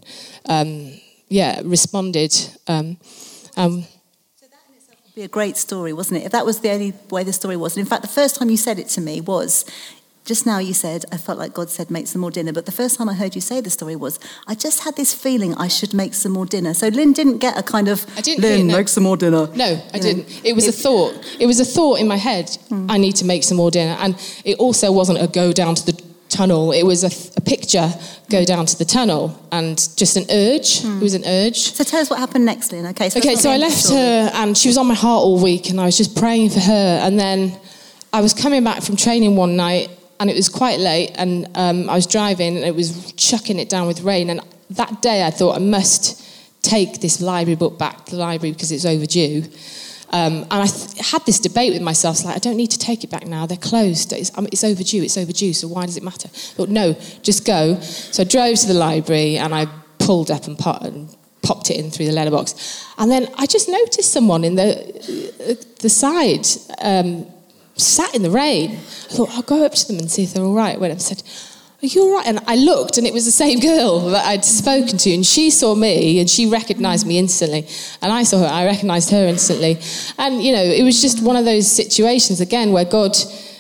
um, 0.49 0.93
yeah 1.29 1.61
responded. 1.65 2.35
Um, 2.67 2.97
um, 3.57 3.85
so 4.35 4.47
that 4.47 4.61
in 4.69 4.77
itself 4.77 4.99
would 5.05 5.06
be 5.17 5.23
a 5.23 5.29
great 5.29 5.57
story, 5.57 5.95
wasn't 5.95 6.21
it? 6.21 6.27
If 6.27 6.33
that 6.33 6.45
was 6.45 6.61
the 6.61 6.71
only 6.71 6.93
way 7.09 7.25
the 7.25 7.33
story 7.33 7.57
was. 7.57 7.75
And 7.75 7.81
in 7.81 7.89
fact, 7.89 8.03
the 8.03 8.09
first 8.09 8.37
time 8.37 8.51
you 8.51 8.59
said 8.59 8.79
it 8.79 8.89
to 8.91 9.01
me 9.01 9.23
was. 9.23 9.65
Just 10.27 10.45
now, 10.45 10.59
you 10.59 10.75
said, 10.75 11.05
I 11.13 11.19
felt 11.19 11.39
like 11.39 11.55
God 11.55 11.71
said, 11.71 11.89
make 11.89 12.09
some 12.09 12.21
more 12.21 12.33
dinner. 12.33 12.53
But 12.53 12.67
the 12.67 12.73
first 12.73 12.99
time 12.99 13.09
I 13.09 13.15
heard 13.15 13.37
you 13.37 13.41
say 13.41 13.61
the 13.61 13.71
story 13.71 13.95
was, 13.95 14.19
I 14.49 14.57
just 14.57 14.83
had 14.83 14.97
this 14.97 15.15
feeling 15.15 15.55
I 15.55 15.69
should 15.69 15.95
make 15.95 16.15
some 16.15 16.33
more 16.33 16.47
dinner. 16.47 16.75
So 16.75 16.89
Lynn 16.89 17.13
didn't 17.13 17.39
get 17.39 17.57
a 17.57 17.63
kind 17.63 17.87
of, 17.87 18.05
I 18.19 18.23
didn't 18.23 18.43
Lynn, 18.43 18.67
no. 18.67 18.77
make 18.77 18.89
some 18.89 19.05
more 19.05 19.17
dinner. 19.17 19.47
No, 19.55 19.81
I 19.95 20.01
didn't. 20.01 20.45
It 20.45 20.55
was 20.55 20.67
it, 20.67 20.71
a 20.71 20.73
thought. 20.73 21.15
It 21.39 21.47
was 21.47 21.61
a 21.61 21.65
thought 21.65 22.01
in 22.01 22.09
my 22.09 22.17
head, 22.17 22.51
hmm. 22.69 22.91
I 22.91 22.99
need 22.99 23.15
to 23.17 23.25
make 23.25 23.45
some 23.45 23.57
more 23.57 23.71
dinner. 23.71 23.97
And 24.01 24.17
it 24.45 24.59
also 24.59 24.91
wasn't 24.91 25.23
a 25.23 25.29
go 25.29 25.53
down 25.53 25.77
to 25.77 25.87
the 25.87 26.06
tunnel. 26.29 26.73
It 26.73 26.83
was 26.85 27.05
a, 27.05 27.11
a, 27.37 27.41
picture 27.41 27.89
go 28.31 28.45
down 28.45 28.67
to 28.67 28.79
the 28.79 28.85
tunnel 28.85 29.39
and 29.53 29.77
just 29.97 30.17
an 30.17 30.25
urge. 30.31 30.81
Mm. 30.81 31.01
It 31.01 31.03
was 31.03 31.15
an 31.15 31.25
urge. 31.27 31.59
So 31.73 31.85
tell 31.85 32.01
us 32.01 32.11
what 32.11 32.19
happened 32.19 32.45
next, 32.45 32.73
Lynn. 32.73 32.87
Okay. 32.87 33.09
So 33.09 33.19
okay. 33.19 33.37
So 33.37 33.51
I 33.51 33.57
left 33.57 33.89
her 33.89 34.31
and 34.35 34.57
she 34.57 34.69
was 34.69 34.77
on 34.77 34.87
my 34.87 34.95
heart 34.95 35.23
all 35.23 35.41
week, 35.43 35.71
and 35.71 35.81
I 35.81 35.85
was 35.85 35.97
just 35.97 36.17
praying 36.17 36.51
for 36.51 36.61
her. 36.61 37.01
And 37.03 37.19
then 37.19 37.59
I 38.13 38.21
was 38.21 38.35
coming 38.35 38.65
back 38.65 38.83
from 38.83 38.97
training 38.97 39.37
one 39.37 39.57
night, 39.57 39.91
and 40.21 40.31
it 40.31 40.37
was 40.37 40.49
quite 40.49 40.81
late, 40.81 41.13
and 41.17 41.47
um, 41.55 41.89
I 41.91 41.95
was 41.95 42.07
driving, 42.07 42.57
and 42.57 42.65
it 42.65 42.75
was 42.75 43.13
chucking 43.13 43.59
it 43.59 43.69
down 43.69 43.87
with 43.87 44.03
rain. 44.03 44.31
And 44.31 44.41
that 44.71 45.03
day, 45.03 45.25
I 45.25 45.31
thought 45.31 45.57
I 45.57 45.61
must 45.61 46.23
take 46.63 47.01
this 47.01 47.21
library 47.21 47.57
book 47.57 47.79
back 47.79 48.07
to 48.07 48.13
the 48.13 48.19
library 48.19 48.53
because 48.53 48.73
it's 48.73 48.85
overdue. 48.85 49.45
Um, 50.11 50.43
and 50.51 50.53
I 50.53 50.67
th- 50.67 51.11
had 51.11 51.27
this 51.27 51.41
debate 51.41 51.73
with 51.73 51.83
myself, 51.83 52.25
like, 52.25 52.37
I 52.37 52.39
don't 52.39 52.57
need 52.57 52.71
to 52.71 52.79
take 52.79 53.03
it 53.03 53.11
back 53.11 53.27
now. 53.27 53.47
They're 53.47 53.57
closed. 53.57 54.13
It's, 54.13 54.37
um, 54.39 54.47
it's, 54.53 54.63
overdue. 54.63 55.03
It's 55.03 55.19
overdue. 55.19 55.53
So 55.53 55.69
why 55.69 55.87
does 55.87 55.97
it 55.97 56.03
matter? 56.03 56.29
But 56.57 56.69
no, 56.69 56.95
just 57.23 57.45
go. 57.45 57.81
So 57.81 58.23
I 58.23 58.25
drove 58.25 58.57
to 58.59 58.67
the 58.67 58.75
library 58.75 59.37
and 59.37 59.55
I 59.55 59.67
pulled 59.99 60.31
up 60.31 60.47
and, 60.47 60.59
and 60.83 61.17
popped 61.43 61.71
it 61.71 61.77
in 61.77 61.91
through 61.91 62.07
the 62.07 62.13
letterbox. 62.13 62.85
And 62.99 63.11
then 63.11 63.29
I 63.37 63.47
just 63.47 63.69
noticed 63.69 64.13
someone 64.13 64.45
in 64.45 64.55
the, 64.55 65.67
the 65.81 65.89
side 65.89 66.47
um, 66.81 67.27
sat 67.75 68.15
in 68.15 68.23
the 68.23 68.31
rain. 68.31 68.73
I 68.73 69.13
thought, 69.13 69.31
I'll 69.31 69.43
go 69.43 69.65
up 69.65 69.73
to 69.73 69.87
them 69.87 69.99
and 69.99 70.11
see 70.11 70.25
if 70.25 70.35
they're 70.35 70.45
all 70.45 70.55
right. 70.55 70.81
I 70.81 70.97
said, 70.97 71.23
are 71.83 71.87
you 71.87 72.03
all 72.03 72.15
right? 72.17 72.27
And 72.27 72.41
I 72.47 72.57
looked, 72.57 72.97
and 72.97 73.07
it 73.07 73.13
was 73.13 73.25
the 73.25 73.31
same 73.31 73.61
girl 73.73 74.01
that 74.11 74.25
I'd 74.27 74.45
spoken 74.45 74.99
to, 74.99 75.13
and 75.13 75.25
she 75.25 75.51
saw 75.51 75.75
me, 75.75 76.21
and 76.21 76.29
she 76.29 76.47
recognised 76.47 77.07
me 77.07 77.19
instantly, 77.19 77.67
and 78.03 78.13
I 78.13 78.23
saw 78.23 78.39
her, 78.41 78.47
I 78.47 78.65
recognised 78.65 79.11
her 79.11 79.27
instantly, 79.27 79.79
and 80.19 80.43
you 80.43 80.53
know, 80.53 80.63
it 80.63 80.83
was 80.83 81.01
just 81.03 81.23
one 81.23 81.37
of 81.37 81.45
those 81.45 81.71
situations 81.71 82.41
again 82.41 82.73
where 82.73 82.85
God, 82.85 83.17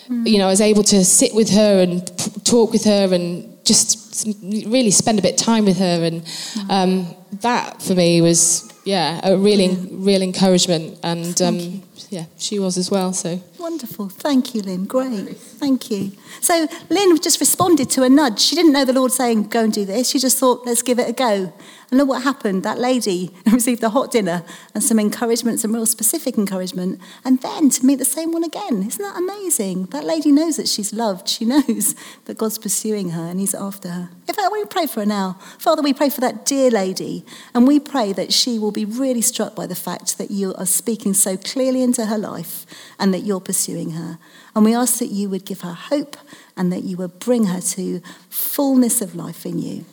you 0.08 0.38
know, 0.38 0.46
I 0.46 0.50
was 0.50 0.60
able 0.60 0.82
to 0.84 1.04
sit 1.04 1.34
with 1.34 1.50
her 1.50 1.82
and 1.82 2.44
talk 2.44 2.72
with 2.72 2.84
her 2.84 3.12
and 3.12 3.52
just 3.64 4.26
really 4.42 4.92
spend 4.92 5.18
a 5.18 5.22
bit 5.22 5.38
of 5.38 5.44
time 5.46 5.64
with 5.64 5.78
her, 5.78 6.04
and 6.04 6.24
um, 6.70 7.14
that 7.42 7.82
for 7.82 7.94
me 7.94 8.20
was 8.20 8.72
yeah 8.84 9.20
a 9.24 9.36
really 9.36 9.76
real 9.90 10.22
encouragement, 10.22 10.98
and 11.02 11.42
um, 11.42 11.82
yeah, 12.10 12.26
she 12.38 12.58
was 12.58 12.76
as 12.76 12.90
well. 12.90 13.12
So 13.12 13.40
wonderful. 13.58 14.08
Thank 14.08 14.54
you, 14.54 14.62
Lynn. 14.62 14.84
Great. 14.86 15.36
Thank 15.36 15.90
you. 15.90 16.12
So 16.40 16.68
Lynn 16.88 17.16
just 17.20 17.40
responded 17.40 17.90
to 17.90 18.02
a 18.02 18.08
nudge. 18.08 18.40
She 18.40 18.54
didn't 18.54 18.72
know 18.72 18.84
the 18.84 18.92
Lord 18.92 19.12
saying, 19.12 19.48
"Go 19.48 19.64
and 19.64 19.72
do 19.72 19.84
this." 19.84 20.10
She 20.10 20.18
just 20.18 20.38
thought, 20.38 20.66
"Let's 20.66 20.82
give 20.82 20.98
it 20.98 21.08
a 21.08 21.12
go." 21.12 21.52
And 21.90 21.98
look 21.98 22.08
what 22.08 22.22
happened. 22.24 22.64
That 22.64 22.78
lady 22.78 23.30
received 23.52 23.82
a 23.84 23.90
hot 23.90 24.10
dinner 24.10 24.42
and 24.74 24.82
some 24.82 24.98
encouragement, 24.98 25.60
some 25.60 25.72
real 25.72 25.86
specific 25.86 26.36
encouragement, 26.36 27.00
and 27.24 27.40
then 27.40 27.70
to 27.70 27.86
meet 27.86 28.00
the 28.00 28.04
same 28.04 28.32
one 28.32 28.42
again. 28.42 28.82
Isn't 28.82 29.02
that 29.02 29.16
amazing? 29.16 29.86
That 29.86 30.04
lady 30.04 30.32
knows 30.32 30.56
that 30.56 30.68
she's 30.68 30.92
loved. 30.92 31.28
She 31.28 31.44
knows 31.54 31.94
that 32.24 32.38
God's 32.38 32.58
pursuing 32.58 33.10
her 33.10 33.22
and 33.22 33.38
He's 33.38 33.54
after 33.54 33.88
her. 33.88 34.08
In 34.28 34.34
fact, 34.34 34.50
we 34.52 34.64
pray 34.64 34.86
for 34.86 35.00
her 35.00 35.06
now. 35.06 35.38
Father, 35.58 35.80
we 35.80 35.94
pray 35.94 36.08
for 36.08 36.20
that 36.22 36.44
dear 36.44 36.70
lady, 36.70 37.24
and 37.54 37.68
we 37.68 37.78
pray 37.78 38.12
that 38.12 38.32
she 38.32 38.58
will 38.58 38.72
be 38.72 38.84
really 38.84 39.22
struck 39.22 39.54
by 39.54 39.66
the 39.66 39.76
fact 39.76 40.18
that 40.18 40.30
you 40.30 40.54
are 40.54 40.66
speaking 40.66 41.14
so 41.14 41.36
clearly 41.36 41.82
into 41.82 42.06
her 42.06 42.18
life 42.18 42.66
and 42.98 43.14
that 43.14 43.20
you're 43.20 43.40
pursuing 43.40 43.92
her. 43.92 44.18
And 44.56 44.64
we 44.64 44.74
ask 44.74 44.98
that 44.98 45.06
you 45.12 45.28
would 45.30 45.44
give 45.44 45.60
her 45.60 45.74
hope 45.74 46.16
and 46.56 46.72
that 46.72 46.82
you 46.82 46.96
would 46.96 47.20
bring 47.20 47.46
her 47.46 47.60
to 47.60 48.00
fullness 48.28 49.00
of 49.00 49.14
life 49.14 49.46
in 49.46 49.58
you. 49.58 49.84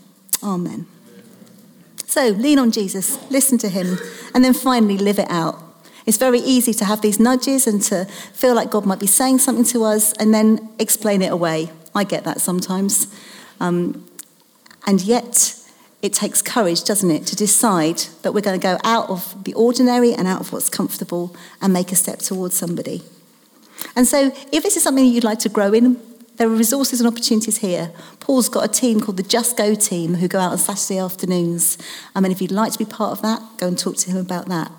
Amen. 0.41 0.87
So 2.13 2.27
lean 2.27 2.59
on 2.59 2.69
Jesus, 2.69 3.17
listen 3.31 3.57
to 3.57 3.69
him, 3.69 3.97
and 4.35 4.45
then 4.45 4.53
finally 4.53 4.99
live 4.99 5.17
it 5.17 5.25
out. 5.31 5.59
It's 6.05 6.17
very 6.17 6.37
easy 6.41 6.71
to 6.75 6.85
have 6.85 7.01
these 7.01 7.19
nudges 7.19 7.65
and 7.65 7.81
to 7.85 8.05
feel 8.33 8.53
like 8.53 8.69
God 8.69 8.85
might 8.85 8.99
be 8.99 9.07
saying 9.07 9.39
something 9.39 9.65
to 9.73 9.83
us 9.83 10.13
and 10.19 10.31
then 10.31 10.69
explain 10.77 11.23
it 11.23 11.31
away. 11.31 11.71
I 11.95 12.03
get 12.03 12.23
that 12.25 12.39
sometimes. 12.39 13.07
Um, 13.59 14.07
and 14.85 15.01
yet, 15.01 15.55
it 16.03 16.13
takes 16.13 16.43
courage, 16.43 16.83
doesn't 16.83 17.09
it, 17.09 17.25
to 17.25 17.35
decide 17.35 17.97
that 18.21 18.31
we're 18.31 18.41
going 18.41 18.59
to 18.59 18.63
go 18.63 18.77
out 18.83 19.09
of 19.09 19.43
the 19.43 19.55
ordinary 19.55 20.13
and 20.13 20.27
out 20.27 20.39
of 20.39 20.53
what's 20.53 20.69
comfortable 20.69 21.35
and 21.63 21.73
make 21.73 21.91
a 21.91 21.95
step 21.95 22.19
towards 22.19 22.55
somebody. 22.55 23.01
And 23.95 24.05
so, 24.05 24.31
if 24.51 24.61
this 24.61 24.77
is 24.77 24.83
something 24.83 25.03
you'd 25.03 25.23
like 25.23 25.39
to 25.39 25.49
grow 25.49 25.73
in, 25.73 25.99
there 26.37 26.47
are 26.47 26.51
resources 26.51 26.99
and 26.99 27.07
opportunities 27.07 27.57
here. 27.59 27.91
Paul's 28.19 28.49
got 28.49 28.65
a 28.65 28.67
team 28.67 28.99
called 28.99 29.17
the 29.17 29.23
Just 29.23 29.57
Go 29.57 29.75
team 29.75 30.15
who 30.15 30.27
go 30.27 30.39
out 30.39 30.51
on 30.51 30.57
Saturday 30.57 30.99
afternoons. 30.99 31.77
I 32.15 32.21
mean, 32.21 32.31
if 32.31 32.41
you'd 32.41 32.51
like 32.51 32.71
to 32.73 32.79
be 32.79 32.85
part 32.85 33.11
of 33.11 33.21
that, 33.21 33.41
go 33.57 33.67
and 33.67 33.77
talk 33.77 33.97
to 33.97 34.09
him 34.09 34.17
about 34.17 34.47
that. 34.47 34.71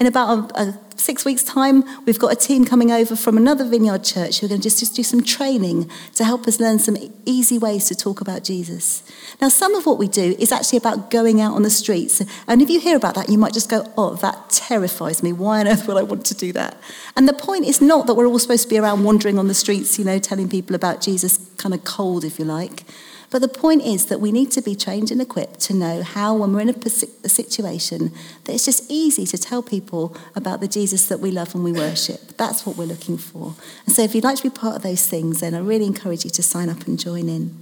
In 0.00 0.06
about 0.06 0.52
a, 0.52 0.62
a 0.62 0.80
six 0.96 1.24
weeks' 1.24 1.42
time, 1.42 1.82
we've 2.04 2.18
got 2.18 2.32
a 2.32 2.36
team 2.36 2.64
coming 2.64 2.92
over 2.92 3.16
from 3.16 3.36
another 3.36 3.64
vineyard 3.64 4.04
church 4.04 4.38
who 4.38 4.46
are 4.46 4.48
going 4.48 4.60
to 4.60 4.68
just, 4.68 4.78
just 4.78 4.94
do 4.94 5.02
some 5.02 5.22
training 5.22 5.90
to 6.14 6.24
help 6.24 6.46
us 6.46 6.60
learn 6.60 6.78
some 6.78 6.96
easy 7.24 7.58
ways 7.58 7.86
to 7.86 7.94
talk 7.94 8.20
about 8.20 8.44
Jesus. 8.44 9.02
Now, 9.40 9.48
some 9.48 9.74
of 9.74 9.86
what 9.86 9.98
we 9.98 10.06
do 10.06 10.36
is 10.38 10.52
actually 10.52 10.78
about 10.78 11.10
going 11.10 11.40
out 11.40 11.54
on 11.54 11.62
the 11.62 11.70
streets. 11.70 12.22
And 12.46 12.62
if 12.62 12.70
you 12.70 12.78
hear 12.78 12.96
about 12.96 13.16
that, 13.16 13.28
you 13.28 13.38
might 13.38 13.52
just 13.52 13.68
go, 13.68 13.92
oh, 13.96 14.14
that 14.16 14.50
terrifies 14.50 15.22
me. 15.22 15.32
Why 15.32 15.60
on 15.60 15.66
earth 15.66 15.88
would 15.88 15.96
I 15.96 16.02
want 16.02 16.24
to 16.26 16.34
do 16.34 16.52
that? 16.52 16.76
And 17.16 17.28
the 17.28 17.32
point 17.32 17.64
is 17.64 17.80
not 17.80 18.06
that 18.06 18.14
we're 18.14 18.26
all 18.26 18.38
supposed 18.38 18.64
to 18.64 18.68
be 18.68 18.78
around 18.78 19.02
wandering 19.02 19.38
on 19.38 19.48
the 19.48 19.54
streets, 19.54 19.98
you 19.98 20.04
know, 20.04 20.18
telling 20.20 20.48
people 20.48 20.76
about 20.76 21.00
Jesus, 21.00 21.50
kind 21.56 21.74
of 21.74 21.82
cold, 21.82 22.24
if 22.24 22.38
you 22.38 22.44
like. 22.44 22.84
But 23.30 23.42
the 23.42 23.48
point 23.48 23.82
is 23.82 24.06
that 24.06 24.20
we 24.20 24.32
need 24.32 24.50
to 24.52 24.62
be 24.62 24.74
trained 24.74 25.10
and 25.10 25.20
equipped 25.20 25.60
to 25.60 25.74
know 25.74 26.02
how, 26.02 26.34
when 26.34 26.54
we're 26.54 26.60
in 26.60 26.70
a, 26.70 26.88
situation, 26.88 28.12
that 28.44 28.54
it's 28.54 28.64
just 28.64 28.90
easy 28.90 29.26
to 29.26 29.36
tell 29.36 29.62
people 29.62 30.16
about 30.34 30.60
the 30.60 30.68
Jesus 30.68 31.06
that 31.08 31.20
we 31.20 31.30
love 31.30 31.54
and 31.54 31.62
we 31.62 31.72
worship. 31.72 32.36
That's 32.38 32.64
what 32.64 32.76
we're 32.76 32.86
looking 32.86 33.18
for. 33.18 33.54
And 33.84 33.94
so, 33.94 34.02
if 34.02 34.14
you'd 34.14 34.24
like 34.24 34.38
to 34.38 34.42
be 34.42 34.50
part 34.50 34.76
of 34.76 34.82
those 34.82 35.06
things, 35.06 35.40
then 35.40 35.54
I 35.54 35.58
really 35.58 35.84
encourage 35.84 36.24
you 36.24 36.30
to 36.30 36.42
sign 36.42 36.70
up 36.70 36.86
and 36.86 36.98
join 36.98 37.28
in. 37.28 37.54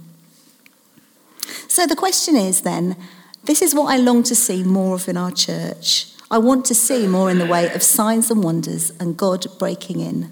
So, 1.67 1.85
the 1.85 1.97
question 1.97 2.37
is 2.37 2.61
then 2.61 2.95
this 3.43 3.61
is 3.61 3.75
what 3.75 3.93
I 3.93 3.97
long 3.97 4.23
to 4.23 4.35
see 4.35 4.63
more 4.63 4.95
of 4.95 5.09
in 5.09 5.17
our 5.17 5.31
church. 5.31 6.07
I 6.31 6.37
want 6.37 6.65
to 6.67 6.75
see 6.75 7.07
more 7.07 7.29
in 7.29 7.39
the 7.39 7.45
way 7.45 7.73
of 7.73 7.83
signs 7.83 8.31
and 8.31 8.41
wonders 8.41 8.91
and 9.01 9.17
God 9.17 9.45
breaking 9.59 9.99
in. 9.99 10.31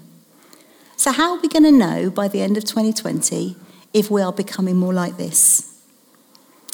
So, 0.96 1.12
how 1.12 1.32
are 1.34 1.40
we 1.40 1.48
going 1.48 1.64
to 1.64 1.72
know 1.72 2.08
by 2.08 2.26
the 2.26 2.40
end 2.40 2.56
of 2.56 2.64
2020 2.64 3.56
if 3.92 4.10
we 4.10 4.22
are 4.22 4.32
becoming 4.32 4.76
more 4.76 4.92
like 4.92 5.16
this? 5.16 5.82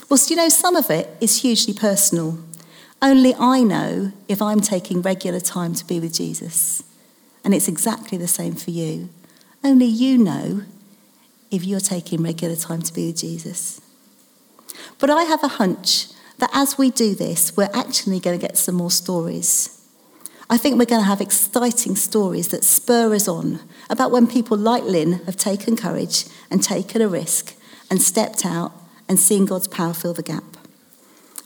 Well, 0.09 0.21
you 0.29 0.37
know, 0.37 0.49
some 0.49 0.77
of 0.77 0.91
it 0.91 1.17
is 1.21 1.43
hugely 1.43 1.75
personal. 1.75 2.39
Only 3.01 3.35
I 3.35 3.63
know 3.63 4.13
if 4.29 4.43
I'm 4.43 4.61
taking 4.61 5.03
regular 5.03 5.41
time 5.41 5.75
to 5.75 5.87
be 5.87 5.99
with 5.99 6.15
Jesus. 6.15 6.85
And 7.45 7.55
it's 7.55 7.69
exactly 7.69 8.19
the 8.19 8.29
same 8.29 8.55
for 8.55 8.71
you. 8.71 9.09
Only 9.65 9.87
you 9.87 10.19
know 10.19 10.63
if 11.51 11.65
you're 11.65 11.81
taking 11.81 12.23
regular 12.23 12.57
time 12.57 12.83
to 12.83 12.93
be 12.93 13.09
with 13.09 13.17
Jesus. 13.17 13.81
But 14.99 15.11
I 15.11 15.25
have 15.25 15.43
a 15.43 15.49
hunch 15.49 16.09
that 16.39 16.51
as 16.53 16.79
we 16.79 16.91
do 16.91 17.15
this, 17.15 17.57
we're 17.57 17.71
actually 17.73 18.21
going 18.21 18.39
to 18.39 18.47
get 18.47 18.57
some 18.57 18.77
more 18.77 18.91
stories. 18.91 19.82
I 20.53 20.59
think 20.59 20.79
we're 20.79 20.85
going 20.85 21.01
to 21.01 21.09
have 21.09 21.23
exciting 21.23 21.97
stories 21.97 22.49
that 22.49 22.63
spur 22.63 23.15
us 23.15 23.27
on 23.27 23.61
about 23.89 24.11
when 24.11 24.27
people 24.27 24.59
like 24.59 24.83
Lynn 24.83 25.25
have 25.25 25.39
taken 25.39 25.79
courage 25.79 26.27
and 26.51 26.63
taken 26.63 27.01
a 27.01 27.09
risk 27.09 27.55
and 27.91 28.03
stepped 28.03 28.45
out 28.45 28.71
and 29.09 29.19
seen 29.19 29.47
God's 29.47 29.67
power 29.67 29.95
fill 29.95 30.13
the 30.13 30.23
gap. 30.23 30.45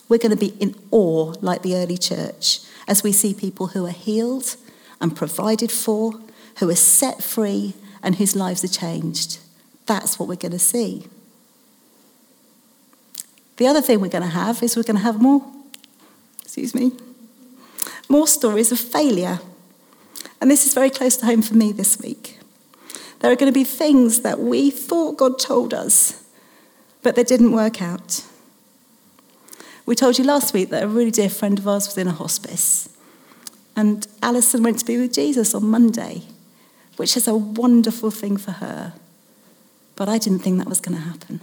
We're 0.08 0.18
going 0.18 0.36
to 0.36 0.36
be 0.36 0.56
in 0.58 0.74
awe 0.90 1.34
like 1.40 1.62
the 1.62 1.76
early 1.76 1.96
church 1.96 2.58
as 2.88 3.04
we 3.04 3.12
see 3.12 3.32
people 3.32 3.68
who 3.68 3.86
are 3.86 3.92
healed 3.92 4.56
and 5.00 5.14
provided 5.14 5.70
for, 5.70 6.18
who 6.58 6.68
are 6.68 6.74
set 6.74 7.22
free, 7.22 7.74
and 8.02 8.16
whose 8.16 8.34
lives 8.34 8.64
are 8.64 8.68
changed. 8.68 9.38
That's 9.86 10.18
what 10.18 10.28
we're 10.28 10.34
going 10.34 10.50
to 10.50 10.58
see. 10.58 11.06
The 13.58 13.68
other 13.68 13.82
thing 13.82 14.00
we're 14.00 14.08
going 14.08 14.24
to 14.24 14.30
have 14.30 14.64
is 14.64 14.76
we're 14.76 14.82
going 14.82 14.96
to 14.96 15.02
have 15.02 15.22
more, 15.22 15.46
excuse 16.42 16.74
me, 16.74 16.90
more 18.08 18.26
stories 18.26 18.72
of 18.72 18.78
failure. 18.78 19.40
And 20.40 20.50
this 20.50 20.66
is 20.66 20.74
very 20.74 20.90
close 20.90 21.16
to 21.18 21.26
home 21.26 21.42
for 21.42 21.54
me 21.54 21.72
this 21.72 21.98
week. 21.98 22.38
There 23.20 23.32
are 23.32 23.36
going 23.36 23.52
to 23.52 23.58
be 23.58 23.64
things 23.64 24.20
that 24.20 24.38
we 24.38 24.70
thought 24.70 25.16
God 25.16 25.38
told 25.38 25.72
us, 25.72 26.24
but 27.02 27.16
that 27.16 27.26
didn't 27.26 27.52
work 27.52 27.80
out. 27.80 28.24
We 29.86 29.94
told 29.94 30.18
you 30.18 30.24
last 30.24 30.52
week 30.52 30.70
that 30.70 30.82
a 30.82 30.88
really 30.88 31.10
dear 31.10 31.30
friend 31.30 31.58
of 31.58 31.66
ours 31.66 31.86
was 31.86 31.96
in 31.96 32.08
a 32.08 32.12
hospice. 32.12 32.88
And 33.76 34.06
Alison 34.22 34.62
went 34.62 34.78
to 34.80 34.84
be 34.84 34.98
with 34.98 35.14
Jesus 35.14 35.54
on 35.54 35.68
Monday, 35.68 36.22
which 36.96 37.16
is 37.16 37.28
a 37.28 37.36
wonderful 37.36 38.10
thing 38.10 38.36
for 38.36 38.52
her. 38.52 38.94
But 39.94 40.08
I 40.08 40.18
didn't 40.18 40.40
think 40.40 40.58
that 40.58 40.68
was 40.68 40.80
going 40.80 40.96
to 40.96 41.02
happen. 41.02 41.40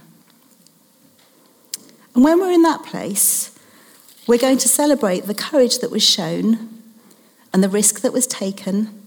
And 2.14 2.22
when 2.22 2.38
we're 2.38 2.52
in 2.52 2.62
that 2.62 2.84
place, 2.84 3.53
we're 4.26 4.38
going 4.38 4.58
to 4.58 4.68
celebrate 4.68 5.24
the 5.24 5.34
courage 5.34 5.78
that 5.80 5.90
was 5.90 6.02
shown 6.02 6.82
and 7.52 7.62
the 7.62 7.68
risk 7.68 8.00
that 8.00 8.12
was 8.12 8.26
taken 8.26 9.04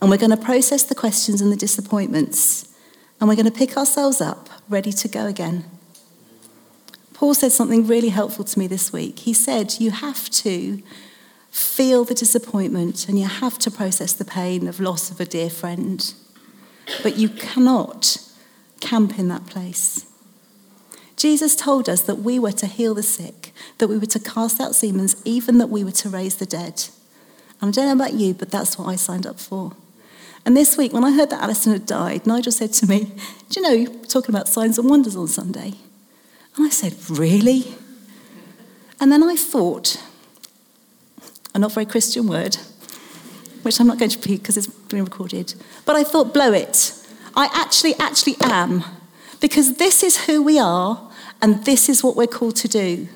and 0.00 0.10
we're 0.10 0.18
going 0.18 0.30
to 0.30 0.36
process 0.36 0.82
the 0.82 0.94
questions 0.94 1.40
and 1.40 1.50
the 1.50 1.56
disappointments. 1.56 2.72
And 3.18 3.28
we're 3.28 3.36
going 3.36 3.50
to 3.50 3.52
pick 3.52 3.76
ourselves 3.76 4.20
up, 4.20 4.48
ready 4.68 4.92
to 4.92 5.08
go 5.08 5.26
again. 5.26 5.64
Paul 7.14 7.32
said 7.32 7.52
something 7.52 7.86
really 7.86 8.10
helpful 8.10 8.44
to 8.44 8.58
me 8.58 8.66
this 8.66 8.92
week. 8.92 9.20
He 9.20 9.32
said, 9.32 9.80
You 9.80 9.90
have 9.90 10.28
to 10.30 10.82
feel 11.50 12.04
the 12.04 12.14
disappointment 12.14 13.08
and 13.08 13.18
you 13.18 13.26
have 13.26 13.58
to 13.60 13.70
process 13.70 14.12
the 14.12 14.26
pain 14.26 14.68
of 14.68 14.80
loss 14.80 15.10
of 15.10 15.18
a 15.18 15.24
dear 15.24 15.48
friend. 15.48 16.12
But 17.02 17.16
you 17.16 17.30
cannot 17.30 18.18
camp 18.80 19.18
in 19.18 19.28
that 19.28 19.46
place. 19.46 20.05
Jesus 21.16 21.56
told 21.56 21.88
us 21.88 22.02
that 22.02 22.16
we 22.16 22.38
were 22.38 22.52
to 22.52 22.66
heal 22.66 22.94
the 22.94 23.02
sick, 23.02 23.52
that 23.78 23.88
we 23.88 23.98
were 23.98 24.06
to 24.06 24.18
cast 24.18 24.60
out 24.60 24.78
demons, 24.78 25.16
even 25.24 25.58
that 25.58 25.68
we 25.68 25.82
were 25.82 25.92
to 25.92 26.08
raise 26.10 26.36
the 26.36 26.46
dead. 26.46 26.84
And 27.60 27.68
I 27.68 27.72
don't 27.72 27.86
know 27.86 28.04
about 28.04 28.14
you, 28.14 28.34
but 28.34 28.50
that's 28.50 28.78
what 28.78 28.86
I 28.86 28.96
signed 28.96 29.26
up 29.26 29.40
for. 29.40 29.72
And 30.44 30.56
this 30.56 30.76
week, 30.76 30.92
when 30.92 31.04
I 31.04 31.12
heard 31.12 31.30
that 31.30 31.42
Alison 31.42 31.72
had 31.72 31.86
died, 31.86 32.26
Nigel 32.26 32.52
said 32.52 32.72
to 32.74 32.86
me, 32.86 33.12
Do 33.48 33.60
you 33.60 33.62
know, 33.62 33.72
you're 33.72 34.04
talking 34.04 34.34
about 34.34 34.46
signs 34.46 34.78
and 34.78 34.88
wonders 34.88 35.16
on 35.16 35.26
Sunday? 35.26 35.72
And 36.56 36.66
I 36.66 36.68
said, 36.68 36.94
Really? 37.10 37.74
And 39.00 39.10
then 39.10 39.22
I 39.22 39.36
thought, 39.36 40.02
a 41.54 41.58
not 41.58 41.72
very 41.72 41.86
Christian 41.86 42.28
word, 42.28 42.56
which 43.62 43.80
I'm 43.80 43.86
not 43.86 43.98
going 43.98 44.10
to 44.10 44.18
repeat 44.18 44.42
because 44.42 44.56
it's 44.56 44.66
been 44.66 45.02
recorded, 45.04 45.54
but 45.84 45.96
I 45.96 46.04
thought, 46.04 46.32
blow 46.32 46.52
it. 46.52 46.92
I 47.34 47.48
actually, 47.52 47.94
actually 47.98 48.36
am. 48.42 48.84
Because 49.40 49.76
this 49.76 50.02
is 50.02 50.26
who 50.26 50.42
we 50.42 50.58
are 50.58 51.10
and 51.42 51.64
this 51.64 51.88
is 51.88 52.02
what 52.02 52.16
we're 52.16 52.26
called 52.26 52.56
to 52.56 52.68
do. 52.68 53.08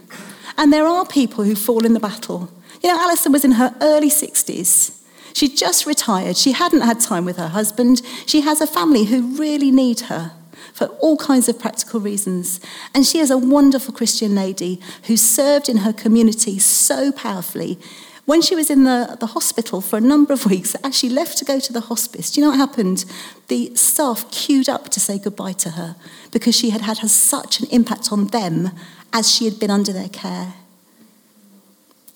And 0.59 0.73
there 0.73 0.87
are 0.87 1.07
people 1.07 1.45
who 1.45 1.55
fall 1.55 1.87
in 1.87 1.95
the 1.95 2.01
battle. 2.01 2.51
You 2.83 2.91
know, 2.91 3.01
Alison 3.01 3.33
was 3.33 3.45
in 3.45 3.53
her 3.53 3.75
early 3.81 4.11
60s. 4.11 4.99
She 5.33 5.49
just 5.49 5.87
retired. 5.87 6.37
She 6.37 6.53
hadn't 6.53 6.83
had 6.83 7.01
time 7.01 7.25
with 7.25 7.37
her 7.37 7.49
husband. 7.49 8.03
She 8.27 8.41
has 8.43 8.61
a 8.61 8.67
family 8.67 9.05
who 9.05 9.39
really 9.39 9.71
need 9.71 10.01
her 10.01 10.33
for 10.73 10.87
all 11.01 11.17
kinds 11.17 11.49
of 11.49 11.59
practical 11.59 12.01
reasons. 12.01 12.61
And 12.95 13.07
she 13.07 13.19
is 13.19 13.31
a 13.31 13.39
wonderful 13.39 13.95
Christian 13.95 14.35
lady 14.35 14.81
who 15.05 15.17
served 15.17 15.69
in 15.69 15.79
her 15.79 15.93
community 15.93 16.59
so 16.59 17.13
powerfully. 17.13 17.79
When 18.27 18.43
she 18.43 18.55
was 18.55 18.71
in 18.71 18.85
the, 18.85 19.17
the 19.19 19.27
hospital 19.27 19.81
for 19.81 19.97
a 19.97 20.01
number 20.01 20.33
of 20.33 20.47
weeks, 20.51 20.75
as 20.77 20.97
she 20.97 21.09
left 21.09 21.39
to 21.39 21.45
go 21.45 21.59
to 21.61 21.73
the 21.73 21.81
hospice, 21.81 22.31
do 22.31 22.41
you 22.41 22.47
know 22.47 22.51
what 22.51 22.59
happened? 22.59 23.05
The 23.49 23.75
staff 23.75 24.31
queued 24.31 24.69
up 24.69 24.89
to 24.91 25.01
say 25.01 25.19
goodbye 25.19 25.53
to 25.55 25.71
her 25.71 25.97
because 26.31 26.57
she 26.57 26.71
had 26.71 26.83
had 26.83 26.99
such 26.99 27.61
an 27.61 27.67
impact 27.71 28.13
on 28.13 28.29
them 28.29 28.71
as 29.13 29.31
she 29.31 29.45
had 29.45 29.59
been 29.59 29.71
under 29.71 29.93
their 29.93 30.09
care. 30.09 30.55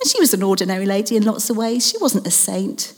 And 0.01 0.11
she 0.11 0.21
was 0.21 0.35
an 0.35 0.43
ordinary 0.43 0.87
lady 0.87 1.17
in 1.17 1.25
lots 1.25 1.49
of 1.51 1.57
ways. 1.57 1.89
She 1.89 1.99
wasn't 1.99 2.27
a 2.27 2.31
saint. 2.31 2.95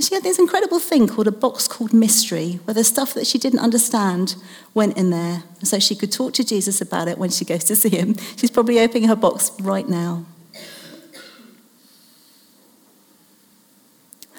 She 0.00 0.14
had 0.14 0.22
this 0.22 0.38
incredible 0.38 0.78
thing 0.78 1.08
called 1.08 1.26
a 1.26 1.32
box 1.32 1.66
called 1.66 1.92
mystery, 1.92 2.60
where 2.64 2.74
the 2.74 2.84
stuff 2.84 3.14
that 3.14 3.26
she 3.26 3.36
didn't 3.36 3.58
understand 3.58 4.36
went 4.72 4.96
in 4.96 5.10
there. 5.10 5.42
So 5.64 5.80
she 5.80 5.96
could 5.96 6.12
talk 6.12 6.34
to 6.34 6.44
Jesus 6.44 6.80
about 6.80 7.08
it 7.08 7.18
when 7.18 7.30
she 7.30 7.44
goes 7.44 7.64
to 7.64 7.74
see 7.74 7.88
him. 7.88 8.14
She's 8.36 8.50
probably 8.50 8.78
opening 8.78 9.08
her 9.08 9.16
box 9.16 9.50
right 9.60 9.88
now. 9.88 10.24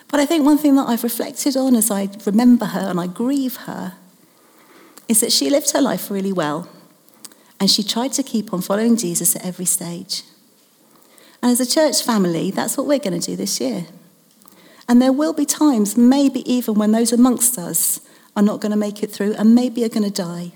But 0.10 0.20
I 0.20 0.26
think 0.26 0.43
one 0.43 0.57
thing 0.57 0.76
that 0.76 0.88
I've 0.88 1.03
reflected 1.03 1.55
on 1.55 1.76
as 1.76 1.91
I 1.91 2.10
remember 2.26 2.66
her 2.66 2.89
and 2.89 2.99
I 2.99 3.07
grieve 3.07 3.55
her 3.57 3.93
is 5.07 5.22
that 5.22 5.32
she 5.32 5.49
lived 5.49 5.72
her 5.72 5.82
life 5.82 6.10
really 6.12 6.34
well 6.34 6.68
and 7.60 7.70
she 7.70 7.84
tried 7.84 8.14
to 8.14 8.24
keep 8.24 8.53
on 8.53 8.62
following 8.62 8.95
Jesus 8.95 9.36
at 9.36 9.45
every 9.45 9.66
stage. 9.66 10.24
And 11.41 11.51
as 11.51 11.60
a 11.60 11.66
church 11.66 12.03
family, 12.03 12.51
that's 12.51 12.78
what 12.78 12.88
we're 12.88 12.99
going 12.99 13.20
to 13.20 13.26
do 13.26 13.36
this 13.36 13.60
year. 13.60 13.86
And 14.88 15.01
there 15.01 15.14
will 15.14 15.34
be 15.34 15.45
times, 15.45 15.95
maybe 15.95 16.49
even 16.51 16.74
when 16.76 16.91
those 16.91 17.14
amongst 17.14 17.57
us 17.57 18.01
are 18.36 18.41
not 18.41 18.62
going 18.62 18.72
to 18.72 18.78
make 18.78 19.03
it 19.03 19.12
through 19.12 19.34
and 19.34 19.53
maybe 19.53 19.84
are 19.84 19.89
going 19.89 20.03
to 20.03 20.10
die. 20.10 20.51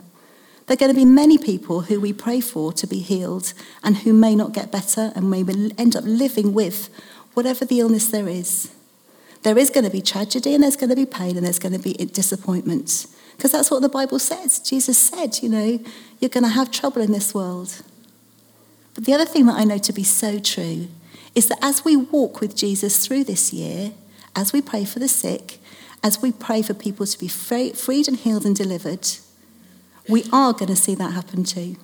There 0.66 0.76
are 0.76 0.78
going 0.78 0.92
to 0.92 1.00
be 1.00 1.06
many 1.06 1.38
people 1.38 1.82
who 1.82 2.00
we 2.00 2.14
pray 2.14 2.40
for 2.40 2.74
to 2.74 2.88
be 2.88 3.00
healed 3.00 3.54
and 3.84 3.98
who 3.98 4.14
may 4.14 4.34
not 4.36 4.54
get 4.54 4.72
better 4.72 5.12
and 5.16 5.30
may 5.30 5.44
end 5.78 5.96
up 5.96 6.06
living 6.06 6.54
with 6.54 6.90
whatever 7.34 7.66
the 7.66 7.80
illness 7.80 8.08
there 8.08 8.28
is. 8.28 8.72
There 9.44 9.58
is 9.58 9.70
going 9.70 9.84
to 9.84 9.90
be 9.90 10.02
tragedy 10.02 10.54
and 10.54 10.64
there's 10.64 10.78
going 10.78 10.90
to 10.90 10.96
be 10.96 11.06
pain 11.06 11.38
and 11.38 11.46
there's 11.46 11.60
going 11.60 11.74
to 11.74 11.80
be 11.80 11.94
disappointment. 11.94 13.08
Because 13.36 13.52
that's 13.52 13.70
what 13.70 13.82
the 13.82 13.90
Bible 13.90 14.20
says. 14.20 14.60
Jesus 14.60 14.98
said, 14.98 15.42
you 15.42 15.50
know, 15.50 15.80
you're 16.20 16.30
going 16.30 16.44
to 16.44 16.50
have 16.50 16.72
trouble 16.72 17.02
in 17.02 17.12
this 17.12 17.34
world. 17.34 17.82
But 18.94 19.06
the 19.06 19.14
other 19.14 19.26
thing 19.26 19.46
that 19.48 19.56
I 19.56 19.64
know 19.64 19.78
to 19.80 19.94
be 19.94 20.04
so 20.04 20.40
true 20.40 20.88
is 21.36 21.48
that 21.48 21.60
as 21.62 21.84
we 21.84 21.96
walk 21.96 22.40
with 22.40 22.56
Jesus 22.56 23.06
through 23.06 23.26
this 23.26 23.52
year, 23.52 23.94
as 24.36 24.54
we 24.54 24.62
pray 24.62 24.86
for 24.86 25.00
the 25.00 25.08
sick, 25.08 25.60
as 26.04 26.22
we 26.22 26.32
pray 26.32 26.62
for 26.62 26.74
people 26.74 27.06
to 27.06 27.20
be 27.20 27.28
freed 27.28 28.08
and 28.08 28.18
healed 28.18 28.46
and 28.46 28.56
delivered, 28.56 29.08
we 30.08 30.26
are 30.32 30.54
going 30.54 30.68
to 30.68 30.76
see 30.76 30.96
that 30.96 31.14
happen 31.14 31.44
too. 31.44 31.76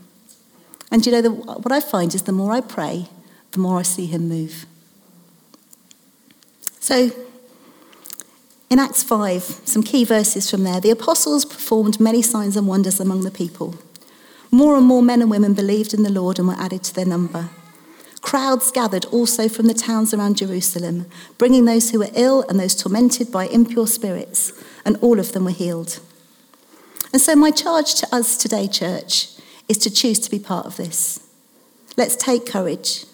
And 0.91 1.05
you 1.05 1.11
know, 1.11 1.21
the, 1.21 1.31
what 1.31 1.71
I 1.71 1.79
find 1.79 2.13
is 2.13 2.23
the 2.23 2.31
more 2.31 2.51
I 2.51 2.61
pray, 2.61 3.07
the 3.51 3.59
more 3.59 3.79
I 3.79 3.83
see 3.83 4.05
him 4.05 4.27
move. 4.27 4.65
So, 6.79 7.11
in 8.69 8.77
Acts 8.77 9.03
5, 9.03 9.43
some 9.65 9.81
key 9.81 10.03
verses 10.03 10.49
from 10.49 10.63
there, 10.63 10.79
the 10.79 10.91
apostles 10.91 11.43
performed 11.43 11.99
many 11.99 12.21
signs 12.21 12.55
and 12.55 12.67
wonders 12.67 12.99
among 12.99 13.21
the 13.21 13.31
people. 13.31 13.75
More 14.51 14.77
and 14.77 14.85
more 14.85 15.01
men 15.01 15.21
and 15.21 15.31
women 15.31 15.53
believed 15.53 15.93
in 15.93 16.03
the 16.03 16.11
Lord 16.11 16.37
and 16.37 16.47
were 16.47 16.53
added 16.55 16.83
to 16.83 16.93
their 16.93 17.05
number. 17.05 17.49
Crowds 18.21 18.71
gathered 18.71 19.05
also 19.05 19.47
from 19.47 19.67
the 19.67 19.73
towns 19.73 20.13
around 20.13 20.37
Jerusalem, 20.37 21.07
bringing 21.37 21.65
those 21.65 21.89
who 21.89 21.99
were 21.99 22.11
ill 22.13 22.43
and 22.43 22.59
those 22.59 22.75
tormented 22.75 23.31
by 23.31 23.47
impure 23.47 23.87
spirits, 23.87 24.53
and 24.85 24.97
all 24.97 25.19
of 25.19 25.31
them 25.31 25.45
were 25.45 25.51
healed. 25.51 25.99
And 27.11 27.21
so, 27.21 27.35
my 27.35 27.49
charge 27.49 27.95
to 27.95 28.15
us 28.15 28.37
today, 28.37 28.67
church, 28.67 29.29
is 29.67 29.77
to 29.79 29.89
choose 29.89 30.19
to 30.19 30.29
be 30.31 30.37
part 30.37 30.65
of 30.65 30.77
this. 30.77 31.25
Let's 31.97 32.15
take 32.15 32.45
courage. 32.45 33.05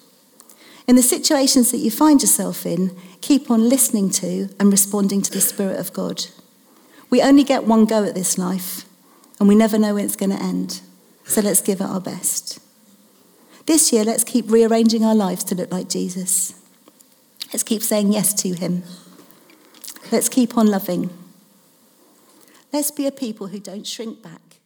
In 0.88 0.96
the 0.96 1.02
situations 1.02 1.72
that 1.72 1.78
you 1.78 1.90
find 1.90 2.22
yourself 2.22 2.66
in, 2.66 2.96
keep 3.22 3.50
on 3.50 3.68
listening 3.70 4.10
to 4.12 4.50
and 4.60 4.72
responding 4.72 5.22
to 5.24 5.32
the 5.32 5.42
Spirit 5.42 5.80
of 5.80 5.94
God. 5.94 6.26
We 7.10 7.22
only 7.22 7.44
get 7.44 7.66
one 7.66 7.86
go 7.86 8.04
at 8.04 8.14
this 8.14 8.38
life, 8.38 8.86
and 9.40 9.50
we 9.50 9.56
never 9.56 9.80
know 9.80 9.96
when 9.96 10.06
it's 10.06 10.16
going 10.16 10.32
to 10.32 10.42
end. 10.42 10.82
So 11.24 11.42
let's 11.42 11.62
give 11.62 11.82
it 11.82 11.86
our 11.86 12.02
best. 12.02 12.60
This 13.66 13.92
year, 13.92 14.04
let's 14.04 14.24
keep 14.24 14.50
rearranging 14.50 15.04
our 15.04 15.16
lives 15.16 15.44
to 15.46 15.56
look 15.56 15.72
like 15.72 15.90
Jesus. 15.90 16.54
Let's 17.52 17.64
keep 17.64 17.82
saying 17.82 18.14
yes 18.14 18.34
to 18.36 18.54
him. 18.54 18.84
Let's 20.12 20.30
keep 20.30 20.56
on 20.56 20.68
loving. 20.68 21.10
Let's 22.72 22.92
be 22.92 23.08
a 23.08 23.12
people 23.12 23.48
who 23.48 23.60
don't 23.60 23.88
shrink 23.88 24.22
back 24.22 24.60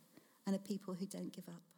and 0.45 0.53
a 0.53 0.59
people 0.59 0.95
who 0.95 1.05
don't 1.05 1.31
give 1.31 1.47
up. 1.47 1.68